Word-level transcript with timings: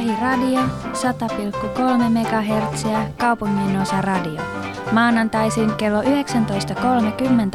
Lähiradio 0.00 0.60
100,3 0.60 2.08
MHz 2.08 2.84
kaupungin 3.18 3.80
osa 3.80 4.00
radio. 4.00 4.42
Maanantaisin 4.92 5.72
kello 5.74 6.02
19.30 6.02 6.06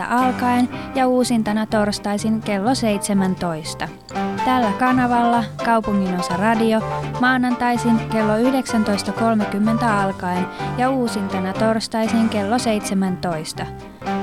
alkaen 0.10 0.70
ja 0.96 1.08
uusintana 1.08 1.66
torstaisin 1.66 2.42
kello 2.42 2.76
17. 2.76 3.88
Tällä 4.46 4.72
kanavalla 4.80 5.44
kaupungin 5.66 6.20
osa 6.20 6.38
radio 6.38 6.82
maanantaisin 7.22 8.00
kello 8.12 8.34
19.30 8.38 9.86
alkaen 9.86 10.48
ja 10.78 10.90
uusintana 10.90 11.54
torstaisin 11.54 12.30
kello 12.30 12.60
17. 12.60 13.66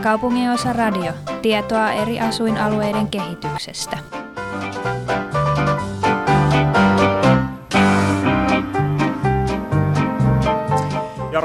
Kaupungin 0.02 0.50
osa 0.50 0.72
radio. 0.72 1.12
Tietoa 1.42 1.92
eri 1.92 2.20
asuinalueiden 2.20 3.08
kehityksestä. 3.08 4.21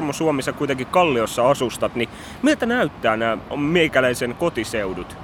Jarmo 0.07 0.13
Suomessa 0.13 0.53
kuitenkin 0.53 0.87
Kalliossa 0.87 1.49
asustat, 1.49 1.95
niin 1.95 2.09
miltä 2.41 2.65
näyttää 2.65 3.17
nämä 3.17 3.37
meikäläisen 3.55 4.35
kotiseudut? 4.35 5.17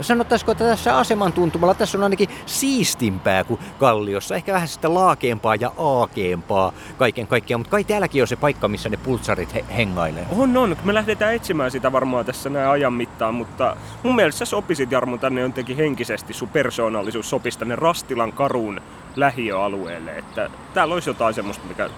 sanottaisiko, 0.00 0.52
että 0.52 0.64
tässä 0.64 0.98
aseman 0.98 1.32
tuntumalla 1.32 1.74
tässä 1.74 1.98
on 1.98 2.04
ainakin 2.04 2.28
siistimpää 2.46 3.44
kuin 3.44 3.60
Kalliossa. 3.78 4.34
Ehkä 4.34 4.52
vähän 4.52 4.68
sitä 4.68 4.94
laakeempaa 4.94 5.54
ja 5.54 5.72
aakeempaa 5.76 6.72
kaiken 6.98 7.26
kaikkiaan, 7.26 7.60
mutta 7.60 7.70
kai 7.70 7.84
täälläkin 7.84 8.22
on 8.22 8.28
se 8.28 8.36
paikka, 8.36 8.68
missä 8.68 8.88
ne 8.88 8.96
pultsarit 8.96 9.54
he- 9.54 9.64
hengailee. 9.76 10.26
On, 10.36 10.56
on. 10.56 10.76
Me 10.84 10.94
lähdetään 10.94 11.34
etsimään 11.34 11.70
sitä 11.70 11.92
varmaan 11.92 12.26
tässä 12.26 12.50
näin 12.50 12.68
ajan 12.68 12.92
mittaan, 12.92 13.34
mutta 13.34 13.76
mun 14.02 14.16
mielestä 14.16 14.38
sä 14.38 14.44
sopisit 14.44 14.92
Jarmo 14.92 15.18
tänne 15.18 15.40
jotenkin 15.40 15.76
henkisesti, 15.76 16.32
sun 16.32 16.48
persoonallisuus 16.48 17.30
sopisi 17.30 17.58
tänne 17.58 17.76
Rastilan 17.76 18.32
karuun 18.32 18.80
lähiöalueelle. 19.16 20.18
Että 20.18 20.50
täällä 20.74 20.94
olisi 20.94 21.10
jotain 21.10 21.34
semmoista, 21.34 21.66
mikä 21.66 21.90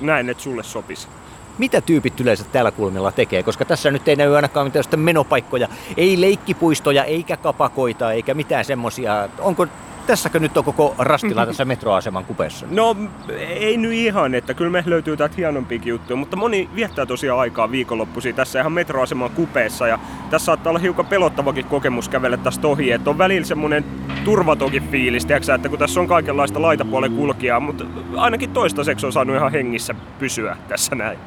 näen, 0.00 0.28
että 0.28 0.42
sulle 0.42 0.62
sopisi 0.62 1.08
mitä 1.58 1.80
tyypit 1.80 2.20
yleensä 2.20 2.44
täällä 2.44 2.70
kulmilla 2.70 3.12
tekee, 3.12 3.42
koska 3.42 3.64
tässä 3.64 3.90
nyt 3.90 4.08
ei 4.08 4.16
näy 4.16 4.36
ainakaan 4.36 4.66
mitään 4.66 4.84
menopaikkoja, 4.96 5.68
ei 5.96 6.20
leikkipuistoja, 6.20 7.04
eikä 7.04 7.36
kapakoita, 7.36 8.12
eikä 8.12 8.34
mitään 8.34 8.64
semmosia. 8.64 9.28
Onko 9.38 9.66
tässäkö 10.10 10.40
nyt 10.40 10.56
on 10.56 10.64
koko 10.64 10.94
Rastila 10.98 11.46
tässä 11.46 11.64
metroaseman 11.64 12.24
kupeessa? 12.24 12.66
No 12.70 12.96
ei 13.38 13.76
nyt 13.76 13.92
ihan, 13.92 14.34
että 14.34 14.54
kyllä 14.54 14.70
me 14.70 14.82
löytyy 14.86 15.16
täältä 15.16 15.34
hienompiakin 15.36 15.90
juttuja, 15.90 16.16
mutta 16.16 16.36
moni 16.36 16.68
viettää 16.74 17.06
tosiaan 17.06 17.40
aikaa 17.40 17.70
viikonloppuisin 17.70 18.34
tässä 18.34 18.60
ihan 18.60 18.72
metroaseman 18.72 19.30
kupeessa 19.30 19.86
ja 19.86 19.98
tässä 20.30 20.44
saattaa 20.46 20.70
olla 20.70 20.78
hiukan 20.78 21.06
pelottavakin 21.06 21.64
kokemus 21.64 22.08
kävellä 22.08 22.36
tästä 22.36 22.68
ohi, 22.68 22.90
että 22.90 23.10
on 23.10 23.18
välillä 23.18 23.46
semmonen 23.46 23.84
turvatokin 24.24 24.88
fiilis, 24.90 25.26
tiiäksä, 25.26 25.54
että 25.54 25.68
kun 25.68 25.78
tässä 25.78 26.00
on 26.00 26.08
kaikenlaista 26.08 26.62
laitapuolen 26.62 27.12
kulkijaa, 27.12 27.60
mutta 27.60 27.84
ainakin 28.16 28.50
toistaiseksi 28.50 29.06
on 29.06 29.12
saanut 29.12 29.36
ihan 29.36 29.52
hengissä 29.52 29.94
pysyä 30.18 30.56
tässä 30.68 30.94
näin. 30.94 31.18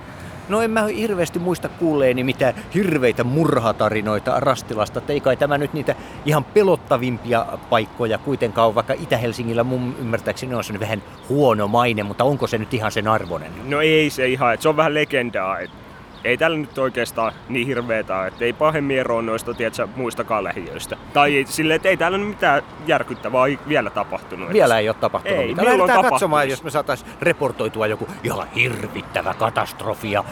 No 0.49 0.61
en 0.61 0.71
mä 0.71 0.83
hirveästi 0.83 1.39
muista 1.39 1.69
kuulleeni 1.69 2.23
mitään 2.23 2.53
hirveitä 2.73 3.23
murhatarinoita 3.23 4.39
Rastilasta. 4.39 5.01
Ei 5.07 5.19
kai 5.19 5.37
tämä 5.37 5.57
nyt 5.57 5.73
niitä 5.73 5.95
ihan 6.25 6.43
pelottavimpia 6.43 7.45
paikkoja 7.69 8.17
kuitenkaan 8.17 8.67
ole, 8.67 8.75
vaikka 8.75 8.93
Itä-Helsingillä 8.93 9.63
mun 9.63 9.95
ymmärtääkseni 9.99 10.55
on 10.55 10.63
se 10.63 10.79
vähän 10.79 11.03
huono 11.29 11.67
maine, 11.67 12.03
mutta 12.03 12.23
onko 12.23 12.47
se 12.47 12.57
nyt 12.57 12.73
ihan 12.73 12.91
sen 12.91 13.07
arvoinen? 13.07 13.51
No 13.65 13.81
ei 13.81 14.09
se 14.09 14.27
ihan, 14.27 14.57
se 14.59 14.69
on 14.69 14.77
vähän 14.77 14.93
legendaa. 14.93 15.59
Että 15.59 15.82
ei 16.23 16.37
täällä 16.37 16.57
nyt 16.57 16.77
oikeastaan 16.77 17.33
niin 17.49 17.67
hirveetä, 17.67 18.27
että 18.27 18.45
ei 18.45 18.53
pahemmin 18.53 18.99
eroa 18.99 19.21
noista 19.21 19.53
tiedätkö, 19.53 19.87
muistakaan 19.95 20.43
lähiöistä. 20.43 20.97
Tai 21.13 21.45
silleen, 21.49 21.75
että 21.75 21.89
ei 21.89 21.97
täällä 21.97 22.17
mitään 22.17 22.63
järkyttävää 22.87 23.43
vielä 23.67 23.89
tapahtunut. 23.89 24.53
Vielä 24.53 24.79
ei 24.79 24.89
ole 24.89 24.95
tapahtunut 24.99 25.39
ei, 25.39 25.47
mitään. 25.47 25.67
Lähdetään 25.67 26.09
katsomaan, 26.09 26.49
jos 26.49 26.63
me 26.63 26.69
saataisiin 26.69 27.11
reportoitua 27.21 27.87
joku 27.87 28.07
ihan 28.23 28.47
hirvittävä 28.55 29.33
katastrofi 29.33 30.11
ja 30.11 30.23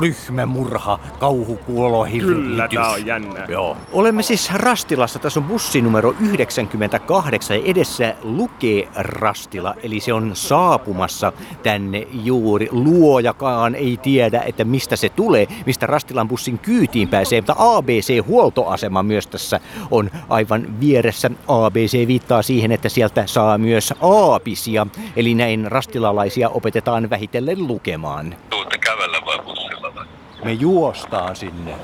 ryhmämurha, 0.00 0.98
kauhukuolo. 1.18 2.06
Kyllä, 2.20 2.68
tää 2.68 2.88
on 2.88 3.06
jännä. 3.06 3.44
Joo. 3.48 3.76
Olemme 3.92 4.22
siis 4.22 4.52
Rastilassa. 4.54 5.18
Tässä 5.18 5.40
on 5.40 5.46
bussi 5.46 5.80
numero 5.80 6.14
98 6.20 7.56
ja 7.56 7.62
edessä 7.66 8.14
lukee 8.22 8.88
Rastila. 8.96 9.74
Eli 9.82 10.00
se 10.00 10.12
on 10.12 10.30
saapumassa 10.34 11.32
tänne 11.62 12.06
juuri. 12.10 12.68
Luojakaan 12.70 13.74
ei 13.74 13.96
tiedä, 14.02 14.42
että 14.46 14.64
mistä 14.64 14.87
mistä 14.88 14.96
se 14.96 15.08
tulee, 15.08 15.46
mistä 15.66 15.86
Rastilan 15.86 16.28
bussin 16.28 16.58
kyytiin 16.58 17.08
pääsee, 17.08 17.40
mutta 17.40 17.54
ABC-huoltoasema 17.58 19.02
myös 19.02 19.26
tässä 19.26 19.60
on 19.90 20.10
aivan 20.28 20.80
vieressä. 20.80 21.30
ABC 21.48 22.06
viittaa 22.06 22.42
siihen, 22.42 22.72
että 22.72 22.88
sieltä 22.88 23.26
saa 23.26 23.58
myös 23.58 23.94
aapisia, 24.00 24.86
eli 25.16 25.34
näin 25.34 25.72
rastilalaisia 25.72 26.48
opetetaan 26.48 27.10
vähitellen 27.10 27.66
lukemaan. 27.66 28.36
Tuutte 28.50 28.78
kävellä 28.78 29.18
vai 29.26 29.38
bussilla 29.38 29.94
vai? 29.94 30.04
Me 30.44 30.52
juostaan 30.52 31.36
sinne. 31.36 31.74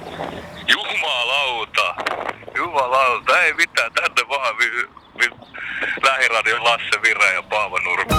Jumalauta! 0.68 1.94
Jumalauta, 2.56 3.42
ei 3.42 3.54
mitään, 3.54 3.92
tänne 3.92 4.28
vaan 4.28 4.58
vi- 4.58 4.88
vi- 5.18 5.36
lähiradion 6.04 6.64
Lasse 6.64 7.02
Virra 7.02 7.26
ja 7.26 7.42
Paavo 7.42 7.78
Nurmi. 7.78 8.14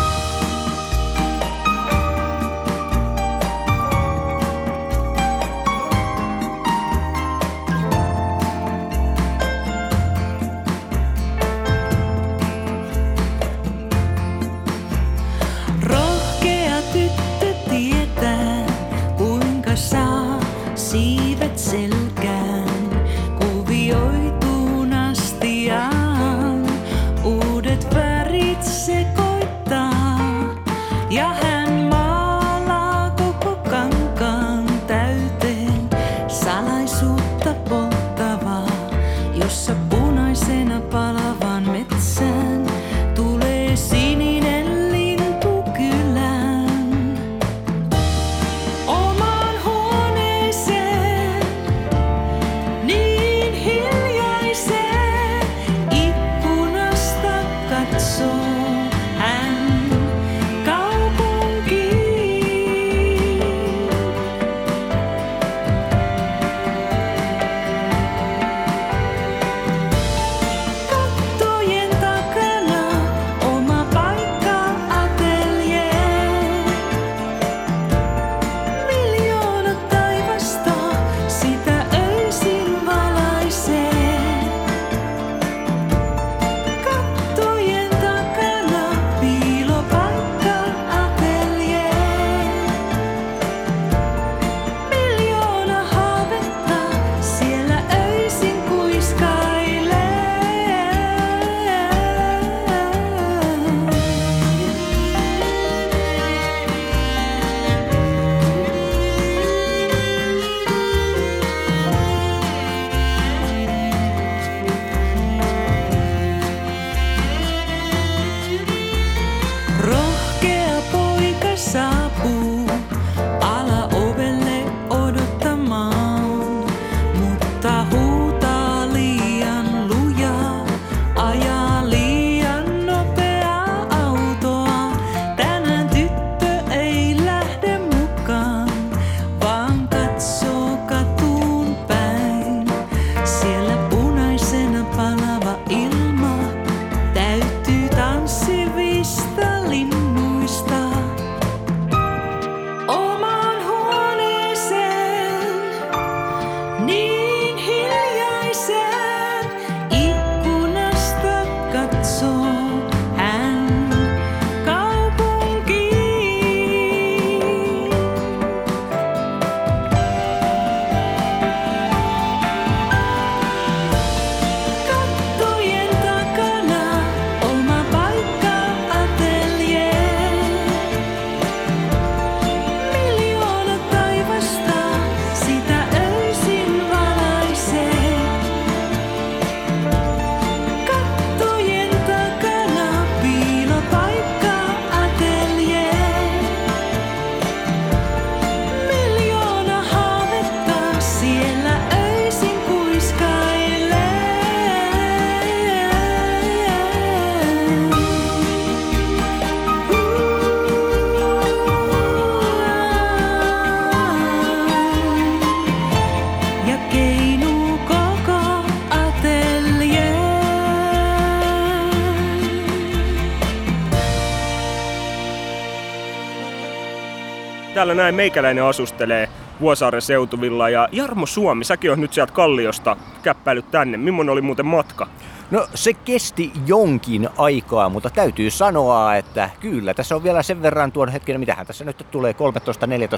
Täällä 227.75 227.93
näin 227.93 228.15
meikäläinen 228.15 228.63
asustelee 228.63 229.29
Vuosaaren 229.61 230.01
seutuvilla 230.01 230.69
ja 230.69 230.89
Jarmo 230.91 231.25
Suomi, 231.25 231.63
säkin 231.63 231.91
on 231.91 232.01
nyt 232.01 232.13
sieltä 232.13 232.33
Kalliosta 232.33 232.97
käppäilyt 233.23 233.71
tänne. 233.71 233.97
Millainen 233.97 234.29
oli 234.29 234.41
muuten 234.41 234.65
matka? 234.65 235.07
No 235.51 235.67
se 235.73 235.93
kesti 235.93 236.51
jonkin 236.67 237.29
aikaa, 237.37 237.89
mutta 237.89 238.09
täytyy 238.09 238.51
sanoa, 238.51 239.15
että 239.15 239.49
kyllä 239.59 239.93
tässä 239.93 240.15
on 240.15 240.23
vielä 240.23 240.43
sen 240.43 240.61
verran 240.61 240.91
tuon 240.91 241.09
hetken, 241.09 241.39
mitähän 241.39 241.67
tässä 241.67 241.85
nyt 241.85 242.05
tulee 242.11 242.35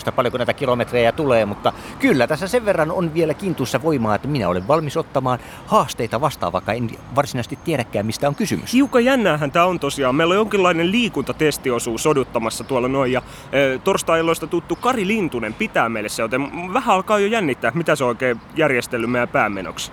13-14, 0.09 0.11
paljonko 0.11 0.37
näitä 0.37 0.53
kilometrejä 0.53 1.11
tulee, 1.11 1.45
mutta 1.45 1.73
kyllä 1.99 2.27
tässä 2.27 2.47
sen 2.47 2.65
verran 2.65 2.91
on 2.91 3.13
vielä 3.13 3.33
kintuissa 3.33 3.81
voimaa, 3.81 4.15
että 4.15 4.27
minä 4.27 4.49
olen 4.49 4.67
valmis 4.67 4.97
ottamaan 4.97 5.39
haasteita 5.67 6.21
vastaan, 6.21 6.53
vaikka 6.53 6.73
en 6.73 6.89
varsinaisesti 7.15 7.59
tiedäkään 7.63 8.05
mistä 8.05 8.27
on 8.27 8.35
kysymys. 8.35 8.73
Hiukan 8.73 9.05
jännäähän 9.05 9.51
tämä 9.51 9.65
on 9.65 9.79
tosiaan. 9.79 10.15
Meillä 10.15 10.31
on 10.31 10.37
jonkinlainen 10.37 10.91
liikuntatestiosuus 10.91 12.07
odottamassa 12.07 12.63
tuolla 12.63 12.87
noin. 12.87 13.11
Ja 13.11 13.21
e, 13.51 13.79
torstai-illoista 13.83 14.47
tuttu 14.47 14.75
Kari 14.75 15.07
Lintunen 15.07 15.53
pitää 15.53 15.89
meille 15.89 16.09
se, 16.09 16.21
joten 16.21 16.73
vähän 16.73 16.95
alkaa 16.95 17.19
jo 17.19 17.27
jännittää, 17.27 17.71
mitä 17.75 17.95
se 17.95 18.03
oikein 18.03 18.41
järjestellyt 18.55 19.11
meidän 19.11 19.27
päämenoksi. 19.27 19.91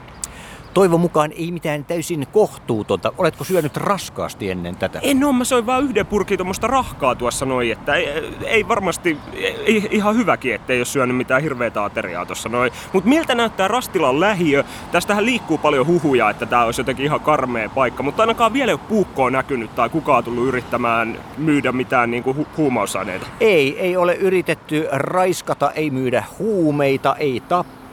Toivon 0.75 1.00
mukaan 1.00 1.32
ei 1.32 1.53
mitään 1.53 1.85
täysin 1.85 2.26
kohtuutonta. 2.32 3.12
Oletko 3.19 3.44
syönyt 3.44 3.76
raskaasti 3.76 4.50
ennen 4.50 4.76
tätä? 4.76 4.99
En 5.03 5.25
oo, 5.25 5.32
mä 5.32 5.44
soin 5.44 5.67
vaan 5.67 5.85
yhden 5.85 6.06
purkin 6.06 6.38
tuommoista 6.38 6.67
rahkaa 6.67 7.15
tuossa 7.15 7.47
noin, 7.47 7.73
että 7.73 7.94
ei, 7.94 8.09
ei 8.44 8.69
varmasti, 8.69 9.17
ei, 9.35 9.88
ihan 9.91 10.17
hyväkin, 10.17 10.55
ettei 10.55 10.79
ole 10.79 10.85
syönyt 10.85 11.17
mitään 11.17 11.43
hirveätä 11.43 11.85
ateriaa 11.85 12.26
tuossa 12.26 12.49
noin. 12.49 12.73
Mut 12.93 13.05
miltä 13.05 13.35
näyttää 13.35 13.69
Rastilan 13.69 14.21
lähiö? 14.21 14.65
Tästähän 14.93 15.26
liikkuu 15.26 15.59
paljon 15.59 15.87
huhuja, 15.87 16.31
että 16.31 16.47
tää 16.47 16.65
olisi 16.65 16.81
jotenkin 16.81 17.05
ihan 17.05 17.21
karmea 17.21 17.69
paikka, 17.69 18.03
mutta 18.03 18.23
ainakaan 18.23 18.53
vielä 18.53 18.71
ei 18.71 18.75
ole 18.75 18.88
puukkoa 18.88 19.31
näkynyt 19.31 19.75
tai 19.75 19.88
kukaan 19.88 20.25
tullut 20.25 20.49
yrittämään 20.49 21.19
myydä 21.38 21.73
mitään 21.73 22.11
niinku 22.11 22.32
hu- 22.32 22.47
huumausaineita. 22.56 23.26
Ei, 23.41 23.81
ei 23.81 23.97
ole 23.97 24.15
yritetty 24.15 24.87
raiskata, 24.93 25.71
ei 25.71 25.91
myydä 25.91 26.25
huumeita, 26.38 27.17
ei 27.17 27.43
tappaa. 27.49 27.83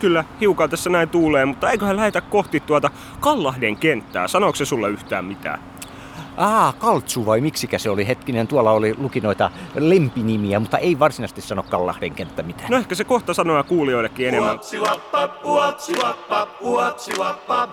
Kyllä, 0.00 0.24
hiukan 0.40 0.70
tässä 0.70 0.90
näin 0.90 1.08
tuulee, 1.08 1.44
mutta 1.44 1.70
eiköhän 1.70 1.96
lähetä 1.96 2.20
kohti 2.20 2.60
tuota 2.60 2.90
Kallahden 3.20 3.76
kenttää. 3.76 4.28
Sanooko 4.28 4.56
se 4.56 4.64
sulle 4.64 4.88
yhtään 4.88 5.24
mitään? 5.24 5.60
Ah, 6.36 6.74
Kaltsu 6.78 7.26
vai 7.26 7.40
miksikä 7.40 7.78
se 7.78 7.90
oli? 7.90 8.06
Hetkinen, 8.06 8.48
tuolla 8.48 8.72
oli 8.72 8.94
luki 8.98 9.20
noita 9.20 9.50
lempinimiä, 9.74 10.60
mutta 10.60 10.78
ei 10.78 10.98
varsinaisesti 10.98 11.40
sano 11.40 11.62
Kallahden 11.62 12.14
kenttä 12.14 12.42
mitään. 12.42 12.70
No 12.70 12.76
ehkä 12.76 12.94
se 12.94 13.04
kohta 13.04 13.34
sanoo 13.34 13.64
kuulijoillekin 13.64 14.28
enemmän. 14.28 14.58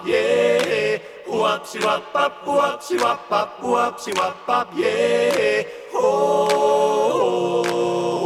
Jee. 0.06 1.02
Uapsi 1.28 1.80
wappap, 1.80 2.48
uapsi 2.48 2.98
wappap, 2.98 3.64
uapsi 3.64 4.12
wappap, 4.20 4.68
jee. 4.76 5.90
Ho, 5.94 6.48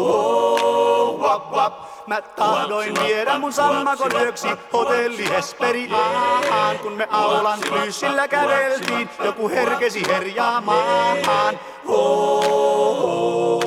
ho, 0.07 1.17
wap, 1.21 1.51
wap. 1.51 1.86
Mä 2.07 2.21
tahdoin 2.21 2.93
viedä 3.03 3.39
mun 3.39 3.53
sammakon 3.53 4.11
yöksi 4.21 4.47
hotelli 4.73 5.29
Hesperiaan. 5.29 6.79
Kun 6.81 6.93
me 6.93 7.07
aulan 7.11 7.59
flyysillä 7.59 8.27
käveltiin, 8.27 9.09
joku 9.23 9.49
herkesi 9.49 10.07
herjaa 10.07 10.61
maahan. 10.61 11.59
Ho, 11.87 12.41
ho, 13.01 13.59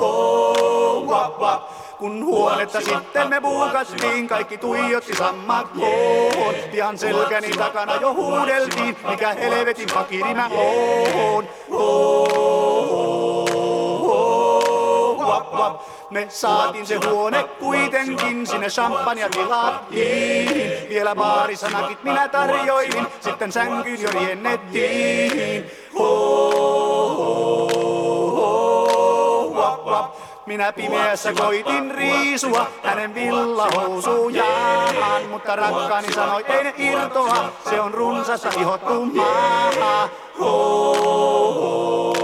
ho, 0.00 1.04
wap, 1.06 1.40
wap. 1.40 1.62
Kun 1.98 2.24
huonetta 2.24 2.80
sitten 2.80 3.28
me 3.28 3.40
buukattiin, 3.40 4.28
kaikki 4.28 4.58
tuijotti 4.58 5.16
sammakkoon. 5.16 6.54
Pian 6.70 6.98
selkäni 6.98 7.50
takana 7.50 7.94
jo 7.94 8.14
huudeltiin, 8.14 8.96
mikä 9.08 9.34
helvetin 9.34 9.88
fakiri 9.88 10.34
mä 10.34 10.48
oon. 10.52 11.48
Ho, 11.70 12.67
Me 16.10 16.26
saatiin 16.28 16.86
se 16.86 16.96
huone 16.96 17.44
kuitenkin, 17.44 18.46
sinne 18.46 18.68
champagne 18.68 19.28
tilattiin. 19.28 20.88
Vielä 20.88 21.14
baarisanakit 21.14 22.04
minä 22.04 22.28
tarjoilin, 22.28 23.06
sitten 23.20 23.52
sänkyyn 23.52 24.02
jo 24.02 24.10
riennettiin. 24.10 25.70
Wap, 29.54 29.86
wap. 29.86 30.14
Minä 30.46 30.72
pimeässä 30.72 31.32
koitin 31.32 31.90
riisua 31.90 32.66
hänen 32.82 33.14
villahousujaan, 33.14 34.94
mutta 35.30 35.56
rakkaani 35.56 36.12
sanoi 36.12 36.44
ei 36.48 36.64
ne 36.64 36.74
irtoa, 36.78 37.52
se 37.70 37.80
on 37.80 37.94
runsasta 37.94 38.48
ihottu 38.60 39.04
maa. 39.04 40.08
Ho, 40.40 40.94
ho, 40.94 41.52
ho, 41.52 42.17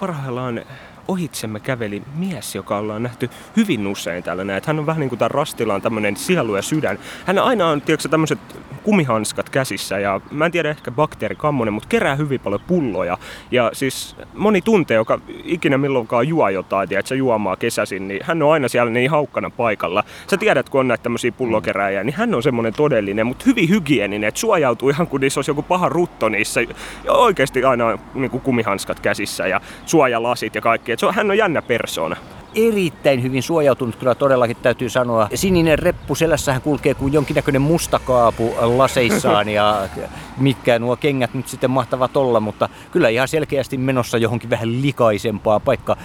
Parhaillaan 0.00 0.64
ohitsemme 1.08 1.60
käveli 1.60 2.02
mies, 2.16 2.54
joka 2.54 2.78
ollaan 2.78 3.02
nähty 3.02 3.30
hyvin 3.56 3.86
usein 3.86 4.22
täällä 4.22 4.44
näin. 4.44 4.62
Hän 4.66 4.78
on 4.78 4.86
vähän 4.86 5.00
niin 5.00 5.08
kuin 5.08 5.18
tämä 5.18 5.28
Rastilaan 5.28 5.82
tämmöinen 5.82 6.16
sielu 6.16 6.56
ja 6.56 6.62
sydän. 6.62 6.98
Hän 7.26 7.38
aina 7.38 7.66
on, 7.66 7.80
tiedätkö, 7.82 8.08
tämmöiset 8.08 8.38
kumihanskat 8.82 9.50
käsissä 9.50 9.98
ja 9.98 10.20
mä 10.30 10.46
en 10.46 10.52
tiedä 10.52 10.70
ehkä 10.70 10.90
bakteerikammonen, 10.90 11.74
mutta 11.74 11.88
kerää 11.88 12.14
hyvin 12.14 12.40
paljon 12.40 12.60
pulloja. 12.66 13.18
Ja 13.50 13.70
siis 13.72 14.16
moni 14.34 14.62
tuntee, 14.62 14.94
joka 14.94 15.20
ikinä 15.44 15.78
milloinkaan 15.78 16.28
juo 16.28 16.48
jotain, 16.48 16.88
tiedätkö, 16.88 17.14
juomaa 17.14 17.56
kesäisin, 17.56 18.08
niin 18.08 18.20
hän 18.24 18.42
on 18.42 18.52
aina 18.52 18.68
siellä 18.68 18.90
niin 18.90 19.10
haukkana 19.10 19.50
paikalla. 19.50 20.04
Sä 20.30 20.36
tiedät, 20.36 20.68
kun 20.68 20.80
on 20.80 20.88
näitä 20.88 21.02
tämmöisiä 21.02 21.32
pullokeräjiä, 21.32 22.04
niin 22.04 22.14
hän 22.14 22.34
on 22.34 22.42
semmoinen 22.42 22.74
todellinen, 22.74 23.26
mutta 23.26 23.44
hyvin 23.46 23.68
hygieninen, 23.68 24.28
että 24.28 24.40
suojautuu 24.40 24.90
ihan 24.90 25.06
kuin 25.06 25.20
niissä 25.20 25.38
olisi 25.38 25.50
joku 25.50 25.62
paha 25.62 25.88
rutto 25.88 26.28
niissä. 26.28 26.60
Ja 27.04 27.12
oikeasti 27.12 27.64
aina 27.64 27.86
on 27.86 27.98
niin 28.14 28.30
kuin 28.30 28.40
kumihanskat 28.40 29.00
käsissä 29.00 29.46
ja 29.46 29.60
suojalasit 29.86 30.54
ja 30.54 30.60
kaikki. 30.60 30.97
Se 30.98 31.06
on, 31.06 31.14
hän 31.14 31.30
on 31.30 31.38
jännä 31.38 31.62
persoona. 31.62 32.16
Erittäin 32.54 33.22
hyvin 33.22 33.42
suojautunut 33.42 33.96
kyllä 33.96 34.14
todellakin 34.14 34.56
täytyy 34.56 34.88
sanoa. 34.88 35.28
Sininen 35.34 35.78
reppu 35.78 36.14
selässähän 36.14 36.62
kulkee 36.62 36.94
kuin 36.94 37.12
jonkinnäköinen 37.12 37.62
mustakaapu 37.62 38.54
laseissaan 38.60 39.48
ja 39.48 39.88
mitkä 40.38 40.78
nuo 40.78 40.96
kengät 40.96 41.34
nyt 41.34 41.48
sitten 41.48 41.70
mahtavat 41.70 42.16
olla, 42.16 42.40
mutta 42.40 42.68
kyllä 42.92 43.08
ihan 43.08 43.28
selkeästi 43.28 43.76
menossa 43.76 44.18
johonkin 44.18 44.50
vähän 44.50 44.82
likaisempaa 44.82 45.60
paikka. 45.60 45.96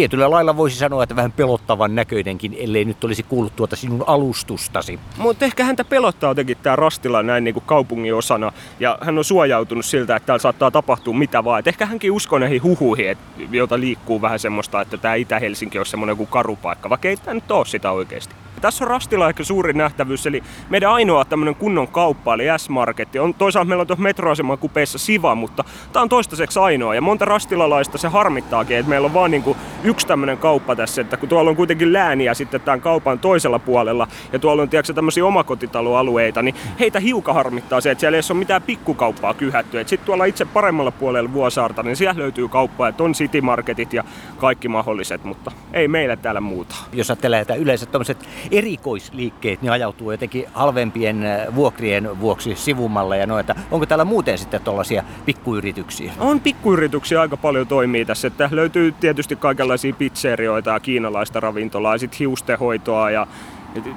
Tietyllä 0.00 0.30
lailla 0.30 0.56
voisi 0.56 0.76
sanoa, 0.76 1.02
että 1.02 1.16
vähän 1.16 1.32
pelottavan 1.32 1.94
näköinenkin, 1.94 2.56
ellei 2.58 2.84
nyt 2.84 3.04
olisi 3.04 3.22
kuullut 3.22 3.56
tuota 3.56 3.76
sinun 3.76 4.04
alustustasi. 4.06 4.98
Mutta 5.16 5.44
ehkä 5.44 5.64
häntä 5.64 5.84
pelottaa 5.84 6.30
jotenkin 6.30 6.56
tämä 6.62 6.76
Rastila 6.76 7.22
näin 7.22 7.44
niin 7.44 7.54
kuin 7.54 7.64
kaupungin 7.66 8.14
osana. 8.14 8.52
Ja 8.80 8.98
hän 9.00 9.18
on 9.18 9.24
suojautunut 9.24 9.84
siltä, 9.84 10.16
että 10.16 10.26
täällä 10.26 10.42
saattaa 10.42 10.70
tapahtua 10.70 11.14
mitä 11.14 11.44
vaan. 11.44 11.60
Et 11.60 11.66
ehkä 11.66 11.86
hänkin 11.86 12.12
uskoo 12.12 12.38
näihin 12.38 12.62
huhuihin, 12.62 13.10
et, 13.10 13.18
jota 13.50 13.80
liikkuu 13.80 14.22
vähän 14.22 14.38
semmoista, 14.38 14.80
että 14.80 14.96
tämä 14.96 15.14
Itä-Helsinki 15.14 15.78
on 15.78 15.86
semmoinen 15.86 16.12
joku 16.12 16.26
karupaikka, 16.26 16.90
vaikka 16.90 17.08
ei 17.08 17.16
tämä 17.16 17.34
nyt 17.34 17.50
ole 17.50 17.66
sitä 17.66 17.90
oikeasti. 17.90 18.34
Tässä 18.60 18.84
on 18.84 18.90
Rastilla 18.90 19.28
ehkä 19.28 19.44
suurin 19.44 19.76
nähtävyys, 19.78 20.26
eli 20.26 20.42
meidän 20.70 20.92
ainoa 20.92 21.24
tämmöinen 21.24 21.54
kunnon 21.54 21.88
kauppa, 21.88 22.34
eli 22.34 22.44
S-Marketti. 22.56 23.18
On, 23.18 23.34
toisaalta 23.34 23.68
meillä 23.68 23.80
on 23.80 23.86
tuossa 23.86 24.02
metroaseman 24.02 24.58
kupeessa 24.58 24.98
Siva, 24.98 25.34
mutta 25.34 25.64
tämä 25.92 26.02
on 26.02 26.08
toistaiseksi 26.08 26.58
ainoa. 26.58 26.94
Ja 26.94 27.00
monta 27.00 27.24
rastilalaista 27.24 27.98
se 27.98 28.08
harmittaakin, 28.08 28.76
että 28.76 28.90
meillä 28.90 29.06
on 29.06 29.14
vaan 29.14 29.30
niinku 29.30 29.56
yksi 29.84 30.06
tämmöinen 30.06 30.38
kauppa 30.38 30.76
tässä, 30.76 31.02
että 31.02 31.16
kun 31.16 31.28
tuolla 31.28 31.50
on 31.50 31.56
kuitenkin 31.56 31.92
lääniä 31.92 32.34
sitten 32.34 32.60
tämän 32.60 32.80
kaupan 32.80 33.18
toisella 33.18 33.58
puolella, 33.58 34.08
ja 34.32 34.38
tuolla 34.38 34.62
on 34.62 34.68
tiedätkö, 34.68 34.92
tämmöisiä 34.92 35.26
omakotitaloalueita, 35.26 36.42
niin 36.42 36.54
heitä 36.80 37.00
hiukan 37.00 37.34
harmittaa 37.34 37.80
se, 37.80 37.90
että 37.90 38.00
siellä 38.00 38.16
ei 38.16 38.22
ole 38.30 38.38
mitään 38.38 38.62
pikkukauppaa 38.62 39.34
kyhätty. 39.34 39.78
Sitten 39.78 40.06
tuolla 40.06 40.24
itse 40.24 40.44
paremmalla 40.44 40.90
puolella 40.90 41.32
Vuosaarta, 41.32 41.82
niin 41.82 41.96
siellä 41.96 42.18
löytyy 42.22 42.48
kauppaa, 42.48 42.88
että 42.88 43.02
on 43.02 43.12
City 43.12 43.40
Marketit 43.40 43.92
ja 43.92 44.04
kaikki 44.38 44.68
mahdolliset, 44.68 45.24
mutta 45.24 45.52
ei 45.72 45.88
meillä 45.88 46.16
täällä 46.16 46.40
muuta. 46.40 46.74
Jos 46.92 47.10
ajattelee, 47.10 47.40
että 47.40 47.54
yleensä 47.54 47.86
tämmöiset 47.86 48.28
erikoisliikkeet, 48.50 49.62
niin 49.62 49.72
ajautuu 49.72 50.10
jotenkin 50.10 50.44
halvempien 50.52 51.26
äh, 51.26 51.54
vuokrien 51.54 52.20
vuoksi 52.20 52.54
sivumalle 52.54 53.18
ja 53.18 53.26
noita. 53.26 53.54
Onko 53.70 53.86
täällä 53.86 54.04
muuten 54.04 54.38
sitten 54.38 54.60
tuollaisia 54.60 55.04
pikkuyrityksiä? 55.26 56.12
On 56.18 56.40
pikkuyrityksiä 56.40 57.20
aika 57.20 57.36
paljon 57.36 57.66
toimii 57.66 58.04
tässä, 58.04 58.28
että 58.28 58.48
löytyy 58.52 58.92
tietysti 58.92 59.36
kaikenlaisia 59.36 59.94
pizzerioita 59.98 60.70
ja 60.70 60.80
kiinalaista 60.80 61.40
ravintolaa 61.40 61.94
ja 61.94 61.98
sitten 61.98 62.18
hiustehoitoa 62.18 63.10
ja 63.10 63.26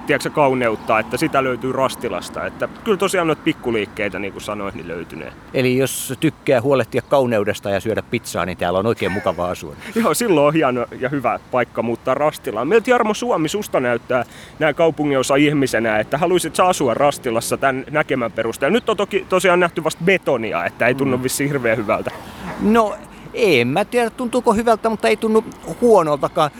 tiedätkö, 0.08 0.30
kauneutta, 0.30 1.00
että 1.00 1.18
sitä 1.18 1.44
löytyy 1.44 1.72
Rastilasta. 1.72 2.46
Että 2.46 2.70
kyllä 2.84 2.98
tosiaan 2.98 3.28
noita 3.28 3.42
pikkuliikkeitä, 3.46 4.20
niin 4.20 4.34
kuin 4.34 4.44
sanoin, 4.44 4.76
niin 4.76 4.88
löytynee. 4.88 5.34
Eli 5.54 5.78
jos 5.78 6.14
tykkää 6.20 6.62
huolehtia 6.62 7.02
kauneudesta 7.02 7.70
ja 7.70 7.80
syödä 7.80 8.02
pizzaa, 8.02 8.46
niin 8.46 8.58
täällä 8.58 8.80
on 8.80 8.86
oikein 8.86 9.12
mukava 9.12 9.50
asua. 9.50 9.76
Joo, 10.04 10.14
silloin 10.14 10.48
on 10.48 10.54
hieno 10.54 10.86
ja 11.00 11.10
hyvä 11.10 11.40
paikka 11.52 11.82
muuttaa 11.82 12.14
Rastilaan. 12.14 12.68
Miltä 12.68 12.90
Jarmo 12.90 13.14
Suomi 13.14 13.50
susta 13.50 13.80
näyttää 13.80 14.26
näin 14.60 14.76
kaupunginosa 14.76 15.36
ihmisenä, 15.36 16.00
että 16.00 16.18
haluaisit 16.18 16.56
sä 16.56 16.66
asua 16.66 16.94
Rastilassa 16.94 17.58
tämän 17.58 17.86
näkemän 17.92 18.32
perusteella? 18.32 18.74
Nyt 18.74 18.90
on 18.90 18.98
toki 18.98 19.26
tosiaan 19.30 19.60
nähty 19.60 19.84
vasta 19.84 20.04
betonia, 20.06 20.66
että 20.66 20.88
ei 20.88 20.96
tunnu 20.96 21.24
vissi 21.24 21.48
hirveän 21.48 21.78
hyvältä. 21.78 22.12
No, 22.62 22.96
en 23.34 23.68
mä 23.68 23.86
tiedä 23.86 24.10
tuntuuko 24.10 24.54
hyvältä, 24.54 24.90
mutta 24.90 25.08
ei 25.08 25.18
tunnu 25.18 25.44
huonoltakaan. 25.82 26.52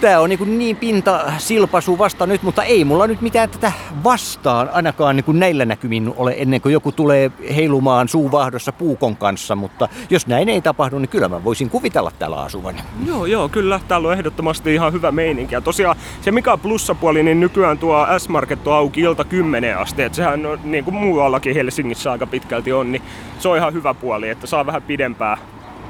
Tää 0.00 0.20
on 0.20 0.28
niin, 0.28 0.58
niin 0.58 0.76
pinta 0.76 1.32
silpaisu 1.38 1.98
vasta 1.98 2.26
nyt, 2.26 2.42
mutta 2.42 2.64
ei 2.64 2.84
mulla 2.84 3.06
nyt 3.06 3.20
mitään 3.20 3.50
tätä 3.50 3.72
vastaan 4.04 4.68
ainakaan 4.72 5.16
niin 5.16 5.24
kuin 5.24 5.40
näillä 5.40 5.64
näkymin 5.64 6.14
ole 6.16 6.34
ennen 6.38 6.60
kuin 6.60 6.72
joku 6.72 6.92
tulee 6.92 7.30
heilumaan 7.56 8.08
suuvahdossa 8.08 8.72
puukon 8.72 9.16
kanssa. 9.16 9.56
Mutta 9.56 9.88
jos 10.10 10.26
näin 10.26 10.48
ei 10.48 10.60
tapahdu, 10.60 10.98
niin 10.98 11.08
kyllä 11.08 11.28
mä 11.28 11.44
voisin 11.44 11.70
kuvitella 11.70 12.10
täällä 12.18 12.36
asuvan. 12.36 12.74
Joo, 13.06 13.26
joo, 13.26 13.48
kyllä. 13.48 13.80
Täällä 13.88 14.08
on 14.08 14.14
ehdottomasti 14.14 14.74
ihan 14.74 14.92
hyvä 14.92 15.12
meininki. 15.12 15.54
Ja 15.54 15.60
tosiaan 15.60 15.96
se 16.20 16.30
mikä 16.30 16.52
on 16.52 16.60
plussapuoli, 16.60 17.22
niin 17.22 17.40
nykyään 17.40 17.78
tuo 17.78 18.06
S-Market 18.18 18.66
on 18.66 18.74
auki 18.74 19.00
ilta 19.00 19.24
10 19.24 19.78
asti. 19.78 20.02
Et 20.02 20.14
sehän 20.14 20.46
on 20.46 20.58
niin 20.64 20.84
kuin 20.84 20.94
muuallakin 20.94 21.54
Helsingissä 21.54 22.12
aika 22.12 22.26
pitkälti 22.26 22.72
on, 22.72 22.92
niin 22.92 23.02
se 23.38 23.48
on 23.48 23.56
ihan 23.56 23.72
hyvä 23.72 23.94
puoli, 23.94 24.28
että 24.28 24.46
saa 24.46 24.66
vähän 24.66 24.82
pidempää 24.82 25.38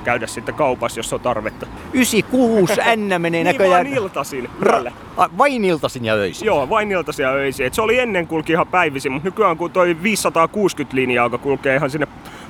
käydä 0.01 0.27
sitten 0.27 0.55
kaupassa, 0.55 0.99
jos 0.99 1.13
on 1.13 1.21
tarvetta. 1.21 1.67
96 1.93 2.73
N 2.97 3.01
menee 3.23 3.31
Niin 3.31 3.45
näköjään... 3.45 3.71
vaan 3.87 3.87
iltaisin. 3.87 4.51
Yöllä. 4.67 4.93
A, 5.17 5.29
vain 5.39 5.65
iltaisin 5.65 6.05
ja 6.05 6.15
öisin. 6.15 6.47
Joo, 6.47 6.69
vain 6.69 6.93
iltaisin 6.93 7.23
ja 7.23 7.31
öisin. 7.31 7.67
Et 7.67 7.75
se 7.75 7.83
oli 7.83 7.99
ennen 7.99 8.27
kulki 8.27 8.53
ihan 8.53 8.67
päivisin, 8.67 9.13
mutta 9.13 9.29
nykyään 9.29 9.57
kun 9.57 9.71
toi 9.71 9.97
560 10.03 10.97
linjaa, 10.97 11.27
joka 11.27 11.39
kulkee 11.39 11.77
ihan 11.77 11.91
sinne 11.91 12.07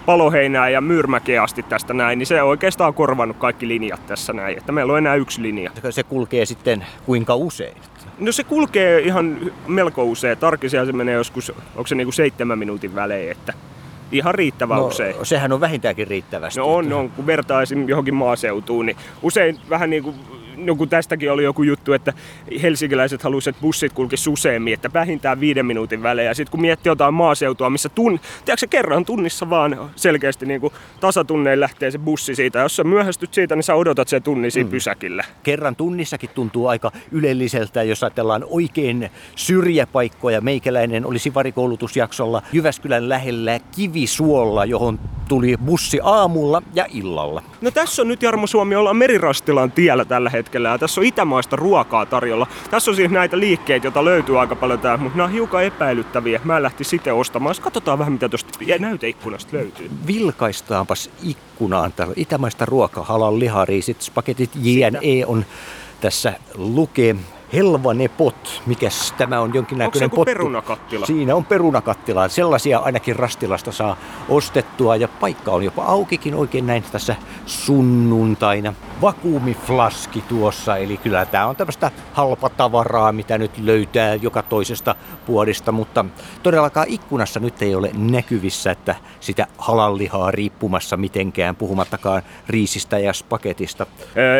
Paloheinään 0.07 0.73
ja 0.73 0.81
Myyrmäkeen 0.81 1.43
asti 1.43 1.63
tästä 1.63 1.95
näin, 1.95 2.19
niin 2.19 2.27
se 2.27 2.43
oikeastaan 2.43 2.89
on 2.89 2.95
korvannut 2.95 3.37
kaikki 3.37 3.69
linjat 3.69 4.07
tässä 4.07 4.33
näin. 4.33 4.59
Että 4.59 4.73
meillä 4.73 4.93
on 4.93 4.99
enää 4.99 5.15
yksi 5.15 5.43
linja. 5.43 5.71
Se 5.91 6.03
kulkee 6.03 6.47
sitten 6.47 6.87
kuinka 7.07 7.35
usein? 7.35 7.77
No 8.19 8.33
se 8.33 8.45
kulkee 8.45 9.01
ihan 9.01 9.37
melko 9.67 10.05
usein. 10.05 10.39
Tarkisia 10.39 10.87
se 10.87 10.93
menee 10.93 11.15
joskus, 11.15 11.53
onko 11.77 11.87
se 11.87 11.95
niinku 11.95 12.13
seitsemän 12.13 12.59
minuutin 12.59 12.95
välein, 12.95 13.31
että 13.31 13.53
ihan 14.13 14.35
riittävän 14.35 14.79
No, 14.79 14.87
usein. 14.87 15.15
sehän 15.23 15.53
on 15.53 15.61
vähintäänkin 15.61 16.09
riittävästi. 16.09 16.61
No 16.61 16.75
on, 16.75 16.93
on. 16.93 17.11
Kun 17.11 17.27
vertaa 17.27 17.63
esim. 17.63 17.89
johonkin 17.89 18.15
maaseutuun, 18.15 18.87
niin 18.87 18.97
usein 19.23 19.59
vähän 19.71 19.91
niin 19.91 20.03
kuin 20.03 20.17
no 20.65 20.75
kun 20.75 20.89
tästäkin 20.89 21.33
oli 21.33 21.45
joku 21.45 21.63
juttu, 21.63 21.93
että 21.93 22.13
helsinkiläiset 22.63 23.23
halusivat, 23.23 23.57
että 23.57 23.63
bussit 23.63 23.93
kulkis 23.93 24.27
useammin, 24.27 24.75
että 24.75 24.91
vähintään 24.93 25.41
viiden 25.41 25.67
minuutin 25.67 26.03
välein. 26.03 26.27
Ja 26.27 26.35
sitten 26.35 26.51
kun 26.51 26.61
miettii 26.61 26.91
jotain 26.91 27.15
maaseutua, 27.15 27.71
missä 27.71 27.89
tun, 27.89 28.21
tiedätkö, 28.45 28.67
kerran 28.71 29.05
tunnissa 29.05 29.51
vaan 29.51 29.91
selkeästi 29.97 30.47
niin 30.47 30.61
kuin 30.61 30.73
tasatunnein 31.01 31.61
lähtee 31.61 31.91
se 31.91 31.99
bussi 31.99 32.35
siitä. 32.35 32.59
Jos 32.59 32.77
sä 32.77 32.85
myöhästyt 32.85 33.35
siitä, 33.35 33.55
niin 33.57 33.63
sä 33.63 33.75
odotat 33.75 34.09
sen 34.09 34.23
tunnin 34.23 34.51
siinä 34.51 34.69
mm. 34.69 34.71
pysäkillä. 34.71 35.25
Kerran 35.43 35.77
tunnissakin 35.77 36.31
tuntuu 36.35 36.67
aika 36.67 36.93
ylelliseltä, 37.13 37.83
jos 37.83 38.03
ajatellaan 38.03 38.45
oikein 38.51 39.11
syrjäpaikkoja. 39.37 40.41
Meikäläinen 40.41 41.07
olisi 41.07 41.35
varikoulutusjaksolla 41.35 42.43
Jyväskylän 42.53 43.09
lähellä 43.09 43.61
Kivisuolla, 43.77 44.65
johon 44.65 45.01
tuli 45.29 45.57
bussi 45.65 46.01
aamulla 46.03 46.63
ja 46.75 46.87
illalla. 46.93 47.43
No 47.61 47.71
tässä 47.71 48.03
on 48.03 48.09
nyt 48.09 48.23
Jarmo 48.23 48.47
Suomi, 48.47 48.75
ollaan 48.75 48.97
Merirastilan 48.97 49.73
tiellä 49.73 50.05
tällä 50.05 50.31
hetkellä 50.31 50.50
ja 50.59 50.79
tässä 50.79 51.01
on 51.01 51.07
itämaista 51.07 51.57
ruokaa 51.57 52.07
tarjolla. 52.07 52.47
Tässä 52.71 52.91
on 52.91 52.95
siis 52.97 53.11
näitä 53.11 53.39
liikkeitä, 53.39 53.87
joita 53.87 54.05
löytyy 54.05 54.41
aika 54.41 54.57
paljon 54.57 54.79
täällä, 54.79 55.03
mutta 55.03 55.17
nämä 55.17 55.27
on 55.27 55.33
hiukan 55.33 55.65
epäilyttäviä. 55.65 56.41
Mä 56.45 56.63
lähti 56.63 56.85
sitten 56.85 57.15
ostamaan. 57.15 57.55
Katsotaan 57.61 57.99
vähän 57.99 58.13
mitä 58.13 58.29
tuosta 58.29 58.59
näyteikkunasta 58.79 59.57
löytyy. 59.57 59.91
Vilkaistaanpas 60.07 61.11
ikkunaan. 61.23 61.93
Täällä 61.93 62.15
itämaista 62.17 62.65
ruokaa, 62.65 63.05
halal 63.05 63.39
lihariisit, 63.39 64.03
spagetit, 64.03 64.51
JNE 64.55 65.27
on 65.27 65.45
tässä 66.01 66.33
lukee. 66.55 67.17
Helvanepot, 67.53 68.63
mikäs 68.67 69.15
tämä 69.19 69.41
on 69.41 69.55
jonkinnäköinen 69.55 69.87
Onko 69.87 69.99
se 69.99 70.05
joku 70.05 70.17
pottu? 70.17 70.25
perunakattila? 70.25 71.07
Siinä 71.07 71.35
on 71.35 71.45
perunakattila. 71.45 72.29
Sellaisia 72.29 72.79
ainakin 72.79 73.17
Rastilasta 73.17 73.73
saa 73.73 73.97
ostettua 74.29 74.97
ja 74.97 75.09
paikka 75.09 75.51
on 75.51 75.63
jopa 75.63 75.85
aukikin 75.85 76.35
oikein 76.35 76.67
näin 76.67 76.85
tässä 76.93 77.17
sunnuntaina. 77.47 78.75
Vakuumiflaski 79.01 80.25
tuossa, 80.29 80.77
eli 80.77 80.97
kyllä 80.97 81.27
tämä 81.27 81.47
on 81.47 81.57
tämmöistä 81.57 81.91
halpatavaraa, 82.13 83.13
mitä 83.13 83.39
nyt 83.39 83.59
löytää 83.59 84.15
joka 84.15 84.43
toisesta 84.43 84.95
puolista, 85.27 85.73
mutta 85.73 86.05
todellakaan 86.43 86.87
ikkunassa 86.89 87.41
nyt 87.41 87.63
ei 87.63 87.75
ole 87.75 87.91
näkyvissä, 87.95 88.71
että 88.71 88.95
sitä 89.21 89.47
halallihaa 89.59 90.31
riippumassa 90.31 90.97
mitenkään, 90.97 91.57
puhumattakaan 91.57 92.23
riisistä 92.49 92.99
ja 92.99 93.13
spaketista. 93.13 93.87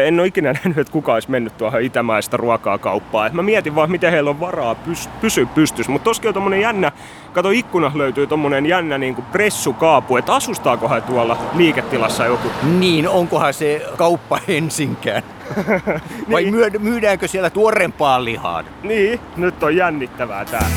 En 0.07 0.21
ole 0.21 0.27
ikinä 0.27 0.53
nähnyt, 0.65 0.79
että 0.79 0.93
kukaan 0.93 1.17
olisi 1.17 1.31
mennyt 1.31 1.57
tuohon 1.57 1.83
itämaista 1.83 2.37
ruokaa 2.37 2.79
kauppaan. 2.79 3.31
Mä 3.37 3.43
mietin 3.43 3.75
vaan, 3.75 3.91
miten 3.91 4.13
heillä 4.13 4.31
on 4.31 4.41
varaa 4.41 4.77
pys- 4.87 5.09
pysyä 5.21 5.47
pystyssä. 5.47 5.93
Mutta 5.93 6.05
toskin 6.05 6.39
on 6.39 6.61
jännä, 6.61 6.93
kato 7.33 7.51
ikkunassa 7.51 7.99
löytyy 7.99 8.27
tommonen 8.27 8.67
jännä 8.67 8.99
niin 8.99 9.15
pressukaapu, 9.15 10.17
että 10.17 10.35
asustaakohan 10.35 11.03
tuolla 11.03 11.37
liiketilassa 11.55 12.27
joku. 12.27 12.49
Niin, 12.79 13.09
onkohan 13.09 13.55
se 13.55 13.83
kauppa 13.97 14.39
ensinkään? 14.49 15.23
Vai 16.33 16.45
Niin. 16.45 16.83
myydäänkö 16.83 17.29
siellä 17.29 17.51
tuorempaa 17.51 18.25
lihaa? 18.25 18.65
Niin, 18.83 19.21
nyt 19.37 19.63
on 19.63 19.77
jännittävää 19.77 20.45
tää. 20.45 20.71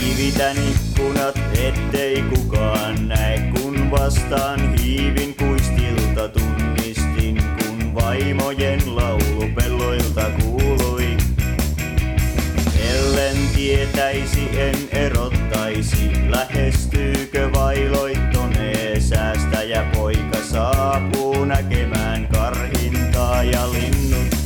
Kivitän 0.00 0.56
ikkunat, 0.56 1.40
ettei 1.64 2.22
kukaan 2.34 3.08
näe, 3.08 3.52
kun 3.60 3.90
vastaan 3.90 4.74
hiivin 4.78 5.34
kuistilta 5.36 6.28
tunnistin, 6.28 7.42
kun 7.58 7.94
vaimojen 7.94 8.80
laulu 8.96 9.44
pelloilta 9.54 10.22
kuului. 10.40 10.55
Ellen 13.16 13.48
tietäisi, 13.54 14.60
en 14.60 14.74
erottaisi, 14.92 16.10
lähestyykö 16.28 17.52
vailoittonee 17.52 19.00
säästäjä 19.00 19.86
poika 19.94 20.38
saapuu 20.52 21.44
näkemään 21.44 22.28
karhintaa 22.28 23.42
ja 23.42 23.72
linnut. 23.72 24.36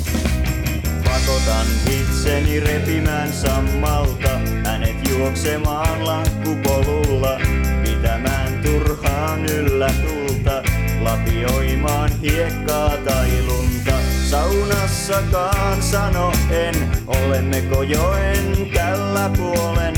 Pakotan 1.05 1.67
itseni 1.91 2.61
repimään 2.61 3.33
sammalta, 3.33 4.39
hänet 4.65 5.09
juoksemaan 5.09 6.07
lankkupolulla, 6.07 7.41
pitämään 7.85 8.61
turhaan 8.63 9.47
yllä 9.47 9.91
tulta, 10.07 10.63
lapioimaan 11.01 12.11
hiekkaa 12.21 12.97
tai 12.97 13.31
lunta. 13.47 13.90
Saunassakaan 14.31 15.83
sano 15.83 16.33
en, 16.51 16.75
olemmeko 17.07 17.83
joen 17.83 18.71
tällä 18.75 19.31
puolen. 19.37 19.95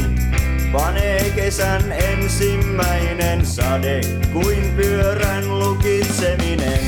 Panee 0.73 1.31
kesän 1.31 1.93
ensimmäinen 1.93 3.47
sade, 3.47 4.01
kuin 4.33 4.73
pyörän 4.77 5.59
lukitseminen. 5.59 6.81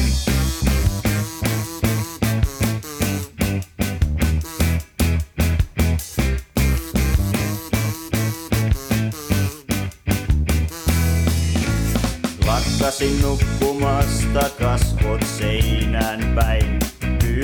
Lakkasin 12.47 13.23
nukkumasta 13.23 14.51
kasvot 14.59 15.23
seinään 15.39 16.33
päin. 16.35 16.94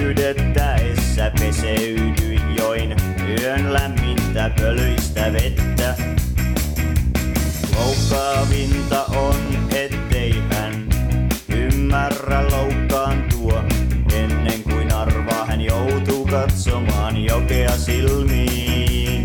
Pyydettäessä 0.00 1.32
peseydyin 1.40 2.56
join 2.56 2.96
Yön 3.28 3.72
lämmintä 3.72 4.50
pölyistä 4.60 5.32
vettä. 5.32 5.94
Loukkaavinta 7.76 9.04
on, 9.04 9.36
ettei 9.74 10.34
hän 10.52 10.88
ymmärrä 11.48 12.50
loukkaantua. 12.50 13.64
Ennen 14.12 14.62
kuin 14.62 14.94
arvaa 14.94 15.46
hän 15.46 15.60
joutuu 15.60 16.26
katsomaan 16.26 17.24
jokea 17.24 17.70
silmiin. 17.70 19.22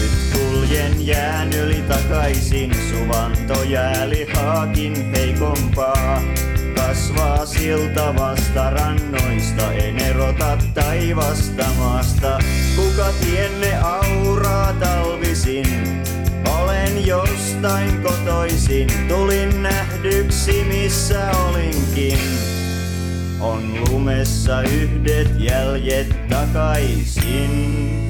Nyt 0.00 0.12
kuljen 0.32 1.06
jään 1.06 1.52
yli 1.52 1.82
takaisin, 1.88 2.74
suvanto 2.90 3.62
jäälihaakin 3.62 5.12
heikompaa. 5.16 6.39
Kasvaa 6.90 7.46
silta 7.46 8.14
vasta 8.18 8.70
rannoista, 8.70 9.72
en 9.72 9.98
erota 9.98 10.58
taivasta 10.74 11.64
maasta. 11.78 12.38
Kuka 12.76 13.12
tienne 13.20 13.78
auraa 13.78 14.72
talvisin, 14.72 15.66
olen 16.60 17.06
jostain 17.06 18.02
kotoisin, 18.02 18.88
tulin 19.08 19.62
nähdyksi 19.62 20.64
missä 20.64 21.30
olinkin. 21.30 22.18
On 23.40 23.84
lumessa 23.88 24.62
yhdet 24.62 25.30
jäljet 25.38 26.28
takaisin. 26.28 28.09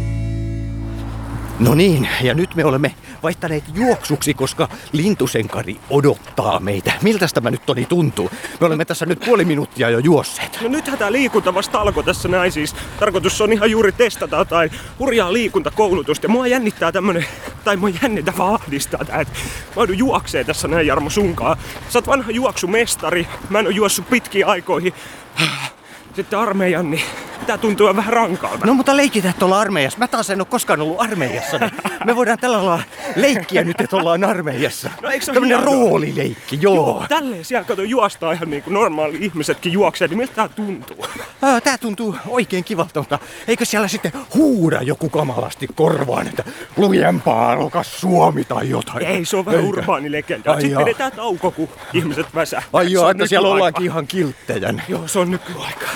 No 1.61 1.75
niin, 1.75 2.09
ja 2.23 2.35
nyt 2.35 2.55
me 2.55 2.65
olemme 2.65 2.95
vaihtaneet 3.23 3.65
juoksuksi, 3.75 4.35
koska 4.35 4.69
lintusenkari 4.93 5.81
odottaa 5.91 6.61
meitä. 6.61 6.93
Miltä 7.03 7.27
tämä 7.35 7.51
nyt 7.51 7.67
Toni 7.67 7.85
tuntuu? 7.85 8.31
Me 8.61 8.67
olemme 8.67 8.85
tässä 8.85 9.07
nyt 9.07 9.21
puoli 9.21 9.45
minuuttia 9.45 9.91
jo 9.91 9.99
juosseet. 9.99 10.59
No 10.63 10.69
nythän 10.69 10.99
tää 10.99 11.13
liikunta 11.13 11.55
vasta 11.55 11.81
alkoi 11.81 12.05
tässä 12.05 12.29
näin 12.29 12.53
siis. 12.53 12.77
Tarkoitus 13.01 13.41
on 13.41 13.53
ihan 13.53 13.71
juuri 13.71 13.93
testata 13.93 14.37
jotain 14.37 14.71
hurjaa 14.99 15.33
liikuntakoulutusta. 15.33 16.29
Mua 16.29 16.47
jännittää 16.47 16.93
tämmönen, 16.93 17.25
tai 17.65 17.77
mua 17.77 17.91
jännittää 18.03 18.35
vaan 18.39 18.55
ahdistaa 18.55 19.05
tää, 19.05 19.21
että 19.21 19.35
mä 19.69 19.73
joudun 19.77 19.99
juokseen 19.99 20.47
tässä 20.47 20.69
näin 20.69 20.87
Jarmo 20.87 21.11
sunkaan. 21.11 21.57
Sä 21.89 21.99
oot 21.99 22.07
vanha 22.07 22.31
juoksumestari. 22.31 23.29
Mä 23.51 23.59
en 23.59 23.67
oo 23.67 23.71
juossut 23.71 24.11
pitkiin 24.11 24.47
aikoihin. 24.47 24.95
Sitten 26.17 26.39
armeijan, 26.39 26.91
niin 26.91 27.03
tää 27.47 27.59
tuntuu 27.59 27.97
vähän 27.97 28.13
rankalta. 28.13 28.67
No 28.67 28.75
mutta 28.75 28.97
leikitään 28.97 29.35
tuolla 29.39 29.61
armeijassa. 29.61 29.99
Mä 29.99 30.09
taas 30.09 30.31
en 30.31 30.41
ole 30.41 30.47
koskaan 30.51 30.81
ollut 30.81 31.01
armeijassa. 31.01 31.59
niin 31.59 31.71
Me 32.05 32.17
voidaan 32.17 32.39
tällä 32.39 32.57
lailla 32.57 32.83
leikkiä 33.17 33.65
nyt, 33.65 33.81
että 33.81 33.97
ollaan 33.97 34.25
armeijassa. 34.25 34.91
No 35.03 35.11
eikö 35.11 35.25
se 35.25 35.33
Tämmönen 35.33 35.59
hienoa? 35.59 35.75
roolileikki, 35.75 36.59
joo. 36.63 36.75
Joo, 36.75 37.05
tälleen 37.09 37.45
siellä 37.45 37.65
kato 37.65 37.83
juostaa 37.83 38.33
ihan 38.33 38.51
niin 38.51 38.63
kuin 38.63 38.75
normaali 38.75 39.17
ihmisetkin 39.21 39.73
juoksee, 39.73 40.09
niin 40.09 40.19
miltä 40.19 40.33
tää 40.35 40.49
tuntuu? 40.49 41.07
Tää 41.65 41.79
tuntuu 41.79 42.17
oikein 42.29 42.65
kivalta, 42.65 43.01
mutta 43.01 43.19
eikö 43.49 43.65
siellä 43.65 43.89
sitten 43.89 44.13
huuda 44.35 44.83
joku 44.83 45.09
kamalasti 45.09 45.69
korvaan, 45.75 46.27
että 46.29 46.45
lujempaa 46.77 47.53
alkas 47.53 48.01
Suomi 48.01 48.45
tai 48.45 48.71
jotain? 48.71 49.07
Ei, 49.07 49.25
se 49.25 49.37
on 49.37 49.45
vähän 49.47 49.61
Eikä. 49.61 49.69
urbaani 49.69 50.13
legenda. 50.13 50.51
Ai 50.53 50.61
Sitten 50.61 50.73
jaa. 50.75 50.85
pidetään 50.85 51.13
tauko, 51.13 51.51
kun 51.51 51.69
ihmiset 51.93 52.27
väsää. 52.35 52.63
Ai 52.73 52.93
joo, 52.93 53.11
että 53.11 53.27
siellä 53.27 53.49
ollaankin 53.49 53.85
ihan 53.85 54.07
kilttejä. 54.07 54.75
Joo, 54.89 55.09
se 55.09 55.19
on 55.19 55.31
nykyaika. 55.31 55.87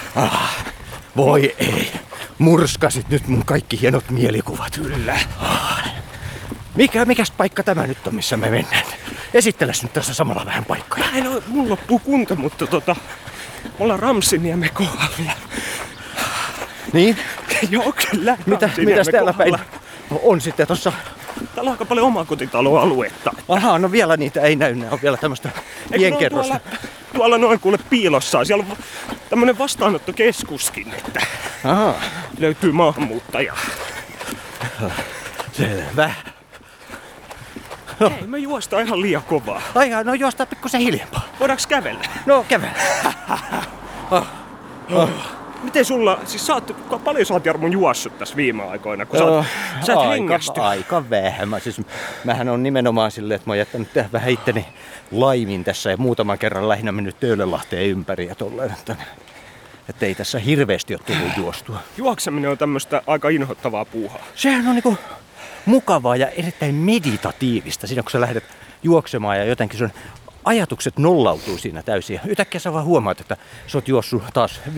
Voi 1.16 1.54
ei. 1.58 1.92
Murskasit 2.38 3.08
nyt 3.08 3.28
mun 3.28 3.44
kaikki 3.44 3.80
hienot 3.80 4.10
mielikuvat. 4.10 4.72
Kyllä. 4.74 5.18
Mikä, 6.74 7.04
mikäs 7.04 7.30
paikka 7.30 7.62
tämä 7.62 7.86
nyt 7.86 8.06
on, 8.06 8.14
missä 8.14 8.36
me 8.36 8.50
mennään? 8.50 8.84
Esitteles 9.34 9.82
nyt 9.82 9.92
tässä 9.92 10.14
samalla 10.14 10.46
vähän 10.46 10.64
paikkoja. 10.64 11.04
Mä 11.04 11.18
en 11.18 11.28
oo, 11.28 11.42
mulla 11.46 11.70
loppuu 11.70 11.98
kunto, 11.98 12.36
mutta 12.36 12.66
tota, 12.66 12.96
me 13.64 13.70
ollaan 13.80 14.00
Ramsiniemen 14.00 14.70
kohdalla. 14.74 15.32
Niin? 16.92 17.16
Joo, 17.70 17.92
kyllä. 18.10 18.36
Mitä, 18.46 18.70
mitäs 18.76 19.06
täällä 19.12 19.32
päin 19.32 19.54
on 20.22 20.40
sitten 20.40 20.66
tossa? 20.66 20.92
Täällä 21.54 21.68
on 21.68 21.74
aika 21.74 21.84
paljon 21.84 22.06
omakotitaloaluetta. 22.06 23.32
Aha, 23.48 23.78
no 23.78 23.92
vielä 23.92 24.16
niitä 24.16 24.40
ei 24.40 24.56
näy, 24.56 24.74
ne 24.74 24.90
on 24.90 24.98
vielä 25.02 25.16
tämmöistä 25.16 25.50
pienkerrosta. 25.92 26.60
Tuolla, 26.60 26.78
tuolla 27.14 27.38
noin 27.38 27.60
kuule 27.60 27.78
piilossaan. 27.90 28.46
Siellä 28.46 28.64
on 28.70 28.76
tämmönen 29.30 29.58
vastaanottokeskuskin, 29.58 30.94
että 30.94 31.20
Aha, 31.64 31.94
löytyy 32.38 32.72
maahanmuuttaja. 32.72 33.54
selvä. 35.52 36.10
Ei, 38.00 38.26
me 38.26 38.38
juostaan 38.38 38.86
ihan 38.86 39.00
liian 39.00 39.22
kovaa. 39.22 39.62
Ai 39.74 39.90
no 40.04 40.14
juostaa 40.14 40.46
pikkusen 40.46 40.80
hiljempaa. 40.80 41.28
Voidaanko 41.40 41.62
kävellä? 41.68 42.04
No 42.26 42.44
kävel. 42.48 42.68
Miten 45.62 45.84
sulla, 45.84 46.20
siis 46.24 46.46
sä 46.46 46.54
oot, 46.54 46.76
paljon 47.04 47.26
sä 47.26 47.34
oot 47.34 47.46
Jarmo 47.46 47.66
juossut 47.66 48.18
tässä 48.18 48.36
viime 48.36 48.62
aikoina, 48.62 49.06
kun 49.06 49.18
sä, 49.18 49.24
oot, 49.24 49.46
sä 49.86 49.92
et 49.92 49.98
aika, 49.98 50.10
hengästy. 50.10 50.60
aika 50.60 51.10
vähän. 51.10 51.48
Mä, 51.48 51.58
siis, 51.58 51.80
mähän 52.24 52.48
on 52.48 52.62
nimenomaan 52.62 53.10
silleen, 53.10 53.36
että 53.36 53.48
mä 53.48 53.52
oon 53.52 53.58
jättänyt 53.58 53.88
vähän 54.12 54.30
itteni 54.30 54.66
laimin 55.10 55.64
tässä 55.64 55.90
ja 55.90 55.96
muutaman 55.96 56.38
kerran 56.38 56.68
lähinnä 56.68 56.92
mennyt 56.92 57.20
Töölönlahteen 57.20 57.86
ympäri 57.86 58.26
ja 58.26 58.34
tolleen. 58.34 58.70
Että, 58.70 58.96
että 59.88 60.06
ei 60.06 60.14
tässä 60.14 60.38
hirveästi 60.38 60.94
ole 60.94 61.02
tullut 61.06 61.36
juostua. 61.36 61.78
Juokseminen 61.96 62.50
on 62.50 62.58
tämmöistä 62.58 63.02
aika 63.06 63.28
inhottavaa 63.28 63.84
puuhaa. 63.84 64.22
Sehän 64.34 64.66
on 64.66 64.74
niinku 64.74 64.98
mukavaa 65.66 66.16
ja 66.16 66.28
erittäin 66.28 66.74
meditatiivista 66.74 67.86
siinä, 67.86 68.02
kun 68.02 68.10
sä 68.10 68.20
lähdet 68.20 68.44
juoksemaan 68.82 69.38
ja 69.38 69.44
jotenkin 69.44 69.78
sun 69.78 69.90
ajatukset 70.44 70.98
nollautuu 70.98 71.58
siinä 71.58 71.82
täysin. 71.82 72.20
Yhtäkkiä 72.26 72.60
sä 72.60 72.72
vaan 72.72 72.84
huomaat, 72.84 73.20
että 73.20 73.36
sä 73.66 73.78
oot 73.78 73.88
juossut 73.88 74.22
taas 74.34 74.60
5-6 74.68 74.70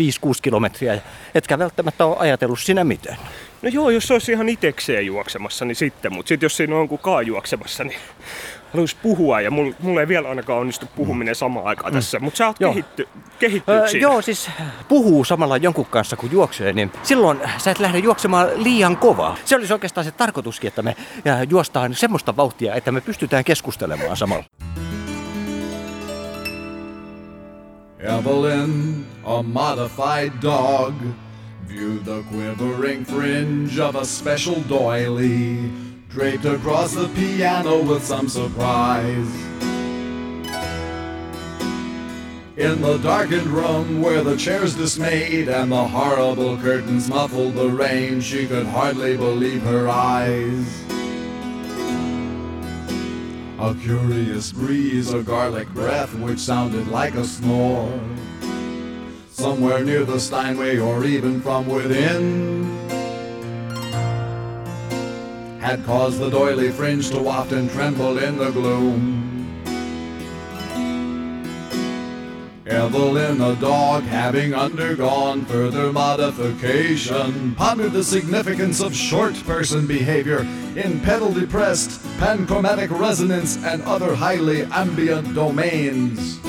kilometriä 0.43 0.95
ja 0.95 1.01
etkä 1.35 1.59
välttämättä 1.59 2.07
ole 2.07 2.17
ajatellut 2.19 2.61
sinä 2.61 2.85
mitään. 2.85 3.17
No 3.63 3.69
joo, 3.69 3.91
jos 3.91 4.07
se 4.07 4.13
olisi 4.13 4.33
ihan 4.33 4.49
itekseen 4.49 5.07
juoksemassa, 5.07 5.65
niin 5.65 5.77
sitten. 5.77 6.13
Mutta 6.13 6.29
sitten 6.29 6.45
jos 6.45 6.57
siinä 6.57 6.77
on 6.77 6.89
kukaan 6.89 7.27
juoksemassa, 7.27 7.85
niin 7.85 7.99
haluaisi 8.73 8.97
puhua. 9.03 9.41
Ja 9.41 9.51
mulla 9.51 9.75
mul 9.81 9.99
ei 9.99 10.09
vielä 10.09 10.29
ainakaan 10.29 10.59
onnistu 10.61 10.87
puhuminen 10.97 11.35
samaan 11.35 11.67
aikaan 11.67 11.93
tässä. 11.93 12.19
Mutta 12.19 12.37
sä 12.39 12.47
oot 12.47 12.57
Joo. 12.61 12.73
kehitty, 12.73 13.09
kehittynyt 13.39 13.83
Öö, 13.83 13.89
siinä. 13.89 14.03
joo, 14.03 14.23
siis 14.23 14.51
puhuu 14.89 15.25
samalla 15.25 15.57
jonkun 15.57 15.87
kanssa 15.87 16.17
kun 16.17 16.33
juoksee, 16.33 16.73
niin 16.73 16.93
silloin 17.03 17.41
sä 17.59 17.71
et 17.71 17.79
lähde 17.79 17.99
juoksemaan 17.99 18.49
liian 18.57 18.97
kovaa. 18.97 19.37
Se 19.45 19.57
olisi 19.57 19.73
oikeastaan 19.73 20.05
se 20.05 20.11
tarkoituskin, 20.11 20.69
että 20.69 20.83
me 20.83 20.97
juostaan 21.51 21.95
semmoista 21.95 22.37
vauhtia, 22.37 22.75
että 22.75 22.93
me 22.93 23.01
pystytään 23.01 23.45
keskustelemaan 23.45 24.17
samalla. 24.17 24.45
Evelyn, 28.07 29.05
a 29.25 29.43
modified 29.43 30.39
dog, 30.39 30.95
viewed 31.65 32.05
the 32.05 32.23
quivering 32.23 33.05
fringe 33.05 33.81
of 33.81 33.97
a 33.97 34.05
special 34.05 34.61
doily 34.63 35.69
draped 36.09 36.45
across 36.45 36.95
the 36.95 37.09
piano 37.09 37.83
with 37.83 38.05
some 38.05 38.29
surprise. 38.29 39.29
In 42.57 42.81
the 42.81 42.99
darkened 43.03 43.49
room 43.49 44.01
where 44.01 44.23
the 44.23 44.37
chairs 44.37 44.77
dismayed 44.77 45.49
and 45.49 45.73
the 45.73 45.85
horrible 45.89 46.57
curtains 46.59 47.09
muffled 47.09 47.55
the 47.55 47.69
rain, 47.69 48.21
she 48.21 48.47
could 48.47 48.67
hardly 48.67 49.17
believe 49.17 49.63
her 49.63 49.89
eyes. 49.89 50.96
A 53.59 53.75
curious 53.75 54.53
breeze, 54.53 55.15
a 55.15 55.23
garlic 55.23 55.67
breath 55.71 56.15
which 56.19 56.39
sounded 56.39 56.89
like 56.89 57.15
a 57.15 57.25
snore. 57.25 57.91
Somewhere 59.31 59.83
near 59.83 60.05
the 60.05 60.21
Steinway 60.21 60.79
or 60.79 61.07
even 61.07 61.41
from 61.41 61.67
within 61.67 62.67
had 65.59 65.83
caused 65.87 66.19
the 66.19 66.29
doily 66.29 66.71
fringe 66.71 67.09
to 67.11 67.19
waft 67.19 67.53
and 67.53 67.71
tremble 67.71 68.19
in 68.19 68.37
the 68.37 68.51
gloom. 68.51 69.26
Evelyn, 72.67 73.41
a 73.41 73.55
dog, 73.61 74.03
having 74.03 74.53
undergone 74.53 75.45
further 75.45 75.93
modification, 75.93 77.55
pondered 77.55 77.93
the 77.93 78.03
significance 78.03 78.81
of 78.81 78.93
short 78.93 79.35
person 79.45 79.87
behavior 79.87 80.41
in 80.75 81.01
pedal 81.01 81.33
depressed, 81.33 82.01
panchromatic 82.19 82.91
resonance, 82.91 83.57
and 83.65 83.83
other 83.83 84.17
highly 84.17 84.65
ambient 84.65 85.33
domains. 85.33 86.41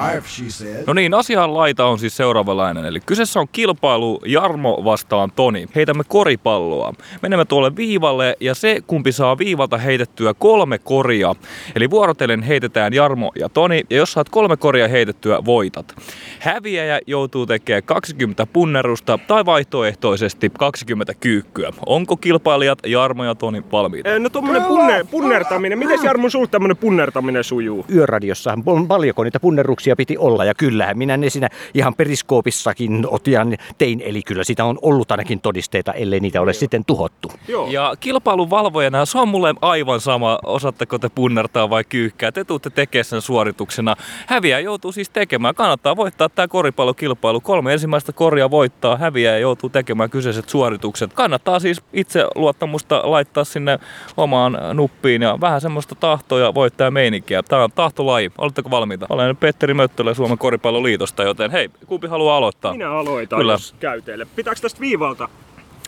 Arf, 0.00 0.26
she 0.26 0.44
said. 0.50 0.84
No 0.86 0.92
niin, 0.92 1.14
asian 1.14 1.54
laita 1.54 1.86
on 1.86 1.98
siis 1.98 2.16
seuraavanlainen. 2.16 2.84
Eli 2.84 3.00
kyseessä 3.00 3.40
on 3.40 3.46
kilpailu 3.52 4.20
Jarmo 4.26 4.80
vastaan 4.84 5.32
Toni. 5.36 5.66
Heitämme 5.74 6.02
koripalloa. 6.08 6.92
Menemme 7.22 7.44
tuolle 7.44 7.76
viivalle 7.76 8.36
ja 8.40 8.54
se, 8.54 8.80
kumpi 8.86 9.12
saa 9.12 9.38
viivalta 9.38 9.78
heitettyä 9.78 10.34
kolme 10.34 10.78
koria. 10.78 11.34
Eli 11.76 11.90
vuorotellen 11.90 12.42
heitetään 12.42 12.92
Jarmo 12.94 13.32
ja 13.38 13.48
Toni. 13.48 13.82
Ja 13.90 13.96
jos 13.96 14.12
saat 14.12 14.28
kolme 14.28 14.56
koria 14.56 14.88
heitettyä, 14.88 15.44
voitat. 15.44 15.94
Häviäjä 16.38 17.00
joutuu 17.06 17.46
tekemään 17.46 17.82
20 17.82 18.46
punnerusta 18.46 19.18
tai 19.26 19.46
vaihtoehtoisesti 19.46 20.50
20 20.58 21.14
kyykkyä. 21.14 21.70
Onko 21.86 22.16
kilpailijat 22.16 22.78
Jarmo 22.86 23.24
ja 23.24 23.34
Toni 23.34 23.62
valmiita? 23.72 24.08
Eh, 24.08 24.20
No 24.20 24.28
tommonen 24.28 24.62
punne, 24.64 25.04
punnertaminen. 25.10 25.78
Miten 25.78 25.98
Jarmo 26.04 26.30
sul 26.30 26.46
tämmönen 26.46 26.76
punnertaminen 26.76 27.44
sujuu? 27.44 27.84
Yöradiossahan 27.94 28.62
on 28.66 28.88
paljonko 28.88 29.24
niitä 29.24 29.40
punnerruksia 29.40 29.89
semmoisia 29.90 29.96
piti 29.96 30.18
olla. 30.18 30.44
Ja 30.44 30.54
kyllähän 30.54 30.98
minä 30.98 31.16
ne 31.16 31.30
siinä 31.30 31.48
ihan 31.74 31.94
periskoopissakin 31.94 33.06
otian 33.06 33.56
tein, 33.78 34.00
eli 34.00 34.22
kyllä 34.22 34.44
sitä 34.44 34.64
on 34.64 34.78
ollut 34.82 35.10
ainakin 35.10 35.40
todisteita, 35.40 35.92
ellei 35.92 36.20
niitä 36.20 36.40
ole 36.40 36.52
sitten 36.52 36.84
tuhottu. 36.84 37.32
Joo. 37.48 37.70
Ja 37.70 37.94
kilpailun 38.00 38.50
valvojana 38.50 39.06
se 39.06 39.18
on 39.18 39.28
mulle 39.28 39.54
aivan 39.60 40.00
sama, 40.00 40.38
osaatteko 40.44 40.98
te 40.98 41.08
punnertaa 41.08 41.70
vai 41.70 41.84
kyykkää. 41.84 42.32
Te 42.32 42.44
tuutte 42.44 42.70
tekemään 42.70 43.04
sen 43.04 43.22
suorituksena. 43.22 43.96
Häviä 44.26 44.60
joutuu 44.60 44.92
siis 44.92 45.10
tekemään. 45.10 45.54
Kannattaa 45.54 45.96
voittaa 45.96 46.28
tämä 46.28 46.48
koripallokilpailu. 46.48 47.40
Kolme 47.40 47.72
ensimmäistä 47.72 48.12
koria 48.12 48.50
voittaa. 48.50 48.96
Häviä 48.96 49.38
joutuu 49.38 49.70
tekemään 49.70 50.10
kyseiset 50.10 50.48
suoritukset. 50.48 51.12
Kannattaa 51.12 51.60
siis 51.60 51.82
itse 51.92 52.26
luottamusta 52.34 53.02
laittaa 53.04 53.44
sinne 53.44 53.78
omaan 54.16 54.58
nuppiin 54.74 55.22
ja 55.22 55.38
vähän 55.40 55.60
semmoista 55.60 55.94
tahtoa 55.94 56.40
ja 56.40 56.54
voittaa 56.54 56.90
meininkiä. 56.90 57.42
Tämä 57.42 57.64
on 57.64 57.72
tahtolaji. 57.72 58.30
Oletteko 58.38 58.70
valmiita? 58.70 59.06
Olen 59.08 59.36
Petteri 59.36 59.74
Möttölä 59.80 60.14
Suomen 60.14 60.38
koripalloliitosta, 60.38 61.22
joten 61.22 61.50
hei, 61.50 61.70
kumpi 61.86 62.06
haluaa 62.06 62.36
aloittaa? 62.36 62.72
Minä 62.72 62.90
aloitan, 62.90 63.38
Kyllä. 63.38 63.52
jos 63.52 63.74
käy 63.80 64.02
teille. 64.02 64.26
Pitääkö 64.36 64.60
tästä 64.60 64.80
viivalta? 64.80 65.28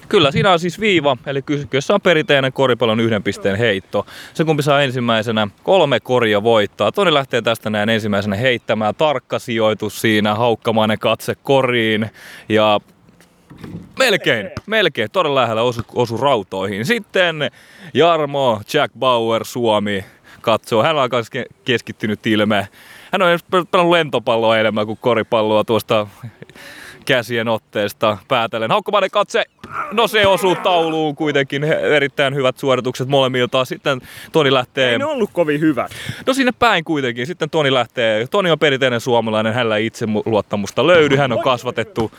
Kyllä, 0.08 0.30
siinä 0.30 0.52
on 0.52 0.58
siis 0.58 0.80
viiva, 0.80 1.16
eli 1.26 1.42
kyseessä 1.42 1.94
on 1.94 2.00
perinteinen 2.00 2.52
koripallon 2.52 3.00
yhden 3.00 3.22
pisteen 3.22 3.56
heitto. 3.56 4.06
Se 4.34 4.44
kumpi 4.44 4.62
saa 4.62 4.82
ensimmäisenä 4.82 5.48
kolme 5.62 6.00
koria 6.00 6.42
voittaa. 6.42 6.92
Toni 6.92 7.14
lähtee 7.14 7.42
tästä 7.42 7.70
näin 7.70 7.88
ensimmäisenä 7.88 8.36
heittämään. 8.36 8.94
Tarkka 8.94 9.38
sijoitus 9.38 10.00
siinä, 10.00 10.34
haukkamainen 10.34 10.98
katse 10.98 11.34
koriin 11.42 12.10
ja 12.48 12.80
melkein, 13.98 14.50
melkein, 14.66 15.10
todella 15.10 15.40
lähellä 15.40 15.62
osu, 15.62 15.82
osu 15.94 16.16
rautoihin. 16.16 16.84
Sitten 16.84 17.50
Jarmo, 17.94 18.60
Jack 18.74 18.94
Bauer, 18.98 19.44
Suomi 19.44 20.04
katsoo. 20.40 20.82
Hän 20.82 20.96
on 20.96 21.02
aika 21.02 21.20
ke- 21.20 21.54
keskittynyt 21.64 22.26
ilme. 22.26 22.68
Hän 23.12 23.22
on 23.22 23.38
pelannut 23.70 23.92
lentopalloa 23.92 24.58
enemmän 24.58 24.86
kuin 24.86 24.98
koripalloa 25.00 25.64
tuosta 25.64 26.06
käsien 27.04 27.48
otteesta 27.48 28.18
päätellen. 28.28 28.70
Haukkomainen 28.70 29.10
katse, 29.10 29.44
no 29.92 30.06
se 30.06 30.26
osuu 30.26 30.54
tauluun 30.54 31.16
kuitenkin. 31.16 31.64
Erittäin 31.64 32.34
hyvät 32.34 32.58
suoritukset 32.58 33.08
molemmilta. 33.08 33.64
Sitten 33.64 34.00
Toni 34.32 34.52
lähtee... 34.52 34.92
Ei 34.92 34.98
ne 34.98 35.04
ollut 35.04 35.30
kovin 35.32 35.60
hyvät. 35.60 35.92
No 36.26 36.34
sinne 36.34 36.52
päin 36.58 36.84
kuitenkin. 36.84 37.26
Sitten 37.26 37.50
Toni 37.50 37.72
lähtee. 37.72 38.26
Toni 38.26 38.50
on 38.50 38.58
perinteinen 38.58 39.00
suomalainen, 39.00 39.54
hänellä 39.54 39.76
ei 39.76 39.86
itseluottamusta 39.86 40.86
löydy. 40.86 41.16
Hän 41.16 41.32
on 41.32 41.42
kasvatettu 41.42 42.12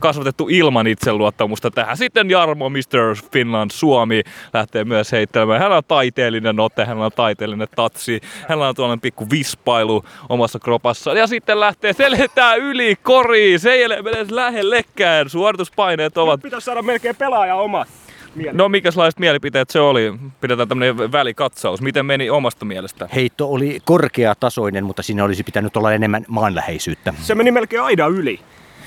kasvatettu 0.00 0.48
ilman 0.50 0.86
itseluottamusta 0.86 1.70
tähän. 1.70 1.96
Sitten 1.96 2.30
Jarmo, 2.30 2.70
Mr. 2.70 3.16
Finland, 3.32 3.70
Suomi 3.70 4.22
lähtee 4.52 4.84
myös 4.84 5.12
heittelemään. 5.12 5.58
Hänellä 5.60 5.76
on 5.76 5.82
taiteellinen 5.88 6.60
ote, 6.60 6.84
hänellä 6.84 7.04
on 7.06 7.12
taiteellinen 7.16 7.68
tatsi, 7.76 8.20
hänellä 8.48 8.68
on 8.68 8.74
tuollainen 8.74 9.00
pikku 9.00 9.30
vispailu 9.30 10.04
omassa 10.28 10.58
kropassaan. 10.58 11.16
Ja 11.16 11.26
sitten 11.26 11.60
lähtee, 11.60 11.92
se 11.92 12.10
lentää 12.10 12.54
yli 12.54 12.96
koriin, 13.02 13.60
se 13.60 13.72
ei 13.72 13.86
ole 13.86 13.94
edes 13.94 14.30
lähellekään. 14.30 15.28
Suorituspaineet 15.28 16.18
ovat 16.18 16.42
Pitäisi 16.42 16.64
saada 16.64 16.82
melkein 16.82 17.16
pelaaja 17.16 17.54
omat. 17.54 17.88
mielipiteet. 18.34 18.56
No 18.56 18.68
mikäslaiset 18.68 19.20
mielipiteet 19.20 19.70
se 19.70 19.80
oli? 19.80 20.12
Pidetään 20.40 20.68
tämmönen 20.68 21.12
välikatsaus. 21.12 21.80
Miten 21.82 22.06
meni 22.06 22.30
omasta 22.30 22.64
mielestä? 22.64 23.08
Heitto 23.14 23.48
oli 23.52 23.78
korkeatasoinen, 23.84 24.84
mutta 24.84 25.02
siinä 25.02 25.24
olisi 25.24 25.42
pitänyt 25.42 25.76
olla 25.76 25.92
enemmän 25.92 26.24
maanläheisyyttä. 26.28 27.14
Se 27.20 27.34
meni 27.34 27.50
melkein 27.50 27.82
aina 27.82 28.06
yli. 28.06 28.40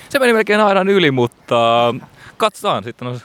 Se 0.10 0.20
meni 0.20 0.34
melkein 0.34 0.60
aidan 0.60 0.89
yli, 0.89 1.12
mutta 1.12 1.96
katsotaan. 2.38 2.84
Sitten, 2.84 3.08
on, 3.08 3.20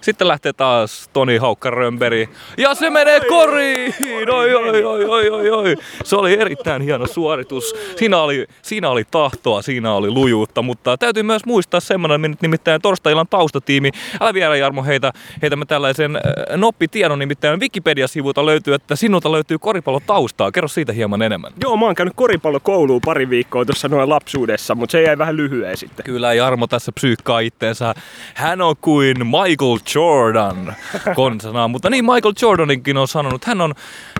sitten 0.00 0.28
lähtee 0.28 0.52
taas 0.52 1.10
Toni 1.12 1.38
Haukka-Römberi. 1.38 2.28
Ja 2.56 2.74
se 2.74 2.90
menee 2.90 3.20
koriin! 3.20 3.94
Oi, 4.30 4.54
oi, 4.54 4.84
oi, 4.84 5.04
oi, 5.04 5.30
oi, 5.30 5.50
oi. 5.50 5.76
Se 6.04 6.16
oli 6.16 6.40
erittäin 6.40 6.82
hieno 6.82 7.06
suoritus. 7.06 7.74
Siinä 7.96 8.18
oli, 8.18 8.46
siinä 8.62 8.90
oli 8.90 9.04
tahtoa, 9.10 9.62
siinä 9.62 9.92
oli 9.92 10.10
lujuutta, 10.10 10.62
mutta 10.62 10.96
täytyy 10.96 11.22
myös 11.22 11.44
muistaa 11.44 11.80
semmoinen, 11.80 12.36
nimittäin 12.42 12.82
torstai-illan 12.82 13.26
taustatiimi. 13.30 13.90
Älä 14.20 14.34
vielä 14.34 14.56
Jarmo 14.56 14.84
heitä, 14.84 15.12
heitämme 15.42 15.66
tällaisen 15.66 16.16
äh, 16.16 16.22
noppitiedon, 16.56 17.18
nimittäin 17.18 17.60
Wikipedia-sivulta 17.60 18.46
löytyy, 18.46 18.74
että 18.74 18.96
sinulta 18.96 19.32
löytyy 19.32 19.58
koripallotaustaa. 19.58 20.52
Kerro 20.52 20.68
siitä 20.68 20.92
hieman 20.92 21.22
enemmän. 21.22 21.52
Joo, 21.62 21.76
mä 21.76 21.86
oon 21.86 21.94
käynyt 21.94 22.14
koripallokouluun 22.16 23.00
pari 23.04 23.30
viikkoa 23.30 23.64
tuossa 23.64 23.88
noin 23.88 24.08
lapsuudessa, 24.08 24.74
mutta 24.74 24.92
se 24.92 25.02
jäi 25.02 25.18
vähän 25.18 25.36
lyhyen 25.36 25.76
sitten. 25.76 26.04
Kyllä 26.04 26.34
Jarmo 26.34 26.66
tässä 26.66 26.92
psyykkaa 26.92 27.40
itteensä. 27.40 27.94
Hän 28.34 28.60
on 28.60 28.76
kuin 28.80 29.26
Michael 29.26 29.78
Jordan 29.94 30.74
konsanaan, 31.14 31.70
mutta 31.70 31.90
niin 31.90 32.04
Michael 32.04 32.34
Jordaninkin 32.42 32.96
on 32.96 33.08
sanonut, 33.08 33.44
hän 33.44 33.60
on 33.60 33.74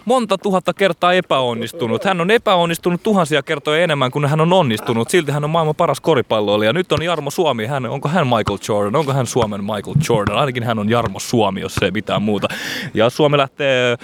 monta 0.05 0.39
tuhatta 0.39 0.75
kertaa 0.75 1.13
epäonnistunut. 1.13 2.05
Hän 2.05 2.21
on 2.21 2.31
epäonnistunut 2.31 3.03
tuhansia 3.03 3.43
kertoja 3.43 3.85
enemmän 3.85 4.11
kuin 4.11 4.27
hän 4.27 4.41
on 4.41 4.53
onnistunut. 4.53 5.11
Silti 5.11 5.33
hän 5.33 5.45
on 5.45 5.51
maailman 5.51 5.75
paras 5.75 6.01
koripalloilija. 6.01 6.73
Nyt 6.73 6.93
on 6.93 7.03
Jarmo 7.03 7.31
Suomi. 7.31 7.67
Hän, 7.67 7.87
onko 7.87 8.09
hän 8.09 8.27
Michael 8.27 8.59
Jordan? 8.69 8.97
Onko 8.97 9.13
hän 9.13 9.27
Suomen 9.27 9.65
Michael 9.65 9.97
Jordan? 10.09 10.39
Ainakin 10.39 10.63
hän 10.63 10.79
on 10.79 10.91
Jarmo 10.91 11.21
Suomi, 11.21 11.61
jos 11.61 11.79
ei 11.83 11.91
mitään 11.91 12.23
muuta. 12.23 12.49
Ja 12.95 13.11
Suomi 13.11 13.37
lähtee 13.37 13.97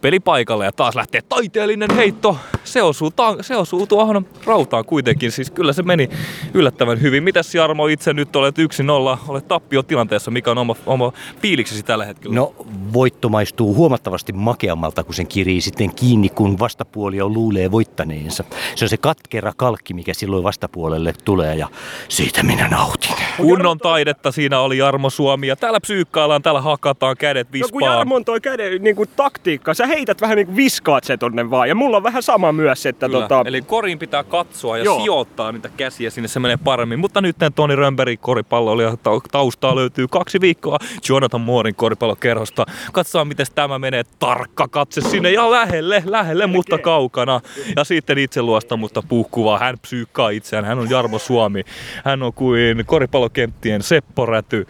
pelipaikalle 0.00 0.64
ja 0.64 0.72
taas 0.72 0.94
lähtee 0.94 1.22
taiteellinen 1.28 1.94
heitto. 1.96 2.36
Se 2.64 2.82
osuu, 2.82 3.10
ta- 3.10 3.36
se 3.42 3.56
osuu 3.56 3.86
tuohon 3.86 4.26
rautaan 4.46 4.84
kuitenkin. 4.84 5.32
Siis 5.32 5.50
kyllä 5.50 5.72
se 5.72 5.82
meni 5.82 6.08
yllättävän 6.54 7.00
hyvin. 7.00 7.22
Mitäs 7.22 7.54
Jarmo 7.54 7.86
itse 7.86 8.12
nyt 8.12 8.36
olet 8.36 8.58
1-0, 8.58 9.18
olet 9.28 9.48
tappiotilanteessa. 9.48 10.30
Mikä 10.30 10.50
on 10.50 10.58
oma, 10.58 10.74
oma 10.86 11.12
fiiliksesi 11.42 11.82
tällä 11.82 12.04
hetkellä? 12.04 12.34
No, 12.36 12.54
voitto 12.92 13.28
maistuu 13.28 13.74
huomattavasti 13.74 14.32
makeammalta, 14.32 15.04
kun 15.04 15.14
sen 15.14 15.26
kirii 15.26 15.60
sitten 15.60 15.94
kiinni, 15.94 16.28
kun 16.28 16.58
vastapuoli 16.58 17.22
luulee 17.22 17.70
voittaneensa. 17.70 18.44
Se 18.74 18.84
on 18.84 18.88
se 18.88 18.96
katkera 18.96 19.52
kalkki, 19.56 19.94
mikä 19.94 20.14
silloin 20.14 20.44
vastapuolelle 20.44 21.14
tulee 21.24 21.54
ja 21.54 21.68
siitä 22.08 22.42
minä 22.42 22.68
nautin. 22.68 23.14
Kunnon 23.36 23.78
taidetta 23.78 24.32
siinä 24.32 24.60
oli 24.60 24.78
Jarmo 24.78 25.10
Suomi 25.10 25.46
ja 25.46 25.56
täällä 25.56 25.80
psyykkaillaan, 25.80 26.42
täällä 26.42 26.60
hakataan 26.60 27.16
kädet 27.16 27.46
No 27.46 27.50
kun 27.50 27.80
vispaan. 27.80 27.96
Jarmon 27.98 28.24
toi 28.24 28.40
käden 28.40 28.82
niin 28.82 28.96
kuin 28.96 29.08
taktiikka, 29.16 29.65
sä 29.74 29.86
heität 29.86 30.20
vähän 30.20 30.36
niin 30.36 30.46
kuin 30.46 30.56
viskaat 30.56 31.04
se 31.04 31.16
tonne 31.16 31.50
vaan. 31.50 31.68
Ja 31.68 31.74
mulla 31.74 31.96
on 31.96 32.02
vähän 32.02 32.22
sama 32.22 32.52
myös, 32.52 32.86
että 32.86 33.08
Kyllä. 33.08 33.20
tota... 33.20 33.42
Eli 33.46 33.62
koriin 33.62 33.98
pitää 33.98 34.24
katsoa 34.24 34.78
ja 34.78 34.84
Joo. 34.84 34.98
Sijoittaa 34.98 35.52
niitä 35.52 35.68
käsiä 35.76 36.10
sinne, 36.10 36.28
se 36.28 36.40
menee 36.40 36.56
paremmin. 36.56 36.98
Mutta 36.98 37.20
nyt 37.20 37.36
Toni 37.54 37.76
Rönnberg 37.76 38.20
koripalloilija 38.20 38.96
ta- 38.96 39.10
taustaa 39.30 39.76
löytyy 39.76 40.06
kaksi 40.08 40.40
viikkoa 40.40 40.78
Jonathan 41.08 41.40
Moorin 41.40 41.74
koripallokerhosta. 41.74 42.66
Katsotaan, 42.92 43.28
miten 43.28 43.46
tämä 43.54 43.78
menee. 43.78 44.02
Tarkka 44.18 44.68
katse 44.68 45.00
sinne 45.00 45.30
ja 45.30 45.50
lähelle, 45.50 46.02
lähelle, 46.06 46.46
mutta 46.46 46.78
kaukana. 46.78 47.40
Ja 47.76 47.84
sitten 47.84 48.18
itse 48.18 48.42
luostamusta 48.42 49.02
puhkuvaa. 49.08 49.58
Hän 49.58 49.78
psyykkaa 49.78 50.30
itseään. 50.30 50.64
Hän 50.64 50.78
on 50.78 50.90
Jarmo 50.90 51.18
Suomi. 51.18 51.62
Hän 52.04 52.22
on 52.22 52.32
kuin 52.32 52.86
koripallokenttien 52.86 53.82
Seppo 53.82 54.26
Räty. 54.26 54.66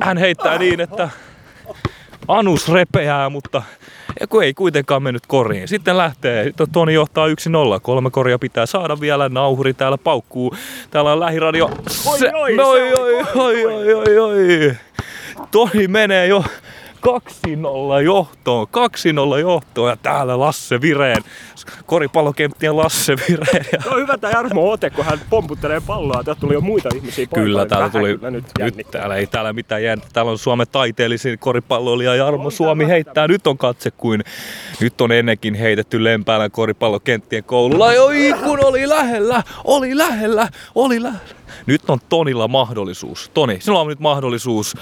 Hän 0.00 0.18
heittää 0.18 0.58
niin, 0.58 0.80
että 0.80 1.10
anus 2.28 2.72
repeää, 2.72 3.28
mutta 3.28 3.62
ei 4.42 4.54
kuitenkaan 4.54 5.02
mennyt 5.02 5.26
koriin. 5.26 5.68
Sitten 5.68 5.98
lähtee, 5.98 6.52
Toni 6.72 6.94
johtaa 6.94 7.26
1-0. 7.26 7.32
Kolme 7.82 8.10
koria 8.10 8.38
pitää 8.38 8.66
saada 8.66 9.00
vielä, 9.00 9.28
nauhuri 9.28 9.74
täällä 9.74 9.98
paukkuu. 9.98 10.56
Täällä 10.90 11.12
on 11.12 11.20
lähiradio. 11.20 11.70
Oi, 12.06 12.18
oi, 12.34 12.58
oi, 12.58 12.92
oi, 12.92 13.24
oi, 13.34 13.66
oi, 13.66 13.94
oi, 13.94 14.18
oi. 14.18 14.74
Toni 15.50 15.88
menee 15.88 16.26
jo 16.26 16.44
2-0 17.06 18.02
johtoon, 18.04 18.66
2-0 19.36 19.40
johtoon 19.40 19.90
ja 19.90 19.96
täällä 19.96 20.38
Lasse 20.38 20.80
Vireen, 20.80 21.22
koripallokenttien 21.86 22.76
Lasse 22.76 23.16
Vireen. 23.16 23.66
Ja 23.72 23.78
on 23.90 24.00
hyvä 24.00 24.18
tää 24.18 24.30
Jarmo 24.30 24.70
ote, 24.70 24.90
kun 24.90 25.04
hän 25.04 25.20
pomputtelee 25.30 25.82
palloa. 25.86 26.24
Täältä 26.24 26.40
tuli 26.40 26.54
jo 26.54 26.60
muita 26.60 26.88
ihmisiä 26.94 27.26
paikalle. 27.26 27.48
Kyllä, 27.48 27.66
täällä 27.66 27.88
tuli, 27.88 28.14
kyllä 28.14 28.30
nyt, 28.30 28.44
nyt 28.58 28.90
täällä 28.90 29.16
ei 29.16 29.26
täällä 29.26 29.52
mitään 29.52 29.82
jäänyt. 29.82 30.04
Täällä 30.12 30.30
on 30.30 30.38
Suomen 30.38 30.66
taiteellisin 30.72 31.38
koripalloilija 31.38 32.14
Jarmo 32.14 32.50
Suomi 32.50 32.86
heittää. 32.86 33.28
Nyt 33.28 33.46
on 33.46 33.58
katse 33.58 33.90
kuin, 33.90 34.24
nyt 34.80 35.00
on 35.00 35.12
ennenkin 35.12 35.54
heitetty 35.54 36.04
Lempäälän 36.04 36.50
koripallokenttien 36.50 37.44
koululla. 37.44 37.86
Oi, 37.86 38.34
kun 38.44 38.64
oli 38.64 38.88
lähellä, 38.88 39.42
oli 39.64 39.98
lähellä, 39.98 40.48
oli 40.74 41.02
lähellä. 41.02 41.34
Nyt 41.66 41.90
on 41.90 41.98
Tonilla 42.08 42.48
mahdollisuus. 42.48 43.30
Toni, 43.34 43.60
sinulla 43.60 43.80
on 43.80 43.88
nyt 43.88 44.00
mahdollisuus 44.00 44.74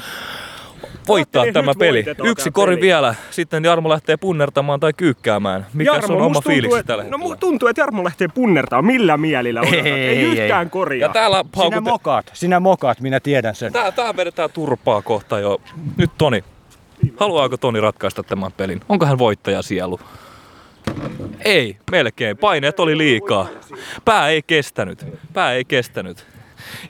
voittaa 1.10 1.44
tämä 1.52 1.72
peli. 1.78 1.98
voitetaan 1.98 2.28
Yksi 2.28 2.50
kori 2.50 2.76
peli. 2.76 2.86
vielä. 2.86 3.14
Sitten 3.30 3.64
Jarmo 3.64 3.88
lähtee 3.88 4.16
punnertamaan 4.16 4.80
tai 4.80 4.92
kyykkäämään. 4.96 5.66
Mikä 5.74 5.90
Jarmo, 5.92 6.16
on 6.16 6.22
oma 6.22 6.38
että- 6.38 6.82
tällä 6.86 7.02
No 7.04 7.08
hetkellä? 7.08 7.34
mu- 7.34 7.38
tuntuu, 7.38 7.68
että 7.68 7.82
Jarmo 7.82 8.04
lähtee 8.04 8.28
punnertaan. 8.28 8.84
Millä 8.84 9.16
mielillä 9.16 9.60
odotat? 9.60 9.86
Ei, 9.86 9.92
Ei, 9.92 10.08
ei, 10.08 10.22
yhtään 10.22 10.66
ei. 10.66 10.70
koria. 10.70 11.06
ja 11.06 11.12
täällä 11.12 11.36
Sinä 11.36 11.50
paukut... 11.56 11.84
mokaat, 11.84 12.30
sinä 12.34 12.60
mokaat, 12.60 13.00
minä 13.00 13.20
tiedän 13.20 13.54
sen. 13.54 13.72
Tää, 13.72 13.92
tää 13.92 14.16
vedetään 14.16 14.50
turpaa 14.50 15.02
kohta 15.02 15.38
jo. 15.38 15.60
Nyt 15.96 16.10
Toni. 16.18 16.44
Haluaako 17.16 17.56
Toni 17.56 17.80
ratkaista 17.80 18.22
tämän 18.22 18.52
pelin? 18.56 18.80
Onko 18.88 19.06
hän 19.06 19.18
voittaja 19.18 19.62
sielu? 19.62 20.00
Ei, 21.44 21.76
melkein. 21.90 22.36
Paineet 22.36 22.80
oli 22.80 22.98
liikaa. 22.98 23.46
Pää 24.04 24.28
ei 24.28 24.42
kestänyt. 24.46 25.06
Pää 25.32 25.52
ei 25.52 25.64
kestänyt. 25.64 26.26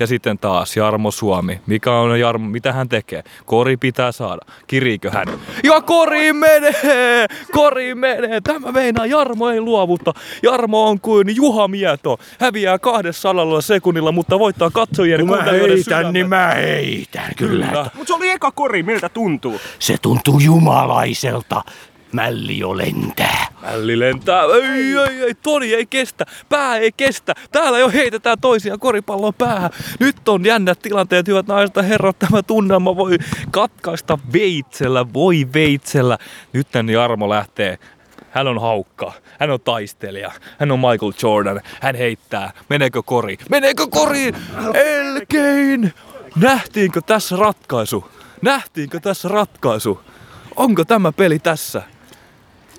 Ja 0.01 0.07
sitten 0.07 0.39
taas 0.39 0.77
Jarmo 0.77 1.11
Suomi. 1.11 1.61
Mikä 1.67 1.93
on 1.93 2.21
Jarmo, 2.21 2.49
mitä 2.49 2.73
hän 2.73 2.89
tekee? 2.89 3.23
Kori 3.45 3.77
pitää 3.77 4.13
saada. 4.13 4.41
Kiriikö 4.67 5.11
hän? 5.11 5.27
Ja 5.65 5.81
kori 5.81 6.33
menee! 6.33 7.27
Kori 7.53 7.95
menee! 7.95 8.41
Tämä 8.41 8.73
meinaa 8.73 9.07
Jarmo 9.07 9.49
ei 9.49 9.61
luovuta. 9.61 10.13
Jarmo 10.43 10.89
on 10.89 11.01
kuin 11.01 11.37
Juha 11.37 11.69
Mieto. 11.69 12.19
Häviää 12.41 12.79
200 12.79 13.61
sekunnilla, 13.61 14.13
mutta 14.13 14.39
voittaa 14.39 14.71
katsojien 14.71 15.21
ja 15.21 15.27
kuuntelijoiden 15.27 15.85
sydämet. 15.85 16.29
mä 16.29 16.51
heitän, 16.55 17.31
Kyllä. 17.37 17.91
Mutta 17.95 18.07
se 18.07 18.15
oli 18.15 18.29
eka 18.31 18.51
kori, 18.51 18.83
miltä 18.83 19.09
tuntuu? 19.09 19.61
Se 19.79 19.97
tuntuu 20.03 20.41
jumalaiselta. 20.41 21.63
Mälli 22.13 22.59
jo 22.59 22.77
lentää. 22.77 23.47
Mälli 23.63 23.99
lentää. 23.99 24.43
Ei, 24.43 24.97
ei, 24.97 25.23
ei, 25.23 25.35
Toni 25.35 25.75
ei 25.75 25.87
kestä. 25.87 26.27
Pää 26.49 26.77
ei 26.77 26.93
kestä. 26.97 27.35
Täällä 27.53 27.79
jo 27.79 27.89
heitetään 27.89 28.41
toisia 28.41 28.79
koripalloa 28.79 29.33
päähän. 29.33 29.71
Nyt 30.01 30.29
on 30.29 30.45
jännät 30.45 30.79
tilanteet, 30.79 31.29
hyvät 31.29 31.47
naiset 31.47 31.77
ja 31.77 31.83
herrat. 31.83 32.19
Tämä 32.19 32.43
tunnelma 32.43 32.97
voi 32.97 33.19
katkaista 33.51 34.19
veitsellä, 34.33 35.13
voi 35.13 35.47
veitsellä. 35.55 36.19
Nyt 36.53 36.69
Jarmo 36.93 37.29
lähtee. 37.29 37.79
Hän 38.31 38.49
on 38.49 38.61
haukka. 38.61 39.13
Hän 39.41 39.51
on 39.51 39.61
taistelija. 39.61 40.33
Hän 40.59 40.71
on 40.71 40.79
Michael 40.79 41.13
Jordan. 41.23 41.61
Hän 41.81 41.95
heittää. 41.95 42.53
Meneekö 42.69 43.03
kori? 43.03 43.39
Meneekö 43.51 43.87
kori? 43.91 44.33
Elkein! 44.75 45.95
Nähtiinkö 46.37 47.01
tässä 47.07 47.37
ratkaisu? 47.37 48.11
Nähtiinkö 48.43 49.01
tässä 49.01 49.29
ratkaisu? 49.29 50.01
Onko 50.57 50.85
tämä 50.85 51.13
peli 51.13 51.39
tässä? 51.39 51.83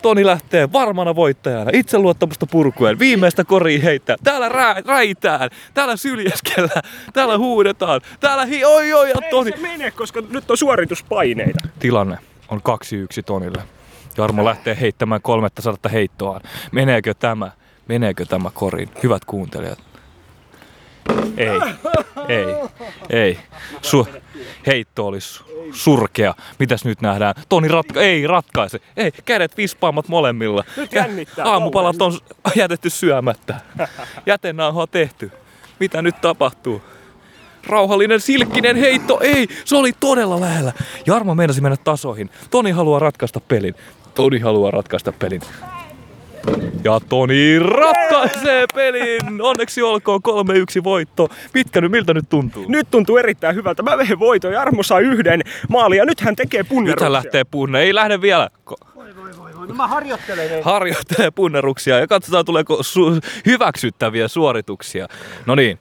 Toni 0.02 0.26
lähtee 0.26 0.72
varmana 0.72 1.16
voittajana, 1.16 1.72
itseluottamusta 1.74 2.46
purkuen, 2.46 3.00
viimeistä 3.00 3.44
koria 3.44 3.82
heittää. 3.82 4.16
Täällä 4.24 4.50
rää, 4.50 4.76
räitään, 4.86 5.50
täällä 5.74 5.96
syljeskellään, 5.96 6.84
täällä 7.14 7.38
huudetaan, 7.38 8.02
täällä 8.20 8.46
hi, 8.46 8.66
oi 8.66 8.94
oi 8.94 9.10
ja 9.10 9.16
Toni. 9.30 9.52
Ei 9.52 9.58
se 9.58 9.62
mene, 9.62 9.92
koska 9.92 10.24
nyt 10.30 10.52
on 10.52 10.58
suorituspaineita. 10.58 11.68
Tilanne 11.80 12.18
on 12.50 12.60
2-1 12.60 12.62
Tonille. 13.26 13.64
Jarmo 14.18 14.46
lähtee 14.46 14.78
heittämään 14.82 15.22
300 15.22 15.92
heittoaan. 15.92 16.42
Meneekö 16.72 17.14
tämä? 17.14 17.52
Meneekö 17.88 18.26
tämä 18.26 18.52
koriin? 18.54 18.90
Hyvät 19.04 19.26
kuuntelijat. 19.26 19.91
Ei, 21.42 21.60
ei, 22.28 22.46
ei. 23.10 23.40
Su- 23.82 24.08
heitto 24.68 25.08
olisi 25.08 25.44
surkea. 25.72 26.34
Mitäs 26.60 26.86
nyt 26.86 27.02
nähdään? 27.02 27.36
Toni 27.50 27.68
ratka- 27.68 28.02
ei 28.02 28.28
ratkaise. 28.28 28.80
Ei, 28.98 29.12
kädet 29.26 29.58
vispaamat 29.58 30.08
molemmilla. 30.08 30.64
Nyt 30.78 30.94
jännittää 30.94 31.46
Aamupalat 31.46 32.02
on 32.02 32.18
jätetty 32.56 32.90
syömättä. 32.90 33.56
Jätenauha 34.26 34.88
tehty. 34.88 35.32
Mitä 35.80 36.02
nyt 36.02 36.22
tapahtuu? 36.22 36.82
Rauhallinen 37.68 38.20
silkkinen 38.20 38.76
heitto, 38.76 39.20
ei, 39.20 39.48
se 39.66 39.76
oli 39.76 39.92
todella 40.00 40.40
lähellä. 40.42 40.74
Jarmo 41.06 41.36
meinasi 41.36 41.62
mennä 41.62 41.78
tasoihin. 41.78 42.30
Toni 42.50 42.72
haluaa 42.72 43.00
ratkaista 43.00 43.40
pelin. 43.40 43.76
Toni 44.16 44.40
haluaa 44.40 44.72
ratkaista 44.72 45.12
pelin. 45.12 45.42
Ja 46.84 47.00
Toni 47.10 47.60
ratkaisee 47.60 48.66
pelin! 48.76 49.42
Onneksi 49.42 49.82
olkoon 49.82 50.22
3-1 50.80 50.84
voitto. 50.84 51.30
Mitkä 51.54 51.82
nyt, 51.82 51.92
miltä 51.92 52.14
nyt 52.14 52.30
tuntuu? 52.30 52.66
Nyt 52.68 52.88
tuntuu 52.92 53.18
erittäin 53.18 53.56
hyvältä. 53.56 53.84
Mä 53.84 53.98
vein 53.98 54.20
voiton. 54.20 54.54
Jarmo 54.54 54.84
sai 54.84 55.04
yhden 55.04 55.42
maalin 55.70 55.98
ja 55.98 56.06
nyt 56.06 56.22
hän 56.22 56.36
tekee 56.36 56.60
Nyt 56.62 56.70
punneruksia. 56.70 57.06
hän 57.06 57.14
lähtee 57.14 57.44
punne. 57.44 57.80
Ei 57.82 57.96
lähde 57.96 58.22
vielä. 58.22 58.50
Ko- 58.72 58.92
No 59.68 59.76
mä 59.76 59.88
harjoittelen. 59.88 60.64
harjoittelee 60.64 61.32
punneruksia 61.32 62.00
ja 62.00 62.08
katsotaan 62.08 62.46
tuleeko 62.46 62.76
su- 62.78 63.22
hyväksyttäviä 63.46 64.28
suorituksia. 64.28 65.08
No 65.46 65.56
niin, 65.56 65.80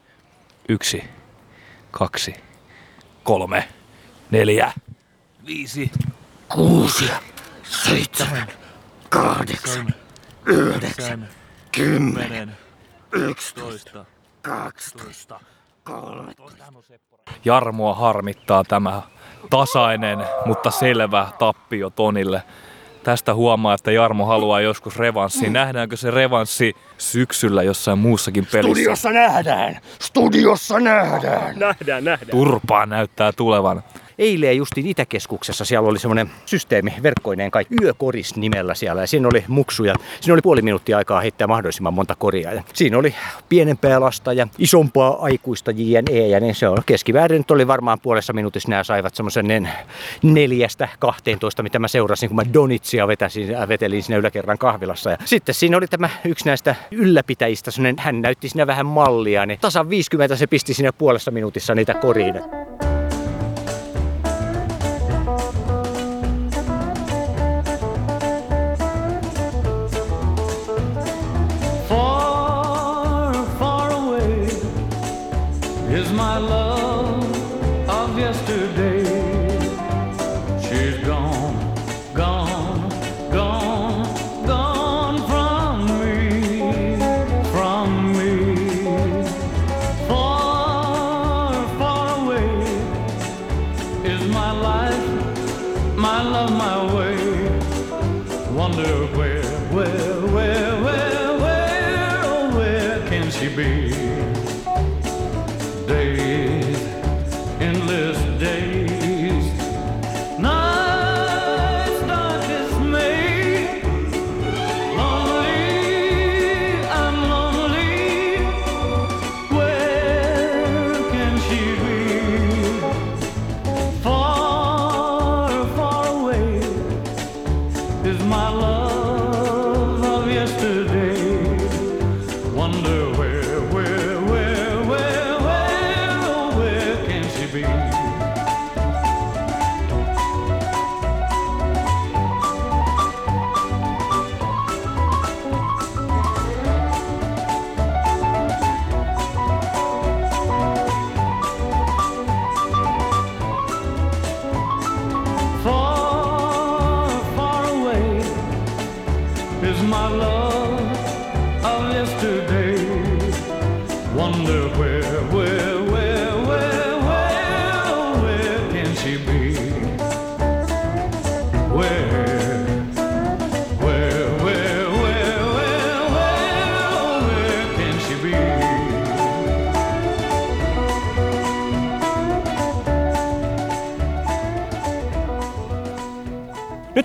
yksi, 0.68 1.04
kaksi, 1.90 2.34
kolme, 3.22 3.68
neljä, 4.30 4.72
viisi, 5.46 5.90
Kuusi, 6.48 7.10
seitsemän, 7.62 8.46
kahdeksan, 9.08 9.94
yhdeksän, 10.46 11.28
kymmenen, 11.72 12.56
yksitoista, 13.12 14.04
kaksitoista. 14.42 15.40
Jarmoa 17.44 17.94
harmittaa 17.94 18.64
tämä 18.64 19.02
tasainen, 19.50 20.18
mutta 20.46 20.70
selvä 20.70 21.28
tappio 21.38 21.90
Tonille. 21.90 22.42
Tästä 23.02 23.34
huomaa, 23.34 23.74
että 23.74 23.90
Jarmo 23.92 24.26
haluaa 24.26 24.60
joskus 24.60 24.96
revanssi. 24.96 25.50
Nähdäänkö 25.50 25.96
se 25.96 26.10
revanssi 26.10 26.76
syksyllä 26.98 27.62
jossain 27.62 27.98
muussakin 27.98 28.46
pelissä? 28.52 28.74
Studiossa 28.74 29.10
nähdään! 29.10 29.80
Studiossa 30.02 30.80
nähdään! 30.80 31.58
Nähdään, 31.58 32.04
nähdään. 32.04 32.30
Turpaa 32.30 32.86
näyttää 32.86 33.32
tulevan. 33.32 33.82
Eilen 34.20 34.56
justiin 34.56 34.86
Itäkeskuksessa 34.86 35.64
siellä 35.64 35.88
oli 35.88 35.98
semmoinen 35.98 36.30
systeemi 36.46 36.94
verkkoineen 37.02 37.50
kai 37.50 37.64
yökoris 37.82 38.36
nimellä 38.36 38.74
siellä 38.74 39.00
ja 39.00 39.06
siinä 39.06 39.28
oli 39.28 39.44
muksuja. 39.48 39.94
Siinä 40.20 40.34
oli 40.34 40.42
puoli 40.42 40.62
minuuttia 40.62 40.96
aikaa 40.96 41.20
heittää 41.20 41.46
mahdollisimman 41.46 41.94
monta 41.94 42.16
koria. 42.16 42.52
Ja 42.52 42.62
siinä 42.72 42.98
oli 42.98 43.14
pienempää 43.48 44.00
lasta 44.00 44.32
ja 44.32 44.46
isompaa 44.58 45.16
aikuista 45.20 45.70
JNE 45.70 46.26
ja 46.26 46.40
niin 46.40 46.54
se 46.54 46.68
on 46.68 46.78
keskiväärin 46.86 47.38
nyt 47.38 47.50
oli 47.50 47.66
varmaan 47.66 48.00
puolessa 48.00 48.32
minuutissa 48.32 48.68
nämä 48.68 48.84
saivat 48.84 49.14
semmoisen 49.14 49.46
nen- 49.46 49.68
neljästä 50.22 50.88
12, 50.98 51.62
mitä 51.62 51.78
mä 51.78 51.88
seurasin, 51.88 52.28
kun 52.28 52.36
mä 52.36 52.52
Donitsia 52.52 53.08
vetäsin, 53.08 53.54
äh, 53.54 53.68
vetelin 53.68 54.02
siinä 54.02 54.18
yläkerran 54.18 54.58
kahvilassa. 54.58 55.10
Ja 55.10 55.16
sitten 55.24 55.54
siinä 55.54 55.76
oli 55.76 55.86
tämä 55.86 56.10
yksi 56.24 56.46
näistä 56.46 56.74
ylläpitäjistä, 56.90 57.70
hän 57.98 58.20
näytti 58.20 58.48
siinä 58.48 58.66
vähän 58.66 58.86
mallia, 58.86 59.46
niin 59.46 59.60
tasan 59.60 59.90
50 59.90 60.36
se 60.36 60.46
pisti 60.46 60.74
siinä 60.74 60.92
puolessa 60.92 61.30
minuutissa 61.30 61.74
niitä 61.74 61.94
koriin. 61.94 62.34
My 76.40 76.46
love 76.48 77.88
of 77.88 78.18
yesterday. 78.18 78.59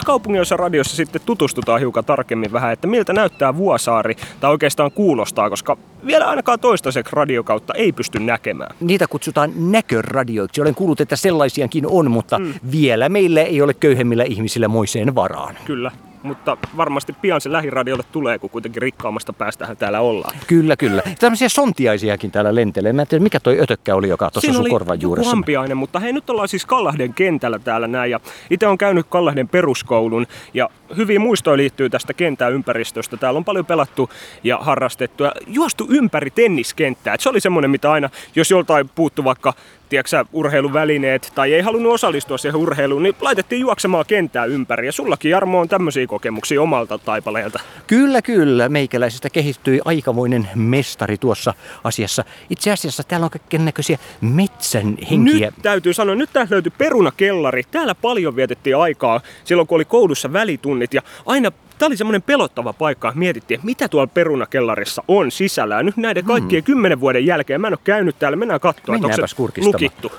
Nyt 0.06 0.08
kaupunginosa 0.08 0.58
radiossa 0.58 0.96
sitten 0.96 1.22
tutustutaan 1.26 1.80
hiukan 1.80 2.06
tarkemmin 2.06 2.52
vähän, 2.54 2.74
että 2.74 2.88
miltä 2.88 3.14
näyttää 3.14 3.58
Vuosaari, 3.58 4.16
tai 4.40 4.52
oikeastaan 4.52 4.92
kuulostaa, 4.92 5.50
koska 5.50 5.78
vielä 6.06 6.28
ainakaan 6.28 6.60
toistaiseksi 6.60 7.16
radiokautta 7.16 7.74
ei 7.74 7.92
pysty 7.92 8.20
näkemään. 8.20 8.76
Niitä 8.80 9.08
kutsutaan 9.08 9.52
näköradioiksi. 9.72 10.62
Olen 10.62 10.76
kuullut, 10.76 11.02
että 11.02 11.16
sellaisiakin 11.16 11.88
on, 11.88 12.12
mutta 12.12 12.40
mm. 12.40 12.54
vielä 12.72 13.10
meillä 13.10 13.42
ei 13.42 13.62
ole 13.62 13.74
köyhemmillä 13.74 14.24
ihmisillä 14.24 14.68
moiseen 14.68 15.16
varaan. 15.16 15.58
Kyllä, 15.66 15.92
mutta 16.26 16.58
varmasti 16.78 17.14
pian 17.14 17.42
se 17.42 17.52
lähiradiolle 17.52 18.04
tulee, 18.12 18.40
kun 18.40 18.50
kuitenkin 18.50 18.82
rikkaammasta 18.82 19.34
päästähän 19.34 19.78
täällä 19.78 20.00
ollaan. 20.00 20.38
Kyllä, 20.48 20.78
kyllä. 20.78 21.04
Tämmöisiä 21.20 21.50
sontiaisiakin 21.50 22.32
täällä 22.32 22.56
lentelee. 22.56 22.94
Mä 22.94 23.02
en 23.02 23.08
tiedä, 23.08 23.24
mikä 23.24 23.40
toi 23.40 23.60
ötökkä 23.62 23.96
oli, 23.96 24.10
joka 24.10 24.32
tuossa 24.32 24.42
Siinä 24.42 24.54
sun 24.54 24.62
oli 24.62 24.70
korvan 24.70 25.02
juuressa. 25.02 25.32
ampiainen, 25.32 25.78
mutta 25.78 26.00
hei 26.00 26.14
nyt 26.14 26.30
ollaan 26.30 26.48
siis 26.48 26.66
Kallahden 26.66 27.14
kentällä 27.14 27.60
täällä 27.60 27.88
näin 27.88 28.12
ja 28.12 28.20
itse 28.50 28.68
on 28.68 28.78
käynyt 28.78 29.06
Kallahden 29.10 29.48
peruskoulun 29.48 30.28
ja 30.54 30.70
hyviä 30.98 31.20
muistoja 31.20 31.58
liittyy 31.58 31.90
tästä 31.90 32.14
kentän 32.14 32.54
ympäristöstä. 32.54 33.18
Täällä 33.18 33.38
on 33.38 33.46
paljon 33.46 33.66
pelattu 33.66 34.10
ja 34.44 34.58
harrastettu 34.58 35.24
ja 35.24 35.32
juostu 35.48 35.88
ympäri 35.90 36.32
tenniskenttää. 36.32 37.14
Et 37.14 37.22
se 37.22 37.30
oli 37.30 37.40
semmoinen, 37.40 37.72
mitä 37.72 37.92
aina, 37.92 38.10
jos 38.36 38.52
joltain 38.52 38.90
puuttu 38.96 39.24
vaikka 39.24 39.54
tiedätkö, 39.90 40.26
urheiluvälineet 40.34 41.32
tai 41.36 41.54
ei 41.54 41.62
halunnut 41.62 41.94
osallistua 41.94 42.38
siihen 42.38 42.56
urheiluun, 42.56 43.04
niin 43.04 43.16
laitettiin 43.22 43.62
juoksemaan 43.62 44.06
kenttää 44.08 44.46
ympäri. 44.46 44.86
Ja 44.86 44.92
sullakin 44.92 45.32
Jarmo 45.32 45.60
on 45.60 45.68
tämmöisiä 45.68 46.08
kokemuksia 46.08 46.62
omalta 46.62 46.98
taipaleelta. 46.98 47.60
Kyllä, 47.88 48.22
kyllä. 48.22 48.70
Meikäläisestä 48.70 49.30
kehittyi 49.30 49.82
aikamoinen 49.86 50.50
mestari 50.56 51.18
tuossa 51.18 51.54
asiassa. 51.84 52.24
Itse 52.50 52.72
asiassa 52.72 53.04
täällä 53.04 53.26
on 53.26 53.32
kaiken 53.32 53.66
näköisiä 53.66 53.98
metsän 54.22 54.98
henkiä. 55.12 55.48
Nyt 55.48 55.56
täytyy 55.62 55.94
sanoa, 55.94 56.16
nyt 56.16 56.30
täältä 56.34 56.54
löytyy 56.56 56.72
perunakellari. 56.78 57.64
Täällä 57.64 57.96
paljon 57.96 58.36
vietettiin 58.36 58.78
aikaa 58.78 59.22
silloin, 59.44 59.68
kun 59.68 59.76
oli 59.76 59.86
koulussa 59.86 60.34
välitunnit. 60.34 60.94
Ja 60.94 61.02
aina 61.26 61.52
Tämä 61.78 61.88
oli 61.88 61.98
semmoinen 61.98 62.22
pelottava 62.22 62.74
paikka, 62.74 63.08
että 63.08 63.20
mietittiin, 63.20 63.56
että 63.56 63.66
mitä 63.66 63.88
tuolla 63.90 64.08
perunakellarissa 64.08 65.04
on 65.08 65.32
sisällä. 65.32 65.76
Ja 65.76 65.84
nyt 65.84 65.98
näiden 65.98 66.26
kaikkien 66.26 66.64
kymmenen 66.64 67.00
vuoden 67.00 67.26
jälkeen, 67.26 67.62
mä 67.62 67.68
en 67.68 67.74
ole 67.74 67.80
käynyt 67.84 68.20
täällä, 68.20 68.36
mennään 68.36 68.60
katsoa, 68.60 68.96
että 68.96 69.08
onko 69.08 69.28
se 69.28 69.62
lukittu. 69.62 70.12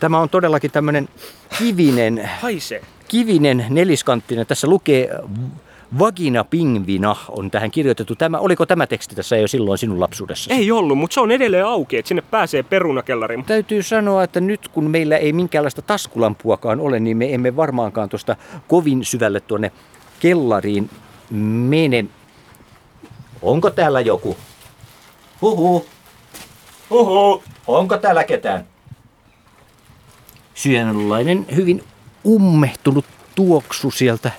Tämä 0.00 0.18
on 0.18 0.28
todellakin 0.28 0.70
tämmöinen 0.70 1.08
kivinen, 1.58 2.30
Haisee. 2.40 2.82
kivinen 3.08 3.66
neliskanttinen. 3.70 4.46
Tässä 4.46 4.66
lukee 4.66 5.10
Vagina 5.98 6.44
pingvina 6.44 7.16
on 7.28 7.50
tähän 7.50 7.70
kirjoitettu. 7.70 8.14
Tämä, 8.14 8.38
oliko 8.38 8.66
tämä 8.66 8.86
teksti 8.86 9.14
tässä 9.14 9.36
jo 9.36 9.48
silloin 9.48 9.78
sinun 9.78 10.00
lapsuudessa? 10.00 10.54
Ei 10.54 10.70
ollut, 10.70 10.98
mutta 10.98 11.14
se 11.14 11.20
on 11.20 11.30
edelleen 11.30 11.66
auki, 11.66 11.96
että 11.96 12.08
sinne 12.08 12.22
pääsee 12.30 12.62
perunakellariin. 12.62 13.44
Täytyy 13.44 13.82
sanoa, 13.82 14.24
että 14.24 14.40
nyt 14.40 14.68
kun 14.68 14.90
meillä 14.90 15.16
ei 15.16 15.32
minkäänlaista 15.32 15.82
taskulampuakaan 15.82 16.80
ole, 16.80 17.00
niin 17.00 17.16
me 17.16 17.34
emme 17.34 17.56
varmaankaan 17.56 18.08
tuosta 18.08 18.36
kovin 18.68 19.04
syvälle 19.04 19.40
tuonne 19.40 19.72
kellariin 20.22 20.90
mene. 21.70 22.04
Onko 23.42 23.70
täällä 23.70 24.00
joku? 24.00 24.36
Huhu. 25.40 25.86
Huhu. 26.90 27.42
Onko 27.66 27.98
täällä 27.98 28.24
ketään? 28.24 28.66
Syönlainen 30.54 31.46
hyvin 31.56 31.84
ummehtunut 32.26 33.04
tuoksu 33.34 33.90
sieltä 33.90 34.30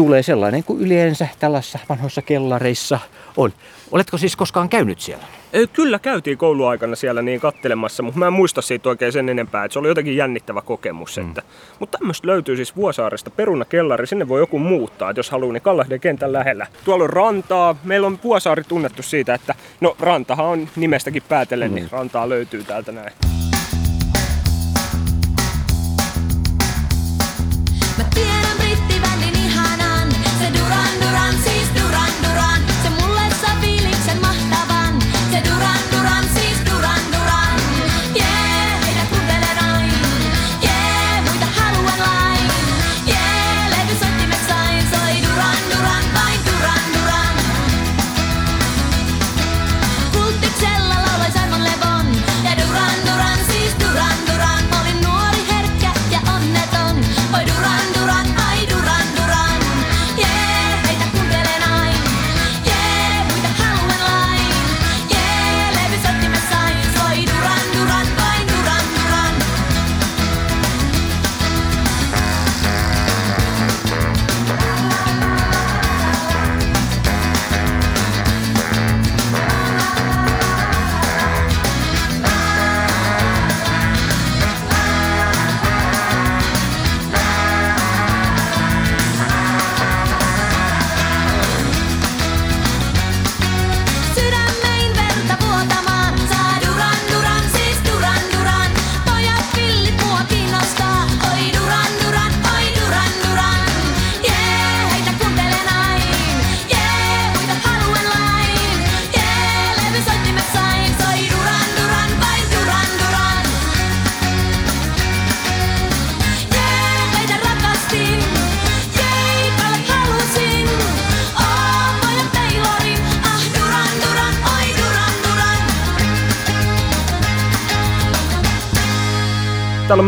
tulee 0.00 0.22
sellainen 0.22 0.64
kuin 0.64 0.80
yleensä 0.80 1.28
tällaisissa 1.38 1.78
vanhoissa 1.88 2.22
kellareissa 2.22 2.98
on. 3.36 3.52
Oletko 3.90 4.18
siis 4.18 4.36
koskaan 4.36 4.68
käynyt 4.68 5.00
siellä? 5.00 5.24
Kyllä 5.72 5.98
käytiin 5.98 6.38
kouluaikana 6.38 6.96
siellä 6.96 7.22
niin 7.22 7.40
kattelemassa, 7.40 8.02
mutta 8.02 8.18
mä 8.18 8.26
en 8.26 8.32
muista 8.32 8.62
siitä 8.62 8.88
oikein 8.88 9.12
sen 9.12 9.28
enempää, 9.28 9.64
että 9.64 9.72
se 9.72 9.78
oli 9.78 9.88
jotenkin 9.88 10.16
jännittävä 10.16 10.62
kokemus. 10.62 11.16
Mm. 11.16 11.28
Että. 11.28 11.42
Mutta 11.78 11.98
tämmöistä 11.98 12.26
löytyy 12.26 12.56
siis 12.56 12.76
Vuosaaresta, 12.76 13.30
perunakellari, 13.30 14.06
sinne 14.06 14.28
voi 14.28 14.40
joku 14.40 14.58
muuttaa, 14.58 15.10
että 15.10 15.18
jos 15.18 15.30
haluaa, 15.30 15.52
niin 15.52 15.62
Kallahden 15.62 16.00
kentän 16.00 16.32
lähellä. 16.32 16.66
Tuolla 16.84 17.04
on 17.04 17.10
rantaa, 17.10 17.76
meillä 17.84 18.06
on 18.06 18.18
Vuosaari 18.24 18.64
tunnettu 18.64 19.02
siitä, 19.02 19.34
että 19.34 19.54
no 19.80 19.96
rantahan 19.98 20.46
on 20.46 20.68
nimestäkin 20.76 21.22
päätellen, 21.28 21.70
mm. 21.70 21.74
niin 21.74 21.88
rantaa 21.90 22.28
löytyy 22.28 22.64
täältä 22.64 22.92
näin. 22.92 23.12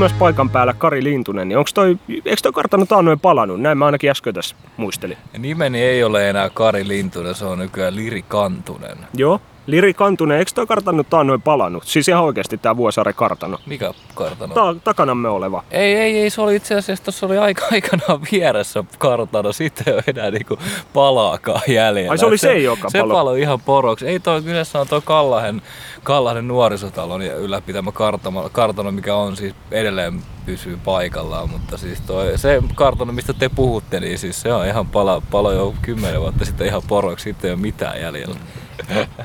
Myös 0.02 0.12
paikan 0.12 0.50
päällä 0.50 0.74
Kari 0.74 1.04
Lintunen, 1.04 1.48
niin 1.48 1.58
onko 1.58 1.70
toi, 1.74 1.98
eikö 2.08 2.36
toi 2.42 2.52
kartano 2.52 2.86
taannoin 2.86 3.20
palannut? 3.20 3.60
Näin 3.60 3.78
mä 3.78 3.86
ainakin 3.86 4.10
äsken 4.10 4.34
tässä 4.34 4.56
muistelin. 4.76 5.16
Nimeni 5.38 5.82
ei 5.82 6.04
ole 6.04 6.30
enää 6.30 6.50
Kari 6.50 6.88
Lintunen, 6.88 7.34
se 7.34 7.44
on 7.44 7.58
nykyään 7.58 7.96
Liri 7.96 8.24
Kantunen. 8.28 8.98
Joo, 9.14 9.40
Liri 9.66 9.94
Kantunen, 9.94 10.38
eikö 10.38 10.50
toi 10.54 10.66
kartano 10.66 11.02
taannoin 11.02 11.42
palannut? 11.42 11.84
Siis 11.84 12.08
ihan 12.08 12.24
oikeasti 12.24 12.58
tää 12.58 12.76
Vuosaaren 12.76 13.14
kartano. 13.14 13.58
Mikä 13.66 13.94
kartano? 14.14 14.54
Ta- 14.54 14.74
takanamme 14.84 15.28
oleva. 15.28 15.64
Ei, 15.70 15.94
ei, 15.94 16.18
ei, 16.18 16.30
se 16.30 16.40
oli 16.42 16.56
itse 16.56 16.74
asiassa, 16.74 17.04
tuossa 17.04 17.26
oli 17.26 17.38
aika 17.38 17.66
aikanaan 17.72 18.20
vieressä 18.32 18.84
kartano, 18.98 19.52
sitten 19.52 19.84
ei 19.86 19.94
ole 19.94 20.02
enää 20.06 20.30
niinku 20.30 20.58
palaakaan 20.92 21.62
jäljellä. 21.68 22.10
Ai 22.10 22.18
se 22.18 22.26
oli 22.26 22.34
Et 22.34 22.40
se, 22.40 22.58
joka 22.58 22.90
se 22.90 22.98
palo. 23.00 23.14
paloi 23.14 23.40
ihan 23.40 23.60
poroksi. 23.60 24.06
Ei 24.08 24.20
toi, 24.20 24.42
kyseessä 24.42 24.80
on 24.80 24.88
toi 24.88 25.00
Kallahden, 25.04 25.62
Kallahden 26.02 26.48
nuorisotalon 26.48 27.22
ja 27.22 27.36
ylläpitämä 27.36 27.92
kartano, 27.92 28.48
kartano, 28.52 28.90
mikä 28.92 29.14
on 29.14 29.36
siis 29.36 29.54
edelleen 29.70 30.22
pysyy 30.46 30.78
paikallaan, 30.84 31.50
mutta 31.50 31.76
siis 31.78 32.00
toi, 32.00 32.38
se 32.38 32.62
kartano, 32.74 33.12
mistä 33.12 33.32
te 33.32 33.48
puhutte, 33.48 34.00
niin 34.00 34.18
siis 34.18 34.40
se 34.40 34.52
on 34.52 34.66
ihan 34.66 34.86
pala, 34.86 35.22
palo 35.30 35.52
jo 35.52 35.74
kymmenen 35.82 36.20
vuotta 36.20 36.44
sitten 36.44 36.66
ihan 36.66 36.82
poroksi, 36.88 37.22
sitten 37.22 37.48
ei 37.48 37.54
ole 37.54 37.60
mitään 37.60 38.00
jäljellä. 38.00 38.36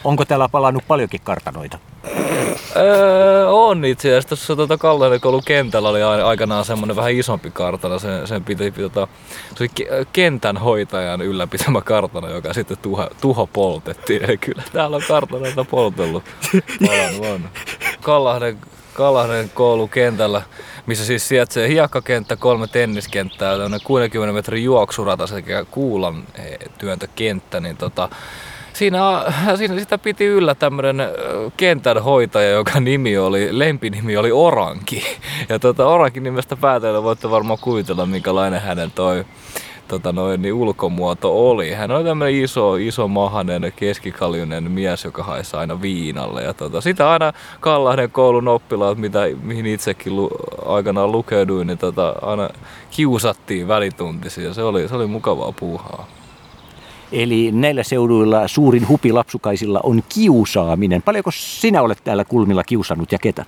Onko 0.04 0.26
täällä 0.26 0.50
palannut 0.50 0.84
paljonkin 0.88 1.22
kartanoita? 1.24 1.80
Öö, 2.76 3.50
on 3.50 3.86
itse 3.86 4.10
asiassa. 4.10 4.30
Tuossa 4.30 4.56
tuota 4.56 4.78
Kallahden 4.78 5.22
koulun 5.22 5.44
kentällä 5.46 5.90
oli 5.90 6.04
aikanaan 6.04 6.66
semmoinen 6.66 6.96
vähän 6.96 7.12
isompi 7.12 7.52
kartano. 7.52 8.00
Sen, 8.00 8.28
sen 8.28 8.44
piti, 8.44 8.72
tota, 8.72 9.08
se 9.56 9.64
oli 9.64 9.70
ke- 9.80 10.08
kentän 10.14 10.58
hoitajan 10.58 11.22
ylläpitämä 11.22 11.82
kartano, 11.82 12.30
joka 12.30 12.54
sitten 12.54 12.78
tuho, 12.78 13.08
tuho 13.22 13.48
poltettiin. 13.48 14.24
Eli 14.24 14.38
kyllä 14.38 14.64
täällä 14.74 14.96
on 14.96 15.04
kartanoita 15.08 15.64
poltellut. 15.64 16.24
Palannut 16.88 17.26
on. 17.26 17.50
Kallahden, 18.02 18.58
Kalahden 18.98 19.52
koulukentällä, 19.54 20.42
missä 20.86 21.06
siis 21.06 21.28
sijaitsee 21.28 21.70
hiekkakenttä, 21.70 22.36
kolme 22.36 22.68
tenniskenttää, 22.68 23.54
tämmöinen 23.54 23.80
60 23.84 24.34
metrin 24.34 24.64
juoksurata 24.64 25.28
sekä 25.28 25.66
kuulan 25.72 26.24
eh, 26.36 26.58
työntökenttä, 26.78 27.60
niin 27.60 27.78
tota, 27.78 28.10
Siinä, 28.74 29.00
siinä 29.56 29.80
sitä 29.80 29.98
piti 29.98 30.26
yllä 30.26 30.56
tämmöinen 30.56 30.98
kentän 31.58 32.04
hoitaja, 32.04 32.50
joka 32.50 32.80
nimi 32.80 33.18
oli, 33.18 33.60
lempinimi 33.60 34.18
oli 34.18 34.32
Oranki. 34.32 35.04
Ja 35.50 35.60
tota, 35.60 35.88
Orankin 35.88 36.24
nimestä 36.24 36.56
päätellä 36.56 37.04
voitte 37.04 37.30
varmaan 37.30 37.60
kuvitella, 37.62 38.06
minkälainen 38.06 38.62
hänen 38.62 38.92
toi 38.92 39.26
tota 39.88 40.12
noin, 40.12 40.42
niin 40.42 40.54
ulkomuoto 40.54 41.50
oli. 41.50 41.74
Hän 41.74 41.92
oli 41.92 42.04
tämmöinen 42.04 42.44
iso, 42.44 42.76
iso 42.76 43.08
mahanen, 43.08 43.74
keskikaljunen 43.76 44.72
mies, 44.72 45.04
joka 45.04 45.24
haisi 45.24 45.58
aina 45.58 45.82
viinalle. 45.82 46.44
Ja 46.44 46.54
tota, 46.54 46.82
sitä 46.82 47.12
aina 47.12 47.34
Kallahden 47.60 48.12
koulun 48.12 48.48
oppilaat, 48.48 48.98
mitä, 48.98 49.20
mihin 49.42 49.66
itsekin 49.66 50.16
lu, 50.16 50.30
aikanaan 50.66 51.12
lukeuduin, 51.12 51.68
niin 51.68 51.78
tota, 51.78 52.16
aina 52.22 52.50
kiusattiin 52.92 53.68
välituntisia. 53.68 54.54
Se 54.54 54.64
oli, 54.64 54.88
se 54.88 54.96
oli 54.96 55.08
mukavaa 55.08 55.52
puuhaa. 55.52 56.08
Eli 57.12 57.52
näillä 57.52 57.84
seuduilla 57.84 58.48
suurin 58.48 58.88
hupi 58.88 59.12
lapsukaisilla 59.12 59.80
on 59.84 60.04
kiusaaminen. 60.10 61.02
Paljonko 61.02 61.32
sinä 61.34 61.82
olet 61.82 61.98
täällä 62.04 62.26
kulmilla 62.26 62.64
kiusannut 62.64 63.12
ja 63.12 63.18
ketä? 63.18 63.46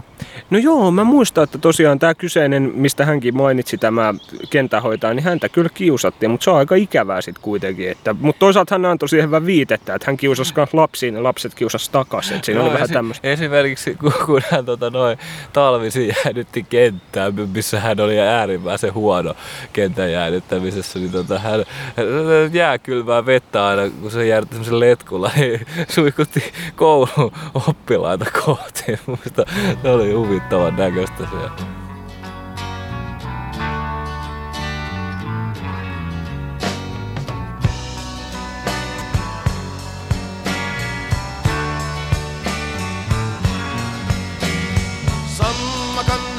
No 0.49 0.57
joo, 0.57 0.91
mä 0.91 1.03
muistan, 1.03 1.43
että 1.43 1.57
tosiaan 1.57 1.99
tämä 1.99 2.15
kyseinen, 2.15 2.71
mistä 2.75 3.05
hänkin 3.05 3.37
mainitsi 3.37 3.77
tämä 3.77 4.13
kentähoitaja, 4.49 5.13
niin 5.13 5.23
häntä 5.23 5.49
kyllä 5.49 5.69
kiusattiin, 5.73 6.31
mutta 6.31 6.43
se 6.43 6.49
on 6.49 6.57
aika 6.57 6.75
ikävää 6.75 7.21
sitten 7.21 7.43
kuitenkin. 7.43 7.89
Että, 7.89 8.15
mutta 8.19 8.39
toisaalta 8.39 8.75
hän 8.75 8.85
antoi 8.85 9.09
siihen 9.09 9.27
hyvän 9.27 9.45
viitettä, 9.45 9.95
että 9.95 10.05
hän 10.07 10.17
kiusasi 10.17 10.53
myös 10.55 10.73
lapsiin 10.73 11.15
ja 11.15 11.23
lapset 11.23 11.55
kiusasi 11.55 11.91
takaisin. 11.91 12.35
Että 12.35 12.45
siinä 12.45 12.59
No, 12.59 12.65
oli 12.65 12.73
vähän 12.73 12.85
esi- 12.85 12.93
tämmöistä. 12.93 13.27
Esimerkiksi 13.27 13.95
kun, 13.95 14.13
kun 14.25 14.41
hän 14.51 14.65
tota, 14.65 14.89
noin, 14.89 15.17
talvisi 15.53 16.07
jäädytti 16.25 16.65
kenttää, 16.69 17.31
missä 17.53 17.79
hän 17.79 17.99
oli 17.99 18.19
äärimmäisen 18.19 18.93
huono 18.93 19.33
kentän 19.73 20.11
jäädyttämisessä, 20.11 20.99
niin 20.99 21.11
tota, 21.11 21.39
hän, 21.39 21.65
hän 21.97 22.05
jääkylmää 22.53 23.25
vettä 23.25 23.48
aina, 23.55 23.81
kun 24.01 24.11
se 24.11 24.27
jäädytti 24.27 24.55
semmoisen 24.55 24.79
letkulla, 24.79 25.31
niin 25.35 25.65
suihkutti 25.89 26.43
koulun 26.75 27.31
oppilaita 27.67 28.25
kohti. 28.45 28.83
Musta 29.07 29.43
se 29.81 29.89
oli 29.89 30.13
huvittavan 30.13 30.75
näköistä 30.75 31.23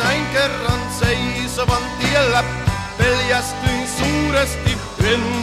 näin 0.05 0.27
kerran 0.27 0.81
seisovan 1.01 1.83
tiellä. 2.01 2.45
Peljästyin 2.99 3.89
suuresti, 3.89 4.79
en 5.05 5.40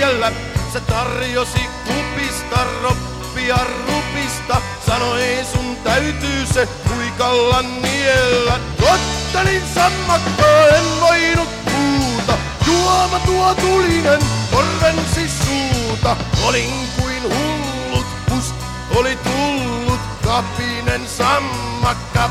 sitä 0.00 0.06
kiellä. 0.06 0.32
Se 0.72 0.80
tarjosi 0.80 1.60
kupista 1.86 2.66
roppia 2.82 3.58
rupista. 3.86 4.62
Sanoi 4.86 5.44
sun 5.52 5.76
täytyy 5.76 6.46
se 6.46 6.68
huikalla 6.88 7.62
niellä. 7.62 8.60
Ottelin 8.92 9.62
sammakkoa, 9.74 10.68
en 10.68 11.00
voinut 11.00 11.48
puuta. 11.64 12.38
Juoma 12.66 13.18
tuo 13.18 13.54
tulinen, 13.54 14.20
korvensi 14.50 15.28
suuta. 15.28 16.16
Olin 16.44 16.72
kuin 17.00 17.22
hullut, 17.22 18.06
must 18.30 18.54
oli 18.94 19.16
tullut. 19.16 20.00
Kapinen 20.24 21.08
sammakka 21.08 22.30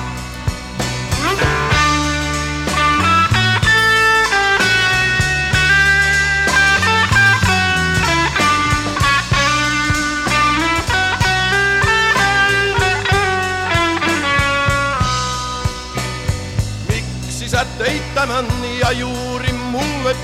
ja 18.90 18.94
juuri 18.94 19.54
mulle? 19.54 20.16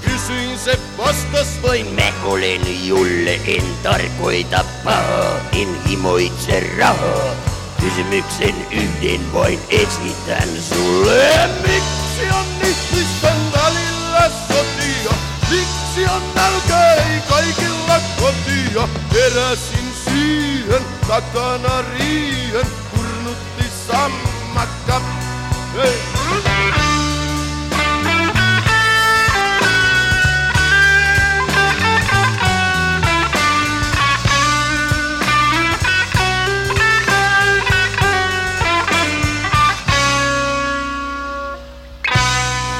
Kysyin 0.00 0.58
se 0.58 0.78
vastas 0.98 1.48
vain 1.62 1.86
Mä 1.86 2.12
olen 2.24 2.86
Julle, 2.86 3.40
en 3.46 3.64
tarkoita 3.82 4.64
pahaa, 4.84 5.40
en 5.52 5.82
himoitse 5.88 6.60
rahaa. 6.78 7.34
Kysymyksen 7.80 8.66
yhden 8.70 9.32
vain 9.32 9.60
esitän 9.68 10.48
sulle. 10.68 11.48
Miksi 11.62 12.36
on 12.38 12.46
ihmisten 12.68 13.52
välillä 13.52 14.30
sotia? 14.48 15.12
Miksi 15.50 16.10
on 16.14 16.22
nälkä 16.34 16.92
ei 16.92 17.20
kaikilla 17.28 18.00
kotia? 18.20 18.88
Heräsin 19.12 19.92
siihen 20.04 20.82
takana 21.08 21.82
riihen, 21.82 22.66
kurnutti 22.90 23.64
sammakka. 23.88 25.15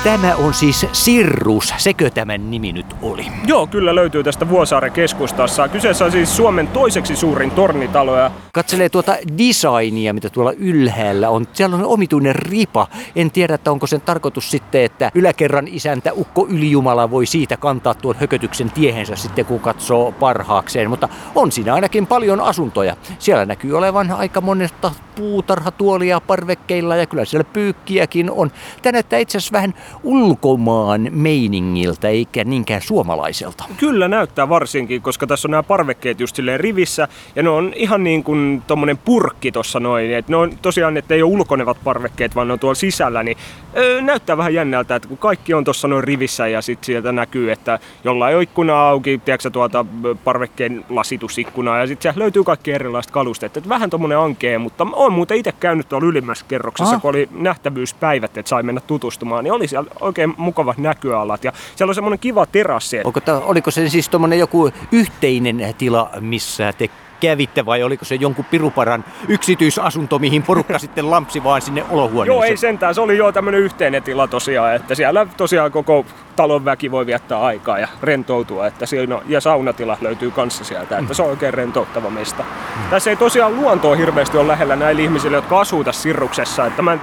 Tämä 0.07 0.37
on 0.37 0.55
siis 0.55 0.87
Sirrus, 0.93 1.75
sekö 1.77 2.11
tämän 2.11 2.51
nimi 2.51 2.73
nyt 2.73 2.97
oli? 3.03 3.27
Joo, 3.47 3.67
kyllä 3.67 3.95
löytyy 3.95 4.25
tästä 4.25 4.49
Vuosaaren 4.49 4.93
keskustassa. 4.93 5.69
Kyseessä 5.69 6.05
on 6.05 6.13
siis 6.13 6.37
Suomen 6.37 6.69
toiseksi 6.69 7.17
suurin 7.17 7.51
tornitalo 7.51 8.19
ja 8.19 8.31
Katselee 8.53 8.89
tuota 8.89 9.17
designia, 9.39 10.15
mitä 10.15 10.31
tuolla 10.31 10.53
ylhäällä 10.53 11.31
on. 11.31 11.47
Siellä 11.53 11.77
on 11.77 11.85
omituinen 11.85 12.35
ripa. 12.35 12.87
En 13.17 13.31
tiedä, 13.31 13.55
että 13.55 13.71
onko 13.71 13.87
sen 13.87 14.01
tarkoitus 14.01 14.51
sitten, 14.51 14.83
että 14.83 15.11
yläkerran 15.15 15.69
isäntä 15.69 16.13
Ukko 16.13 16.47
Ylijumala 16.51 17.11
voi 17.11 17.27
siitä 17.27 17.57
kantaa 17.57 17.95
tuon 17.95 18.17
hökötyksen 18.21 18.71
tiehensä 18.71 19.17
sitten, 19.17 19.45
kun 19.45 19.61
katsoo 19.61 20.13
parhaakseen. 20.13 20.91
Mutta 20.91 21.09
on 21.35 21.53
siinä 21.53 21.75
ainakin 21.75 22.07
paljon 22.07 22.41
asuntoja. 22.41 22.97
Siellä 23.19 23.47
näkyy 23.47 23.79
olevan 23.79 24.11
aika 24.11 24.41
monesta 24.41 24.93
puutarhatuolia 25.15 26.21
parvekkeilla 26.21 26.97
ja 26.97 27.07
kyllä 27.07 27.25
siellä 27.25 27.51
pyykkiäkin 27.53 28.31
on. 28.31 28.51
Tämä 28.83 28.93
näyttää 28.93 29.19
itse 29.19 29.39
asiassa 29.39 29.53
vähän 29.53 29.75
ulkomaan 30.03 31.09
meiningiltä, 31.11 32.09
eikä 32.09 32.45
niinkään 32.45 32.83
suomalaiselta. 32.83 33.65
Kyllä 33.77 34.09
näyttää 34.09 34.49
varsinkin, 34.49 35.03
koska 35.03 35.27
tässä 35.27 35.49
on 35.49 35.51
nämä 35.51 35.63
parvekkeet 35.63 36.21
just 36.21 36.37
silleen 36.37 36.61
rivissä 36.61 37.09
ja 37.37 37.43
ne 37.43 37.49
on 37.49 37.73
ihan 37.77 38.05
niin 38.05 38.25
kuin 38.25 38.63
tommonen 38.67 38.99
purkki 38.99 39.53
tossa 39.53 39.81
noin. 39.81 40.15
Et 40.15 40.29
ne 40.29 40.37
on 40.37 40.53
tosiaan, 40.63 40.97
että 40.97 41.15
ei 41.15 41.23
ole 41.23 41.33
ulkonevat 41.33 41.77
parvekkeet, 41.85 42.35
vaan 42.35 42.47
ne 42.49 42.53
on 42.53 42.59
tuolla 42.59 42.75
sisällä, 42.75 43.23
niin 43.23 43.37
öö, 43.77 44.01
näyttää 44.03 44.37
vähän 44.37 44.55
jännältä, 44.55 44.97
että 44.97 45.09
kun 45.09 45.19
kaikki 45.19 45.55
on 45.55 45.65
tuossa 45.65 45.89
noin 45.89 46.05
rivissä 46.05 46.49
ja 46.49 46.63
sitten 46.63 46.87
sieltä 46.87 47.13
näkyy, 47.13 47.53
että 47.53 47.79
jollain 48.05 48.37
on 48.37 48.43
ikkuna 48.43 48.89
auki, 48.89 49.21
tiedätkö 49.25 49.51
tuolta 49.51 49.85
ö, 50.05 50.15
parvekkeen 50.25 50.85
lasitusikkunaa 50.89 51.79
ja 51.79 51.87
sitten 51.87 52.13
löytyy 52.17 52.45
kaikki 52.45 52.73
erilaiset 52.73 53.13
kalusteet. 53.13 53.57
Et 53.57 53.69
vähän 53.69 53.91
tommonen 53.91 54.19
ankee, 54.19 54.59
mutta 54.59 54.87
olen 54.93 55.13
muuten 55.13 55.37
itse 55.37 55.53
käynyt 55.53 55.89
tuolla 55.89 56.07
ylimmässä 56.07 56.45
kerroksessa, 56.49 56.95
Ah. 56.97 57.03
kun 57.03 57.09
oli 57.11 57.29
nähtävyyspäivät, 57.33 58.39
että 58.39 58.49
sai 58.49 58.63
mennä 58.63 58.81
tutustumaan, 58.81 59.45
niin 59.45 59.53
oli 59.53 59.69
siellä 59.69 59.86
oikein 60.01 60.35
mukavat 60.37 60.79
näköalat. 60.79 61.45
Ja 61.45 61.53
siellä 61.77 61.91
on 61.91 61.95
semmoinen 61.95 62.19
kiva 62.19 62.47
terassi, 62.47 62.97
oliko 63.45 63.71
se 63.71 63.89
siis 63.89 64.09
tuommoinen 64.09 64.39
joku 64.39 64.71
yhteinen 64.93 65.75
tila, 65.79 66.11
missä 66.21 66.73
te 66.73 66.91
kävitte 67.21 67.67
vai 67.67 67.83
oliko 67.83 68.05
se 68.05 68.15
jonkun 68.15 68.45
piruparan 68.45 69.05
yksityisasunto, 69.29 70.19
mihin 70.19 70.43
porukka 70.43 70.79
sitten 70.79 71.11
lampsi 71.11 71.45
vaan 71.45 71.63
sinne 71.63 71.85
olohuoneeseen? 71.91 72.27
Joo, 72.27 72.43
ei 72.43 72.57
sentään. 72.57 72.95
Se 72.95 73.01
oli 73.01 73.17
jo 73.17 73.33
tämmönen 73.33 73.61
yhteinen 73.61 74.03
tila 74.03 74.29
tosiaan, 74.29 74.75
että 74.75 74.95
siellä 74.95 75.27
tosiaan 75.37 75.73
koko 75.73 76.05
talon 76.37 76.65
väki 76.65 76.91
voi 76.91 77.07
viettää 77.07 77.41
aikaa 77.41 77.79
ja 77.79 77.89
rentoutua. 78.03 78.67
Että 78.67 78.87
siinä 78.87 79.19
ja 79.29 79.41
saunatila 79.41 79.99
löytyy 80.01 80.31
kanssa 80.31 80.65
sieltä, 80.65 80.99
että 80.99 81.15
se 81.15 81.23
on 81.23 81.31
oikein 81.31 81.55
rentouttava 81.55 82.11
mesta. 82.11 82.45
Tässä 82.91 83.11
ei 83.11 83.17
tosiaan 83.17 83.57
luontoa 83.57 83.97
hirveästi 83.97 84.39
ole 84.39 84.49
lähellä 84.49 84.77
näille 84.77 85.03
ihmisille, 85.03 85.37
jotka 85.37 85.61
asuu 85.61 85.85
tässä 85.85 86.03
Sirruksessa. 86.03 86.67
Että 86.67 86.83
mä, 86.83 86.99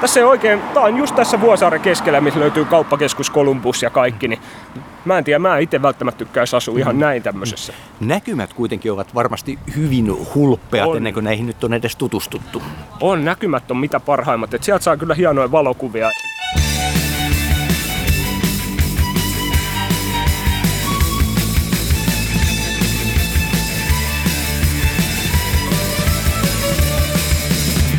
tässä 0.00 0.20
ei 0.20 0.24
oikein, 0.24 0.60
tää 0.74 0.82
on 0.82 0.96
just 0.96 1.14
tässä 1.14 1.40
Vuosaaren 1.40 1.80
keskellä, 1.80 2.20
missä 2.20 2.40
löytyy 2.40 2.64
kauppakeskus 2.64 3.32
Columbus 3.32 3.82
ja 3.82 3.90
kaikki, 3.90 4.28
niin 4.28 4.40
mä 5.04 5.18
en 5.18 5.24
tiedä, 5.24 5.38
mä 5.38 5.58
itse 5.58 5.82
välttämättä 5.82 6.18
tykkäisi 6.18 6.56
asua 6.56 6.78
ihan 6.78 6.98
näin 6.98 7.22
tämmöisessä. 7.22 7.72
Näkymät 8.00 8.52
kuitenkin 8.52 8.92
ovat 8.92 9.14
varmasti 9.14 9.58
hyvin 9.76 10.34
hulppeat 10.34 10.88
On. 10.88 10.96
ennen 10.96 11.14
kuin 11.14 11.24
näihin 11.24 11.46
nyt 11.46 11.64
on 11.64 11.74
edes 11.74 11.96
tutustuttu. 11.96 12.62
On, 13.00 13.24
näkymät 13.24 13.70
on 13.70 13.76
mitä 13.76 14.00
parhaimmat, 14.00 14.54
että 14.54 14.64
sieltä 14.64 14.84
saa 14.84 14.96
kyllä 14.96 15.14
hienoja 15.14 15.52
valokuvia. 15.52 16.10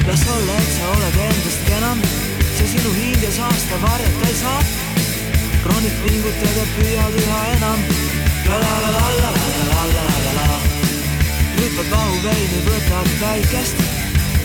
las 0.08 0.28
olla, 0.38 0.58
et 0.58 0.72
sa 0.78 0.88
oled 0.90 1.16
endast 1.20 1.60
kenam, 1.68 2.02
see 2.58 2.68
sinu 2.68 2.92
hinges 2.94 3.40
aasta 3.40 3.76
varjata 3.82 4.28
ei 4.28 4.34
saa. 4.34 4.95
kroonis 5.66 5.94
pingutada 6.04 6.64
püüad 6.76 7.16
üha 7.22 7.40
enam. 7.56 7.80
hüppad 11.56 11.88
vahuveini, 11.94 12.60
võtad 12.68 13.10
päikest, 13.22 13.82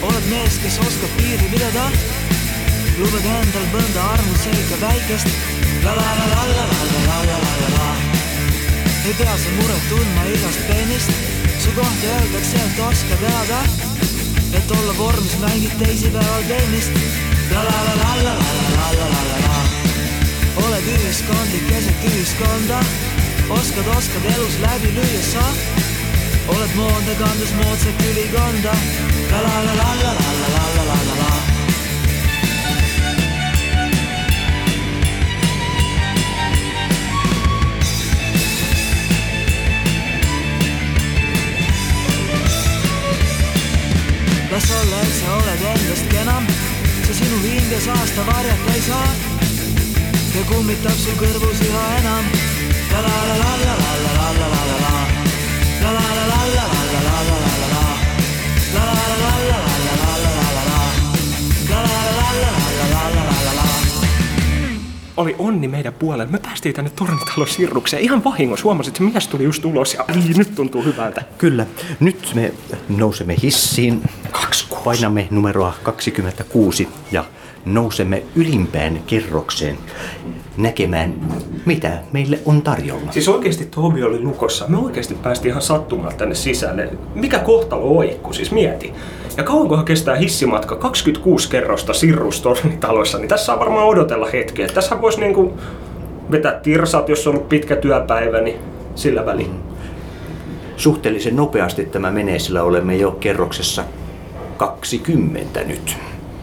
oled 0.07 0.29
mees, 0.31 0.57
kes 0.63 0.79
oskab 0.81 1.11
piiri 1.19 1.49
pidada. 1.53 1.85
lubad 2.97 3.27
endal 3.33 3.67
mõnda 3.75 4.05
armuseid 4.15 4.71
ja 4.73 4.79
väikest. 4.81 5.29
ei 9.05 9.13
pea 9.19 9.35
sa 9.43 9.53
muret 9.59 9.85
tundma 9.89 10.25
igast 10.33 10.65
peenist, 10.69 11.11
su 11.63 11.75
kohta 11.77 12.15
öeldakse, 12.15 12.65
et 12.65 12.81
oska 12.87 13.19
teada, 13.25 13.61
et 14.57 14.71
olla 14.79 14.97
vormis, 14.97 15.37
mängid 15.45 15.77
teisipäeval 15.83 16.43
tennist. 16.49 16.91
la 17.53 17.63
la 17.69 17.77
la 17.87 17.95
la 18.01 18.11
la 18.23 18.33
la 18.33 18.49
la 18.79 18.89
la 18.97 19.07
la 19.13 19.21
la 19.29 19.39
la 19.45 19.80
oled 20.55 20.87
ühiskondlik 20.95 21.67
keset 21.69 22.03
ühiskonda, 22.09 22.79
oskad, 23.49 23.87
oskad 23.97 24.25
elus 24.35 24.57
läbi 24.63 24.91
lüüa 24.95 25.23
sa. 25.31 25.45
oled 26.47 26.75
moodne, 26.75 27.15
kandes 27.19 27.53
moodsat 27.63 28.03
ülikonda. 28.11 28.73
la 29.31 29.41
la 29.41 29.55
la 29.65 29.73
la 29.73 29.93
la 30.03 30.11
la 30.13 30.31
la 30.41 30.47
la 30.47 30.63
la 30.75 30.83
la 30.89 30.99
la 31.07 31.15
la. 31.21 31.31
las 44.51 44.71
olla, 44.71 44.99
et 45.01 45.13
sa 45.19 45.35
oled 45.35 45.61
endast 45.73 46.07
kenam, 46.09 46.47
see 47.05 47.13
sinu 47.13 47.37
hinges 47.43 47.87
aasta 47.87 48.25
varjata 48.25 48.73
ei 48.73 48.81
saa. 48.81 49.30
Ja 50.35 50.43
kummitab 50.47 50.95
su 50.95 51.11
kõrvus 51.19 51.59
üha 51.65 51.85
enam. 51.99 52.25
la 52.91 52.99
la 53.03 53.15
la 53.27 53.35
la 53.41 53.51
la 53.61 53.73
la 53.73 54.11
la 54.11 54.27
la 54.39 54.47
la 54.51 54.61
la 54.69 54.77
la. 54.83 54.93
la 55.81 55.89
la 55.91 56.05
la 56.17 56.25
la 56.31 56.39
la 56.55 56.63
la 56.63 56.85
la 56.91 57.07
la 57.07 57.21
la 57.27 57.37
la 57.41 57.53
la 57.61 57.67
la. 57.73 57.83
la 58.75 58.81
la 58.87 58.95
la 59.01 59.17
la 59.17 59.31
la 59.31 59.59
la 59.59 59.91
la 59.91 60.11
la 60.11 60.23
la 60.23 60.37
la 60.37 60.47
la 60.55 60.63
la. 60.69 60.79
la 61.69 61.79
la 61.83 62.01
la 62.01 62.31
la 62.41 62.51
la 62.51 62.85
la 62.91 62.93
la 62.93 63.03
la 63.11 63.25
la 63.25 63.35
la 63.45 63.53
la. 63.55 63.65
Oli 65.17 65.35
onni 65.39 65.67
meidän 65.67 65.93
puolella. 65.93 66.31
Me 66.31 66.39
päästiin 66.39 66.75
tänne 66.75 66.91
Tornitalon 66.95 67.47
sirrukseen 67.47 68.03
ihan 68.03 68.23
vahingossa. 68.23 68.63
Huomasin, 68.63 68.89
että 68.89 68.97
se 68.97 69.03
mies 69.03 69.27
tuli 69.27 69.43
just 69.43 69.65
ulos 69.65 69.93
ja 69.93 70.05
niin, 70.15 70.37
nyt 70.37 70.55
tuntuu 70.55 70.83
hyvältä. 70.83 71.23
Kyllä. 71.37 71.65
Nyt 71.99 72.31
me 72.35 72.53
nousemme 72.89 73.35
hissiin. 73.43 74.01
26. 74.31 74.83
Painamme 74.83 75.27
numeroa 75.31 75.73
26 75.83 76.89
ja 77.11 77.25
nousemme 77.65 78.23
ylimpään 78.35 78.99
kerrokseen 79.07 79.77
näkemään, 80.57 81.13
mitä 81.65 81.97
meille 82.11 82.39
on 82.45 82.61
tarjolla. 82.61 83.11
Siis 83.11 83.29
oikeasti 83.29 83.65
Tobi 83.65 84.03
oli 84.03 84.19
lukossa. 84.19 84.65
Me 84.67 84.77
oikeasti 84.77 85.13
päästiin 85.13 85.49
ihan 85.49 85.61
sattumalta 85.61 86.15
tänne 86.17 86.35
sisälle. 86.35 86.89
Mikä 87.15 87.39
kohtalo 87.39 87.97
oikku, 87.97 88.33
siis 88.33 88.51
mieti. 88.51 88.93
Ja 89.37 89.43
kauankohan 89.43 89.85
kestää 89.85 90.15
hissimatka 90.15 90.75
26 90.75 91.49
kerrosta 91.49 91.93
Sirrustornitalossa, 91.93 93.17
niin 93.17 93.29
tässä 93.29 93.53
on 93.53 93.59
varmaan 93.59 93.87
odotella 93.87 94.27
hetkeä. 94.33 94.67
Tässä 94.67 95.01
voisi 95.01 95.19
niinku 95.19 95.53
vetää 96.31 96.59
tirsat, 96.59 97.09
jos 97.09 97.27
on 97.27 97.33
ollut 97.33 97.49
pitkä 97.49 97.75
työpäivä, 97.75 98.41
niin 98.41 98.59
sillä 98.95 99.25
väliin. 99.25 99.51
Suhteellisen 100.77 101.35
nopeasti 101.35 101.85
tämä 101.85 102.11
menee, 102.11 102.39
sillä 102.39 102.63
olemme 102.63 102.95
jo 102.95 103.11
kerroksessa 103.11 103.83
20 104.57 105.63
nyt. 105.63 105.97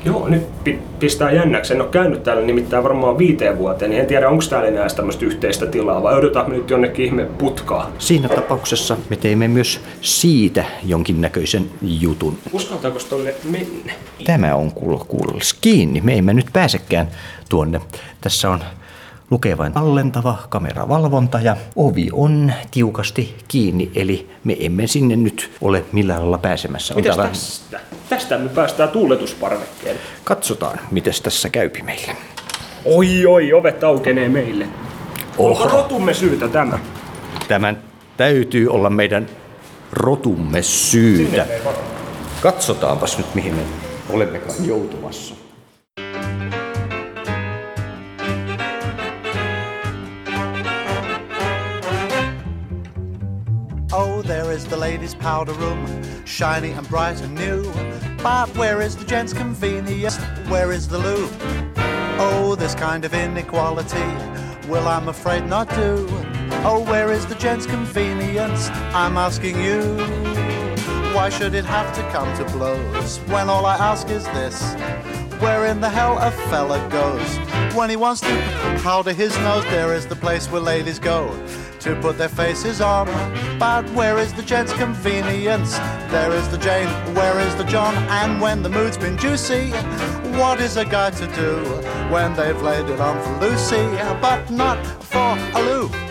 Joo, 0.04 0.28
nyt 0.28 0.64
pi- 0.64 0.78
pistää 0.98 1.30
jännäksi. 1.32 1.74
En 1.74 1.80
ole 1.80 1.88
käynyt 1.90 2.22
täällä 2.22 2.42
nimittäin 2.42 2.84
varmaan 2.84 3.18
viiteen 3.18 3.58
vuoteen, 3.58 3.90
niin 3.90 4.00
en 4.00 4.06
tiedä 4.06 4.28
onko 4.28 4.44
täällä 4.50 4.68
enää 4.68 4.86
tämmöistä 4.96 5.24
yhteistä 5.24 5.66
tilaa 5.66 6.02
vai 6.02 6.14
odotamme 6.14 6.56
nyt 6.56 6.70
jonnekin 6.70 7.04
ihme 7.06 7.24
putkaa. 7.24 7.90
Siinä 7.98 8.28
tapauksessa 8.28 8.96
me 9.10 9.16
teimme 9.16 9.48
myös 9.48 9.80
siitä 10.00 10.64
jonkinnäköisen 10.84 11.64
jutun. 11.82 12.38
Uskaltaako 12.52 12.98
tolle 13.10 13.34
mennä? 13.44 13.92
Tämä 14.24 14.54
on 14.54 14.72
kuul- 14.72 15.04
kuulollista 15.08 15.58
kiinni. 15.60 16.00
Me 16.00 16.18
emme 16.18 16.34
nyt 16.34 16.46
pääsekään 16.52 17.08
tuonne. 17.48 17.80
Tässä 18.20 18.50
on 18.50 18.60
lukee 19.30 19.58
vain 19.58 19.72
tallentava 19.72 20.36
kameravalvonta 20.48 21.40
ja 21.40 21.56
ovi 21.76 22.08
on 22.12 22.52
tiukasti 22.70 23.36
kiinni, 23.48 23.90
eli 23.94 24.30
me 24.44 24.56
emme 24.60 24.86
sinne 24.86 25.16
nyt 25.16 25.50
ole 25.60 25.84
millään 25.92 26.20
lailla 26.20 26.38
pääsemässä. 26.38 26.94
Mitäs 26.94 27.16
tästä? 27.16 27.80
Tästä 28.08 28.38
me 28.38 28.48
päästään 28.48 28.88
tuuletusparvekkeelle. 28.88 30.00
Katsotaan, 30.24 30.80
miten 30.90 31.14
tässä 31.22 31.48
käypi 31.48 31.82
meille. 31.82 32.16
Oi 32.84 33.26
oi, 33.26 33.52
ovet 33.52 33.84
aukenee 33.84 34.28
meille. 34.28 34.68
Onko 35.38 35.62
Oho. 35.62 35.68
rotumme 35.68 36.14
syytä 36.14 36.48
tämä? 36.48 36.78
Tämän 37.48 37.78
täytyy 38.16 38.68
olla 38.68 38.90
meidän 38.90 39.26
rotumme 39.92 40.62
syytä. 40.62 41.46
Katsotaanpas 42.40 43.18
nyt, 43.18 43.34
mihin 43.34 43.54
me 43.54 43.62
olemmekaan 44.10 44.66
joutumassa. 44.66 45.34
There 54.98 55.04
is 55.04 55.14
the 55.14 55.18
ladies' 55.18 55.22
powder 55.22 55.52
room, 55.52 56.24
shiny 56.24 56.72
and 56.72 56.88
bright 56.88 57.20
and 57.20 57.34
new. 57.34 57.64
But 58.22 58.48
where 58.56 58.80
is 58.82 58.96
the 58.96 59.04
gents' 59.04 59.32
convenience? 59.32 60.16
Where 60.48 60.72
is 60.72 60.88
the 60.88 60.98
loo? 60.98 61.28
Oh, 62.20 62.56
this 62.58 62.74
kind 62.74 63.04
of 63.04 63.14
inequality 63.14 64.08
will, 64.68 64.88
I'm 64.88 65.08
afraid, 65.08 65.46
not 65.46 65.68
do. 65.70 66.06
Oh, 66.64 66.84
where 66.88 67.12
is 67.12 67.26
the 67.26 67.36
gents' 67.36 67.66
convenience? 67.66 68.70
I'm 68.92 69.16
asking 69.16 69.62
you. 69.62 69.82
Why 71.14 71.28
should 71.30 71.54
it 71.54 71.64
have 71.64 71.94
to 71.94 72.02
come 72.10 72.36
to 72.36 72.44
blows 72.52 73.18
when 73.28 73.48
all 73.48 73.66
I 73.66 73.76
ask 73.76 74.08
is 74.08 74.24
this? 74.26 75.27
Where 75.40 75.66
in 75.66 75.80
the 75.80 75.88
hell 75.88 76.18
a 76.18 76.30
fella 76.50 76.78
goes 76.90 77.74
when 77.76 77.90
he 77.90 77.96
wants 77.96 78.20
to 78.22 78.80
powder 78.82 79.12
his 79.12 79.36
nose? 79.38 79.62
There 79.64 79.94
is 79.94 80.06
the 80.06 80.16
place 80.16 80.50
where 80.50 80.60
ladies 80.60 80.98
go 80.98 81.32
to 81.80 81.94
put 82.00 82.18
their 82.18 82.28
faces 82.28 82.80
on. 82.80 83.06
But 83.58 83.88
where 83.90 84.18
is 84.18 84.32
the 84.32 84.42
gent's 84.42 84.72
convenience? 84.72 85.76
There 86.10 86.32
is 86.32 86.48
the 86.48 86.58
Jane, 86.58 86.88
where 87.14 87.38
is 87.38 87.54
the 87.56 87.64
John? 87.64 87.94
And 88.08 88.40
when 88.40 88.62
the 88.62 88.68
mood's 88.68 88.98
been 88.98 89.16
juicy, 89.16 89.70
what 90.38 90.60
is 90.60 90.76
a 90.76 90.84
guy 90.84 91.10
to 91.10 91.26
do 91.34 91.56
when 92.12 92.34
they've 92.34 92.60
laid 92.60 92.88
it 92.90 93.00
on 93.00 93.22
for 93.22 93.46
Lucy, 93.46 93.86
but 94.20 94.50
not 94.50 94.84
for 95.02 95.38
a 95.54 95.62
Lou? 95.62 96.07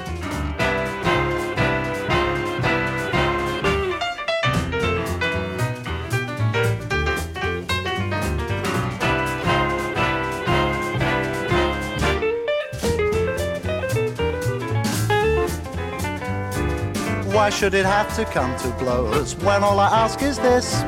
Why 17.47 17.51
should 17.51 17.75
it 17.75 17.85
have 17.85 18.13
to 18.17 18.25
come 18.25 18.53
to 18.57 18.67
blows 18.71 19.37
when 19.37 19.63
all 19.63 19.79
I 19.79 19.87
ask 19.87 20.21
is 20.21 20.37
this? 20.37 20.81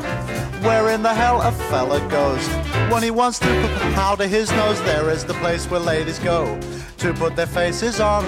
Where 0.61 0.89
in 0.89 1.01
the 1.01 1.13
hell 1.13 1.41
a 1.41 1.53
fella 1.53 2.05
goes 2.09 2.45
when 2.91 3.01
he 3.01 3.11
wants 3.11 3.39
to 3.39 3.45
p- 3.45 3.93
powder 3.93 4.27
his 4.27 4.51
nose? 4.51 4.77
There 4.81 5.09
is 5.09 5.23
the 5.23 5.35
place 5.35 5.71
where 5.71 5.79
ladies 5.79 6.19
go 6.19 6.59
to 6.97 7.13
put 7.13 7.37
their 7.37 7.47
faces 7.47 8.01
on. 8.01 8.25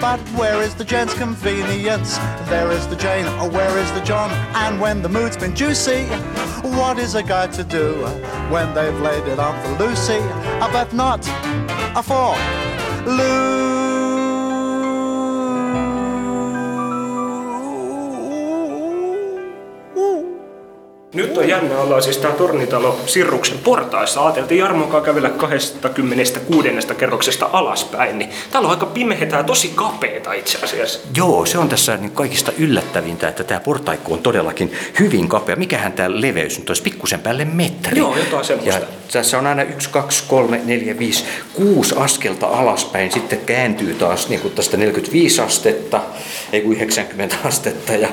But 0.00 0.18
where 0.30 0.62
is 0.62 0.74
the 0.74 0.84
gent's 0.86 1.12
convenience? 1.12 2.16
There 2.48 2.70
is 2.70 2.88
the 2.88 2.96
Jane, 2.96 3.26
or 3.38 3.50
where 3.50 3.76
is 3.76 3.92
the 3.92 4.00
John? 4.00 4.30
And 4.54 4.80
when 4.80 5.02
the 5.02 5.10
mood's 5.10 5.36
been 5.36 5.54
juicy, 5.54 6.06
what 6.78 6.98
is 6.98 7.16
a 7.16 7.22
guy 7.22 7.48
to 7.48 7.64
do 7.64 7.96
when 8.48 8.72
they've 8.72 8.98
laid 9.02 9.28
it 9.28 9.38
on 9.38 9.62
for 9.62 9.84
Lucy? 9.84 10.20
I 10.64 10.72
bet 10.72 10.94
not 10.94 11.20
a 11.94 12.02
for 12.02 12.34
Lou. 13.06 14.03
Nyt 21.14 21.38
on 21.38 21.48
jännä 21.48 21.78
olla 21.78 22.00
siis 22.00 22.18
tää 22.18 22.32
Tornitalo 22.32 23.00
Sirruksen 23.06 23.58
portaissa. 23.58 24.26
Ajateltiin 24.26 24.58
Jarmonkaan 24.58 25.02
kävellä 25.02 25.30
26. 25.30 26.68
kerroksesta 26.98 27.50
alaspäin, 27.52 28.18
niin 28.18 28.30
täällä 28.50 28.66
on 28.66 28.70
aika 28.70 28.86
pimehetää 28.86 29.40
ja 29.40 29.44
tosi 29.44 29.72
kapeeta 29.74 30.32
itse 30.32 30.58
asiassa. 30.62 30.98
Joo, 31.16 31.46
se 31.46 31.58
on 31.58 31.68
tässä 31.68 31.96
niin 31.96 32.10
kaikista 32.10 32.52
yllättävintä, 32.58 33.28
että 33.28 33.44
tämä 33.44 33.60
portaikko 33.60 34.12
on 34.12 34.18
todellakin 34.18 34.72
hyvin 35.00 35.28
kapea. 35.28 35.56
Mikähän 35.56 35.92
tämä 35.92 36.20
leveys 36.20 36.58
nyt 36.58 36.70
olisi? 36.70 36.82
Pikkusen 36.82 37.20
päälle 37.20 37.44
metri. 37.44 37.98
Joo, 37.98 38.16
jotain 38.16 38.44
semmoista. 38.44 38.80
Ja 38.80 38.86
tässä 39.12 39.38
on 39.38 39.46
aina 39.46 39.62
1, 39.62 39.88
2, 39.90 40.24
3, 40.28 40.60
4, 40.64 40.98
5, 40.98 41.24
6 41.54 41.94
askelta 41.98 42.46
alaspäin. 42.46 43.12
Sitten 43.12 43.40
kääntyy 43.46 43.94
taas 43.94 44.28
niin 44.28 44.40
kuin 44.40 44.54
tästä 44.54 44.76
45 44.76 45.40
astetta, 45.40 46.00
ei 46.52 46.60
kun 46.60 46.72
90 46.72 47.36
astetta. 47.44 47.92
Ja, 47.92 48.08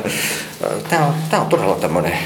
tämä 0.89 1.05
on, 1.05 1.13
tää 1.29 1.41
on 1.41 1.47
todella 1.47 1.75
tämmöinen 1.75 2.17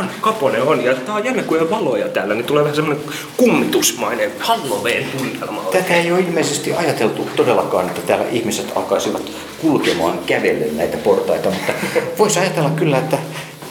On, 0.00 0.10
Kapone 0.20 0.62
on. 0.62 0.84
Ja 0.84 0.94
tää 0.94 1.14
on 1.14 1.24
jännä, 1.24 1.42
kun 1.42 1.56
ei 1.56 1.62
ole 1.62 1.70
valoja 1.70 2.08
täällä, 2.08 2.34
niin 2.34 2.44
tulee 2.44 2.62
vähän 2.62 2.76
semmonen 2.76 3.02
kummitusmainen 3.36 4.32
Halloween 4.38 5.06
tunnelma. 5.18 5.62
Tätä 5.62 5.94
ei 5.94 6.12
ole 6.12 6.20
ilmeisesti 6.20 6.74
ajateltu 6.74 7.28
todellakaan, 7.36 7.86
että 7.86 8.00
täällä 8.00 8.24
ihmiset 8.30 8.72
alkaisivat 8.74 9.22
kulkemaan 9.60 10.18
kävellen 10.26 10.76
näitä 10.76 10.96
portaita, 10.96 11.50
mutta 11.50 11.72
voisi 12.18 12.38
ajatella 12.38 12.70
kyllä, 12.70 12.98
että 12.98 13.18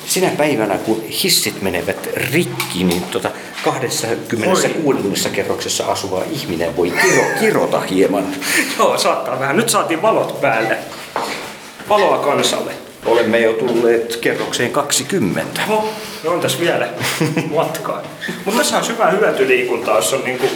sinä 0.08 0.30
päivänä, 0.38 0.78
kun 0.78 1.04
hissit 1.24 1.62
menevät 1.62 2.10
rikki, 2.32 2.84
niin 2.84 3.04
tota 3.04 3.32
26. 3.64 5.30
kerroksessa 5.32 5.86
asuva 5.86 6.24
ihminen 6.32 6.78
voi 6.78 6.92
kiro, 6.92 7.24
kirota 7.40 7.80
hieman. 7.80 8.26
Joo, 8.80 8.98
saattaa 8.98 9.40
vähän. 9.40 9.58
Nyt 9.58 9.70
saatiin 9.70 10.02
valot 10.02 10.42
päälle. 10.42 10.78
Valoa 11.90 12.18
kansalle. 12.18 12.85
Olemme 13.06 13.40
jo 13.40 13.54
tulleet 13.54 14.16
kerrokseen 14.16 14.72
20. 14.72 15.62
Oho, 15.70 15.90
no 16.24 16.32
on 16.32 16.42
tässä 16.42 16.60
vielä 16.60 16.88
matkaa. 17.56 18.02
Mutta 18.46 18.60
tässä 18.60 18.78
on 18.78 18.88
hyvää 18.88 19.12
hyötyliikuntaa, 19.12 19.96
jos 19.96 20.14
on 20.14 20.24
niinku 20.24 20.48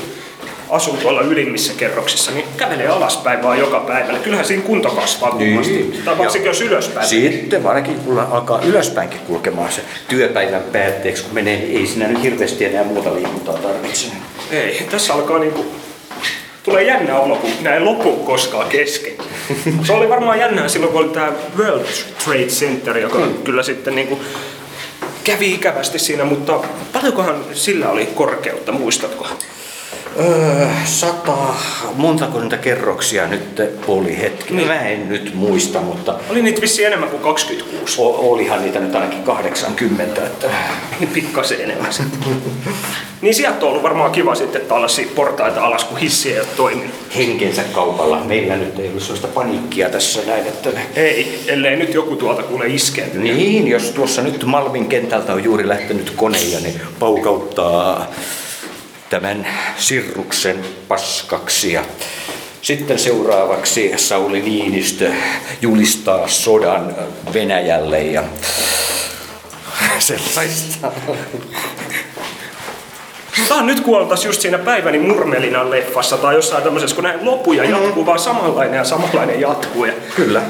asuu 0.70 0.98
tuolla 0.98 1.22
ylimmissä 1.22 1.74
kerroksissa, 1.78 2.32
niin 2.32 2.46
kävelee 2.58 2.88
alaspäin 2.88 3.44
vaan 3.44 3.60
joka 3.60 3.80
päivä. 3.80 4.14
Kyllähän 4.14 4.46
siinä 4.46 4.64
kunto 4.64 4.90
kasvaa 4.90 5.32
kummasti. 5.32 6.02
Tai 6.06 6.18
varsinkin 6.18 6.48
jos 6.48 6.62
ylöspäin. 6.62 7.08
Sitten 7.08 7.64
varsinkin 7.64 8.00
kun 8.00 8.20
alkaa 8.20 8.62
ylöspäinkin 8.62 9.20
kulkemaan 9.20 9.72
se 9.72 9.82
työpäivän 10.08 10.64
päätteeksi, 10.72 11.24
kun 11.24 11.34
menee, 11.34 11.58
niin 11.58 11.78
ei 11.78 11.88
siinä 11.88 12.08
nyt 12.08 12.24
hirveästi 12.24 12.66
enää 12.66 12.84
muuta 12.84 13.16
liikuntaa 13.16 13.58
tarvitse. 13.58 14.08
Ei, 14.52 14.88
tässä 14.92 15.14
alkaa 15.14 15.40
niinku... 15.40 15.66
Tulee 16.70 16.84
jännä 16.84 17.20
olo, 17.20 17.36
kun 17.36 17.50
näin 17.62 17.86
loppu 17.86 18.16
koskaan 18.16 18.70
kesken. 18.70 19.14
Se 19.84 19.94
oli 19.94 20.10
varmaan 20.10 20.40
jännää 20.40 20.68
silloin, 20.68 20.92
kun 20.92 21.02
oli 21.02 21.10
tämä 21.10 21.32
World 21.58 21.86
Trade 22.24 22.46
Center, 22.46 22.98
joka 22.98 23.20
mm. 23.20 23.34
kyllä 23.44 23.64
sitten 23.64 23.96
niinku 23.96 24.20
kävi 25.24 25.54
ikävästi 25.54 26.00
siinä, 26.00 26.26
mutta 26.26 26.60
paljonkohan 26.94 27.46
sillä 27.54 27.90
oli 27.90 28.06
korkeutta, 28.06 28.72
muistatko? 28.72 29.28
Öö, 30.20 30.68
sata, 30.86 31.38
montako 31.96 32.40
niitä 32.40 32.58
kerroksia 32.58 33.28
nyt 33.28 33.62
oli 33.88 34.18
hetki? 34.18 34.54
Niin. 34.54 34.68
Mä 34.68 34.80
en 34.80 35.10
nyt 35.10 35.34
muista, 35.34 35.82
mutta... 35.82 36.16
Oli 36.30 36.42
niitä 36.42 36.62
vissiin 36.62 36.88
enemmän 36.88 37.10
kuin 37.10 37.22
26. 37.22 38.02
O- 38.02 38.32
olihan 38.32 38.62
niitä 38.62 38.80
nyt 38.80 38.96
ainakin 38.96 39.24
80, 39.24 40.26
että... 40.26 40.48
Pikkasen 41.14 41.62
enemmän 41.62 41.94
sitten. 41.94 42.20
niin 43.22 43.36
sieltä 43.36 43.66
on 43.66 43.70
ollut 43.70 43.84
varmaan 43.84 44.12
kiva 44.12 44.36
sitten 44.36 44.62
tällaisia 44.62 45.08
portaita 45.16 45.64
alas, 45.66 45.84
kun 45.84 45.98
hissi 45.98 46.34
ei 46.34 46.40
ole 46.40 46.48
toiminut. 46.58 46.96
Henkensä 47.16 47.64
kaupalla. 47.64 48.24
Meillä 48.24 48.58
nyt 48.58 48.80
ei 48.80 48.88
ollut 48.88 49.04
sellaista 49.04 49.28
paniikkia 49.28 49.90
tässä 49.90 50.20
näin, 50.28 50.48
että... 50.48 50.70
Ei, 50.96 51.44
ellei 51.48 51.76
nyt 51.76 51.94
joku 51.94 52.16
tuolta 52.16 52.44
kuule 52.44 52.68
iskee. 52.68 53.10
Niin, 53.14 53.68
jos 53.68 53.84
tuossa 53.84 54.22
nyt 54.22 54.44
Malmin 54.46 54.88
kentältä 54.88 55.34
on 55.34 55.44
juuri 55.44 55.68
lähtenyt 55.68 56.10
koneja, 56.10 56.60
niin 56.60 56.82
paukauttaa 57.00 58.08
tämän 59.10 59.48
sirruksen 59.78 60.66
paskaksi. 60.88 61.74
Ja 61.74 61.84
sitten 62.62 63.00
seuraavaksi 63.00 63.94
Sauli 63.96 64.42
Niinistö 64.42 65.12
julistaa 65.62 66.28
sodan 66.28 66.96
Venäjälle 67.34 68.02
ja 68.04 68.24
sellaista. 70.00 70.92
On 73.52 73.68
nyt 73.68 73.80
kuoltas 73.80 74.26
just 74.26 74.42
siinä 74.42 74.58
Päiväni 74.58 75.00
Murmelinan 75.00 75.72
leffassa 75.72 76.18
tai 76.18 76.36
jossain 76.36 76.64
tämmöisessä, 76.64 76.96
kun 76.96 77.04
näin 77.04 77.26
lopuja 77.26 77.64
jatkuu 77.64 78.06
vaan 78.06 78.20
samanlainen 78.20 78.78
ja 78.78 78.84
samanlainen 78.84 79.40
jatkuu. 79.40 79.86
Ja 79.86 79.94
Kyllä. 80.16 80.42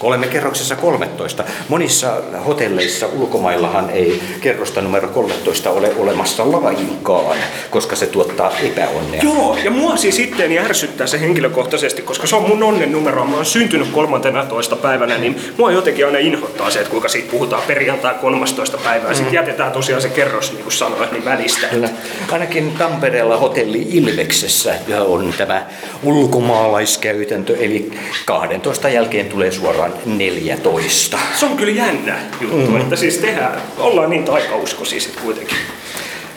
Olemme 0.00 0.26
kerroksessa 0.26 0.76
13. 0.76 1.44
Monissa 1.68 2.16
hotelleissa 2.46 3.06
ulkomaillahan 3.06 3.90
ei 3.90 4.22
kerrosta 4.40 4.80
numero 4.80 5.08
13 5.08 5.70
ole 5.70 5.92
olemassa 5.96 6.52
lainkaan, 6.52 7.36
koska 7.70 7.96
se 7.96 8.06
tuottaa 8.06 8.52
epäonnea. 8.62 9.22
Joo, 9.22 9.58
ja 9.64 9.70
mua 9.70 9.96
siis 9.96 10.18
itteeni 10.18 10.58
ärsyttää 10.58 11.06
se 11.06 11.20
henkilökohtaisesti, 11.20 12.02
koska 12.02 12.26
se 12.26 12.36
on 12.36 12.48
mun 12.48 12.62
onnen 12.62 12.92
numero. 12.92 13.24
Mä 13.24 13.36
oon 13.36 13.46
syntynyt 13.46 13.88
13. 13.88 14.76
päivänä, 14.76 15.18
niin 15.18 15.40
mua 15.58 15.72
jotenkin 15.72 16.06
aina 16.06 16.18
inhottaa 16.18 16.70
se, 16.70 16.78
että 16.78 16.90
kuinka 16.90 17.08
siitä 17.08 17.30
puhutaan 17.30 17.62
perjantai 17.66 18.14
13. 18.20 18.78
päivää. 18.78 19.14
Sitten 19.14 19.34
jätetään 19.34 19.72
tosiaan 19.72 20.02
se 20.02 20.08
kerros, 20.08 20.52
niin 20.52 20.62
kuin 20.62 20.72
sanoit, 20.72 21.12
niin 21.12 21.24
välistä. 21.24 21.66
Kyllä. 21.66 21.88
Ainakin 22.32 22.72
Tampereella 22.78 23.36
hotelli 23.36 23.86
Ilveksessä 23.90 24.74
on 25.06 25.34
tämä 25.38 25.66
ulkomaalaiskäytäntö, 26.02 27.56
eli 27.56 27.92
12 28.24 28.88
jälkeen 28.88 29.26
tulee 29.26 29.50
suoraan 29.50 29.89
14. 30.06 31.18
Se 31.40 31.46
on 31.46 31.56
kyllä 31.56 31.72
jännä 31.72 32.18
juttu, 32.40 32.56
Mm. 32.56 32.70
mm. 32.72 32.80
että 32.80 32.96
siis 32.96 33.18
tehdään, 33.18 33.60
ollaan 33.78 34.10
niin 34.10 34.24
taikauskoisia 34.24 35.00
sit 35.00 35.16
kuitenkin. 35.24 35.56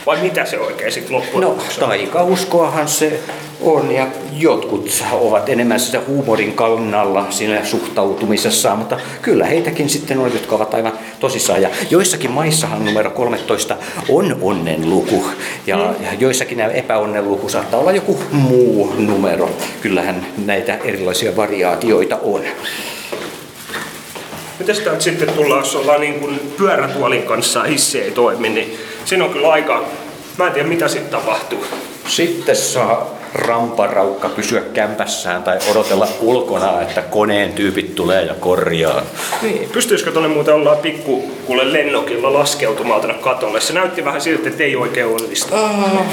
Vai 0.05 0.21
mitä 0.21 0.45
se 0.45 0.59
oikein 0.59 0.91
sitten 0.91 1.15
loppujen 1.15 1.41
No, 1.41 1.57
taikauskoahan 1.79 2.87
se 2.87 3.19
on 3.61 3.91
ja 3.91 4.07
jotkut 4.37 5.03
ovat 5.11 5.49
enemmän 5.49 5.79
sitä 5.79 6.01
huumorin 6.07 6.53
kannalla 6.53 7.25
siinä 7.29 7.65
suhtautumisessa, 7.65 8.75
mutta 8.75 8.97
kyllä 9.21 9.45
heitäkin 9.45 9.89
sitten 9.89 10.19
on, 10.19 10.33
jotka 10.33 10.55
ovat 10.55 10.73
aivan 10.73 10.93
tosissaan. 11.19 11.61
Ja 11.61 11.69
joissakin 11.89 12.31
maissahan 12.31 12.85
numero 12.85 13.09
13 13.11 13.77
on 14.09 14.37
onnenluku 14.41 15.25
ja, 15.67 15.77
ja 15.77 16.13
joissakin 16.19 16.57
nämä 16.57 16.71
epäonnen 16.71 17.29
luku 17.29 17.49
saattaa 17.49 17.79
olla 17.79 17.91
joku 17.91 18.19
muu 18.31 18.93
numero. 18.97 19.49
Kyllähän 19.81 20.25
näitä 20.45 20.77
erilaisia 20.83 21.35
variaatioita 21.35 22.17
on. 22.23 22.41
Miten 24.63 24.75
sitä 24.75 24.99
sitten 24.99 25.29
tullaan, 25.29 25.59
jos 25.59 25.75
ollaan 25.75 26.01
niin 26.01 26.19
kuin 26.19 26.53
pyörätuolin 26.57 27.23
kanssa 27.23 27.63
hissi 27.63 28.01
ei 28.01 28.11
toimi, 28.11 28.49
niin 28.49 28.77
siinä 29.05 29.25
on 29.25 29.29
kyllä 29.29 29.51
aika, 29.51 29.85
mä 30.37 30.47
en 30.47 30.53
tiedä 30.53 30.67
mitä 30.69 30.87
sitten 30.87 31.11
tapahtuu. 31.11 31.65
Sitten 32.07 32.55
saa 32.55 33.19
ramparaukka 33.33 34.29
pysyä 34.29 34.61
kämpässään 34.61 35.43
tai 35.43 35.59
odotella 35.71 36.07
ulkona, 36.19 36.81
että 36.81 37.01
koneen 37.01 37.53
tyypit 37.53 37.95
tulee 37.95 38.23
ja 38.23 38.33
korjaa. 38.33 39.01
Niin, 39.41 39.69
pystyisikö 39.69 40.11
tuonne 40.11 40.29
muuten 40.29 40.53
ollaan 40.53 40.77
pikku 40.77 41.31
kuule 41.45 41.73
lennokilla 41.73 42.33
laskeutumaan 42.33 43.01
tuonne 43.01 43.21
katolle? 43.21 43.61
Se 43.61 43.73
näytti 43.73 44.05
vähän 44.05 44.21
siltä, 44.21 44.49
että 44.49 44.63
ei 44.63 44.75
oikein 44.75 45.07
onnistu. 45.07 45.55
Uh, 45.55 46.05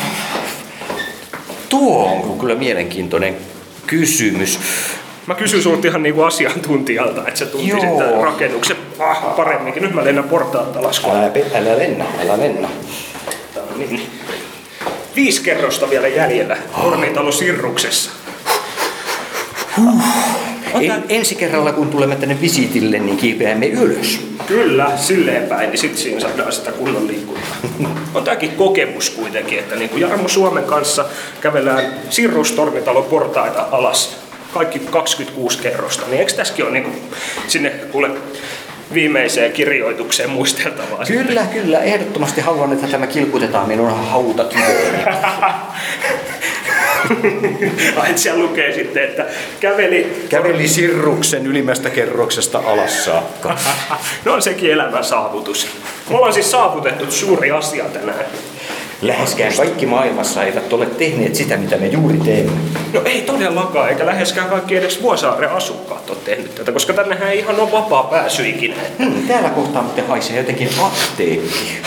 tuo 1.69 2.05
on 2.05 2.39
kyllä 2.39 2.55
mielenkiintoinen 2.55 3.37
kysymys. 3.87 4.59
Mä 5.27 5.35
kysyn 5.35 5.63
sulta 5.63 5.89
ihan 5.89 6.03
niinku 6.03 6.23
asiantuntijalta, 6.23 7.29
että 7.29 7.39
sä 7.39 7.47
tuntisit 7.47 7.83
Joo. 7.83 7.99
tämän 7.99 8.25
rakennuksen 8.25 8.77
ah, 8.99 9.37
paremminkin. 9.37 9.83
Nyt 9.83 9.95
mä 9.95 10.05
lennän 10.05 10.25
portaat 10.25 10.77
alas. 10.77 11.03
Älä, 11.05 11.31
älä 11.55 11.79
lennä, 11.79 12.05
älä 12.23 12.39
lennä. 12.39 12.69
Niin. 13.77 14.03
Viisi 15.17 15.43
kerrosta 15.43 15.91
vielä 15.91 16.09
jäljellä 16.09 16.57
Hormitalo 16.83 17.33
Sirruksessa. 17.33 18.11
En, 20.81 21.05
ensi 21.09 21.35
kerralla 21.35 21.73
kun 21.73 21.91
tulemme 21.91 22.17
tänne 22.17 22.41
visitille, 22.41 22.99
niin 22.99 23.17
kiipeämme 23.17 23.67
ylös. 23.67 24.21
Kyllä, 24.47 24.91
silleen 24.97 25.49
päin, 25.49 25.71
niin 25.71 25.79
sit 25.79 25.99
siinä 25.99 26.21
saadaan 26.21 26.53
sitä 26.53 26.73
kunnon 26.73 27.07
liikuntaa. 27.07 27.57
On 28.15 28.25
tääkin 28.25 28.51
kokemus 28.53 29.11
kuitenkin, 29.11 29.59
että 29.59 29.77
niin 29.77 29.91
kuin 29.91 30.01
Jarmo 30.01 30.29
Suomen 30.29 30.65
kanssa 30.65 31.05
kävellään 31.41 31.95
Sirrustormitalo 32.11 33.03
portaita 33.03 33.67
alas. 33.71 34.17
Kaikki 34.55 34.79
26 34.79 35.59
kerrosta, 35.59 36.07
niin 36.07 36.21
eikö 36.21 36.33
tässäkin 36.33 36.65
ole 36.65 36.73
niin 36.73 36.85
kuin 36.85 37.03
sinne 37.47 37.71
kuule 37.71 38.11
viimeiseen 38.95 39.53
kirjoitukseen 39.53 40.31
muisteltavaa? 40.31 41.05
Kyllä, 41.07 41.47
kyllä. 41.53 41.79
Ehdottomasti 41.79 42.41
haluan, 42.41 42.73
että 42.73 42.87
tämä 42.87 43.07
kilkutetaan 43.07 43.69
minun 43.69 43.91
hautakiveen. 43.91 45.09
Ai, 47.97 48.11
että 48.11 48.23
siellä 48.23 48.43
lukee 48.43 48.75
sitten, 48.75 49.05
että 49.05 49.27
käveli... 49.61 50.27
Käveli 50.29 50.69
sirruksen 50.69 51.47
ylimmästä 51.47 51.91
kerroksesta 51.91 52.63
alas 52.67 53.05
saakka. 53.05 53.59
no 54.25 54.33
on 54.33 54.43
sekin 54.43 54.73
elämän 54.73 55.05
saavutus. 55.05 55.69
Me 56.11 56.17
ollaan 56.17 56.33
siis 56.33 56.51
saavutettu 56.51 57.11
suuri 57.11 57.51
asia 57.51 57.85
tänään. 57.85 58.25
Läheskään 59.03 59.57
kaikki 59.57 59.87
maailmassa 59.87 60.45
eivät 60.45 60.73
ole 60.73 60.87
tehneet 60.87 61.35
sitä, 61.35 61.57
mitä 61.57 61.77
me 61.77 61.87
juuri 61.87 62.19
teemme. 62.19 62.53
No 62.93 63.03
ei 63.05 63.23
todellakaan, 63.23 63.89
eikä 63.89 64.07
läheskään 64.07 64.49
kaikki 64.49 64.77
edes 64.77 65.03
Vuosaaren 65.03 65.51
asukkaat 65.51 66.11
ole 66.11 66.19
tehnyt 66.25 66.55
tätä, 66.55 66.73
koska 66.73 66.93
tännehän 66.93 67.31
ei 67.31 67.39
ihan 67.39 67.61
ole 67.61 67.73
vapaa 67.73 68.03
pääsy 68.03 68.49
ikinä. 68.49 68.75
Hmm, 68.99 69.29
täällä 69.29 69.51
kohtaa 69.51 69.83
muuten 69.83 70.07
haisee 70.07 70.37
jotenkin 70.37 70.71
apteekki. 70.81 71.83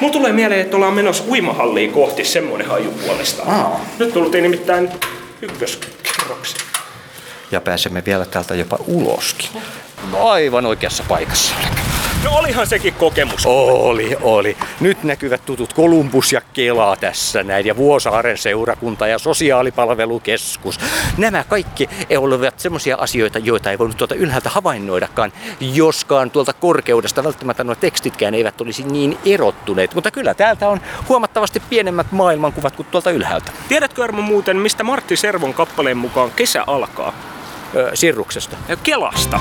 Mulla 0.00 0.12
tulee 0.12 0.32
mieleen, 0.32 0.60
että 0.60 0.76
ollaan 0.76 0.94
menossa 0.94 1.24
uimahalliin 1.28 1.92
kohti 1.92 2.24
semmonen 2.24 2.66
haju 2.66 2.90
puolestaan. 2.90 3.50
Aa. 3.50 3.80
Nyt 3.98 4.12
tultiin 4.12 4.42
nimittäin 4.42 4.90
ykköskerrokseen. 5.42 6.68
Ja 7.50 7.60
pääsemme 7.60 8.02
vielä 8.06 8.24
täältä 8.24 8.54
jopa 8.54 8.78
uloskin. 8.86 9.48
Aivan 10.12 10.66
oikeassa 10.66 11.04
paikassa. 11.08 11.54
No 12.24 12.30
olihan 12.30 12.66
sekin 12.66 12.94
kokemus. 12.94 13.46
Oli, 13.46 14.16
oli. 14.20 14.56
Nyt 14.80 15.04
näkyvät 15.04 15.46
tutut 15.46 15.72
Kolumbus 15.72 16.32
ja 16.32 16.40
Kela 16.52 16.96
tässä 16.96 17.42
näin, 17.42 17.66
ja 17.66 17.76
Vuosaaren 17.76 18.38
seurakunta 18.38 19.06
ja 19.06 19.18
sosiaalipalvelukeskus. 19.18 20.80
Nämä 21.16 21.44
kaikki 21.44 21.88
olivat 22.18 22.60
semmoisia 22.60 22.96
asioita, 23.00 23.38
joita 23.38 23.70
ei 23.70 23.78
voinut 23.78 23.96
tuolta 23.96 24.14
ylhäältä 24.14 24.50
havainnoidakaan, 24.50 25.32
joskaan 25.60 26.30
tuolta 26.30 26.52
korkeudesta 26.52 27.24
välttämättä 27.24 27.64
nuo 27.64 27.74
tekstitkään 27.74 28.34
eivät 28.34 28.60
olisi 28.60 28.82
niin 28.82 29.18
erottuneet. 29.24 29.94
Mutta 29.94 30.10
kyllä 30.10 30.34
täältä 30.34 30.68
on 30.68 30.80
huomattavasti 31.08 31.62
pienemmät 31.70 32.12
maailmankuvat 32.12 32.76
kuin 32.76 32.86
tuolta 32.90 33.10
ylhäältä. 33.10 33.52
Tiedätkö 33.68 34.04
Armo 34.04 34.22
muuten, 34.22 34.56
mistä 34.56 34.84
Martti 34.84 35.16
Servon 35.16 35.54
kappaleen 35.54 35.96
mukaan 35.96 36.30
kesä 36.30 36.64
alkaa? 36.66 37.12
Ö, 37.74 37.90
sirruksesta. 37.94 38.56
Kelasta. 38.82 39.40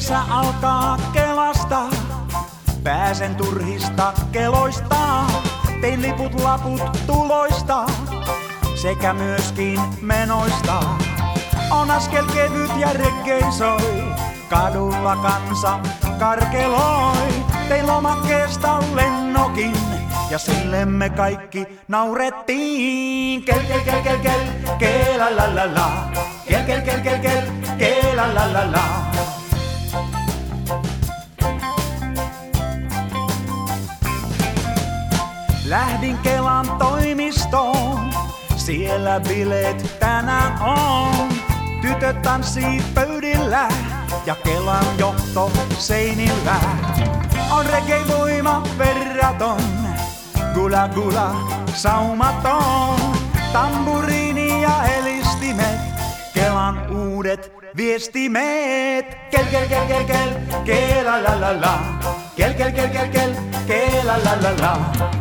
Kesä 0.00 0.20
alkaa 0.30 0.96
kelasta, 1.12 1.82
pääsen 2.82 3.36
turhista 3.36 4.12
keloista. 4.32 4.96
Tein 5.80 6.02
liput 6.02 6.34
laput 6.34 6.80
tuloista 7.06 7.86
sekä 8.82 9.12
myöskin 9.12 9.80
menoista. 10.00 10.82
On 11.70 11.90
askel 11.90 12.24
kevyt 12.34 12.70
ja 12.76 12.92
rekkei 12.92 13.52
soi, 13.58 14.04
kadulla 14.48 15.16
kansa 15.16 15.80
karkeloi. 16.18 17.44
Tein 17.68 17.86
lomakkeesta 17.86 18.82
lennokin 18.94 19.76
ja 20.30 20.38
sille 20.38 20.84
me 20.84 21.10
kaikki 21.10 21.66
naurettiin. 21.88 23.44
Kel, 23.44 23.60
kel, 23.68 23.80
kel, 23.80 24.02
kel, 24.02 24.18
kel, 24.18 24.40
kel, 24.78 25.18
la, 25.18 25.36
la, 25.36 25.54
la, 25.54 25.74
la. 25.74 25.90
Kel, 26.48 26.64
kel, 26.64 26.80
kel, 26.80 27.00
kel, 27.00 27.18
kel, 27.18 27.42
kel, 27.78 28.16
la, 28.16 28.34
la, 28.34 28.52
la, 28.52 28.72
la. 28.72 29.09
Lähdin 35.70 36.18
Kelan 36.18 36.70
toimistoon, 36.78 38.14
siellä 38.56 39.20
bileet 39.20 39.96
tänään 40.00 40.62
on. 40.62 41.28
Tytöt 41.82 42.22
tanssii 42.22 42.82
pöydillä 42.94 43.68
ja 44.26 44.34
Kelan 44.34 44.84
johto 44.98 45.52
seinillä. 45.78 46.56
On 47.50 47.66
reggae 47.66 48.00
voima 48.08 48.62
verraton, 48.78 49.62
gula 50.54 50.88
gula 50.88 51.34
saumaton. 51.74 53.00
Tamburiini 53.52 54.62
ja 54.62 54.84
elistimet, 54.84 55.80
Kelan 56.34 56.90
uudet 56.90 57.52
viestimet. 57.76 59.18
Kel 59.30 59.44
kel 59.44 59.68
kel 59.68 59.86
kel 59.86 60.04
kel, 60.04 60.30
kel 60.64 61.06
la 61.06 61.22
la 61.22 61.40
la 61.40 61.60
la. 61.60 61.78
Kel 62.36 62.54
kel 62.54 62.72
kel 62.72 62.88
kel 62.88 63.08
kel, 63.08 63.34
kel 63.66 64.06
la 64.06 64.16
la 64.24 64.34
la 64.42 65.20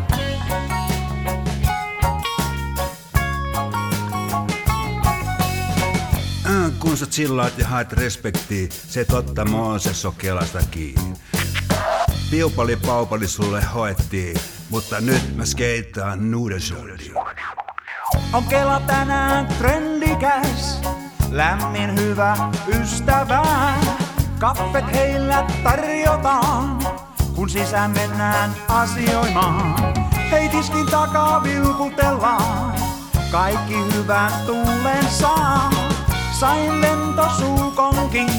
sä 6.99 7.05
chillaat 7.05 7.57
ja 7.57 7.67
haet 7.67 7.93
respektiä, 7.93 8.67
se 8.71 9.05
totta 9.05 9.45
Mooses 9.45 10.05
on 10.05 10.15
kelasta 10.17 10.59
kiinni. 10.71 11.13
Piupali 12.31 12.75
paupali 12.75 13.27
sulle 13.27 13.61
hoettiin, 13.61 14.37
mutta 14.69 15.01
nyt 15.01 15.35
mä 15.35 15.45
skeittaan 15.45 16.35
uuden 16.35 16.61
shortin. 16.61 17.13
On 18.33 18.43
Kela 18.43 18.79
tänään 18.79 19.47
trendikäs, 19.47 20.81
lämmin 21.31 21.95
hyvä 21.95 22.51
ystävä. 22.67 23.43
Kaffet 24.39 24.93
heillä 24.93 25.47
tarjotaan, 25.63 26.79
kun 27.35 27.49
sisään 27.49 27.91
mennään 27.91 28.55
asioimaan. 28.67 29.93
Hei 30.31 30.49
tiskin 30.49 30.85
takaa 30.85 31.43
vilkutellaan, 31.43 32.73
kaikki 33.31 33.93
hyvän 33.95 34.31
tullen 34.45 35.09
saa. 35.09 35.88
Sain 36.39 36.81
lentosuukonkin, 36.81 38.29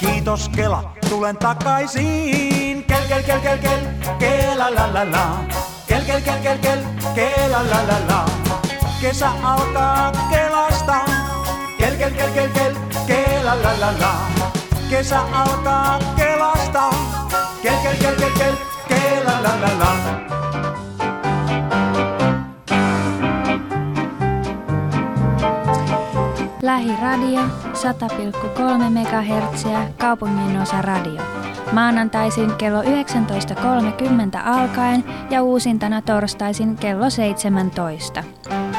kiitos 0.00 0.48
Kela, 0.48 0.92
tulen 1.08 1.36
takaisin. 1.36 2.84
Kel 2.84 3.04
kel 3.08 3.22
kel 3.22 3.40
kel 3.40 3.58
kel, 3.58 3.80
kela 4.18 4.74
la 4.74 4.94
la 4.94 5.04
la. 5.12 5.44
Kel 5.88 6.02
kel 6.04 6.20
kel 6.20 6.38
kel 6.42 6.58
kel, 6.58 6.78
kela 7.14 7.62
la 7.70 7.80
la 7.88 7.98
la. 8.08 8.24
Kesä 9.00 9.30
alkaa 9.42 10.12
Kelasta, 10.30 11.00
kel 11.78 11.96
kel 11.96 12.10
kel 12.10 12.30
kel 12.30 12.48
kel, 12.48 12.74
kela 13.06 13.54
la 13.62 13.72
la 13.80 13.92
la. 14.00 14.12
Kesä 14.90 15.20
alkaa 15.32 15.98
Kelasta, 16.16 16.90
kel 17.62 17.78
kel 17.82 17.96
kel 17.96 18.14
kel 18.16 18.32
kel, 18.38 18.54
kela 18.88 19.42
la 19.42 19.52
la 19.62 19.72
la. 19.80 20.39
Lähiradio 26.70 27.40
100,3 27.40 28.90
MHz 28.90 29.64
kaupungin 29.98 30.60
osa 30.60 30.82
radio. 30.82 31.22
Maanantaisin 31.72 32.52
kello 32.58 32.82
19.30 32.82 32.88
alkaen 34.44 35.04
ja 35.30 35.42
uusintana 35.42 36.02
torstaisin 36.02 36.76
kello 36.76 37.10
17. 37.10 38.24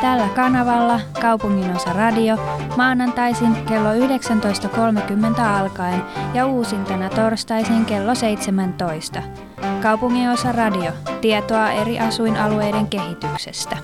Tällä 0.02 0.28
kanavalla 0.36 1.00
kaupungin 1.22 1.76
osa 1.76 1.94
radio 1.94 2.38
maanantaisin 2.78 3.56
kello 3.56 3.94
19.30 3.94 5.42
alkaen 5.42 6.04
ja 6.34 6.46
uusintana 6.46 7.10
torstaisin 7.10 7.86
kello 7.86 8.16
17. 8.16 9.24
Kaupungin 9.82 10.30
osa 10.30 10.52
radio. 10.52 10.92
Tietoa 11.22 11.72
eri 11.72 12.00
asuinalueiden 12.00 12.88
kehityksestä. 12.88 13.78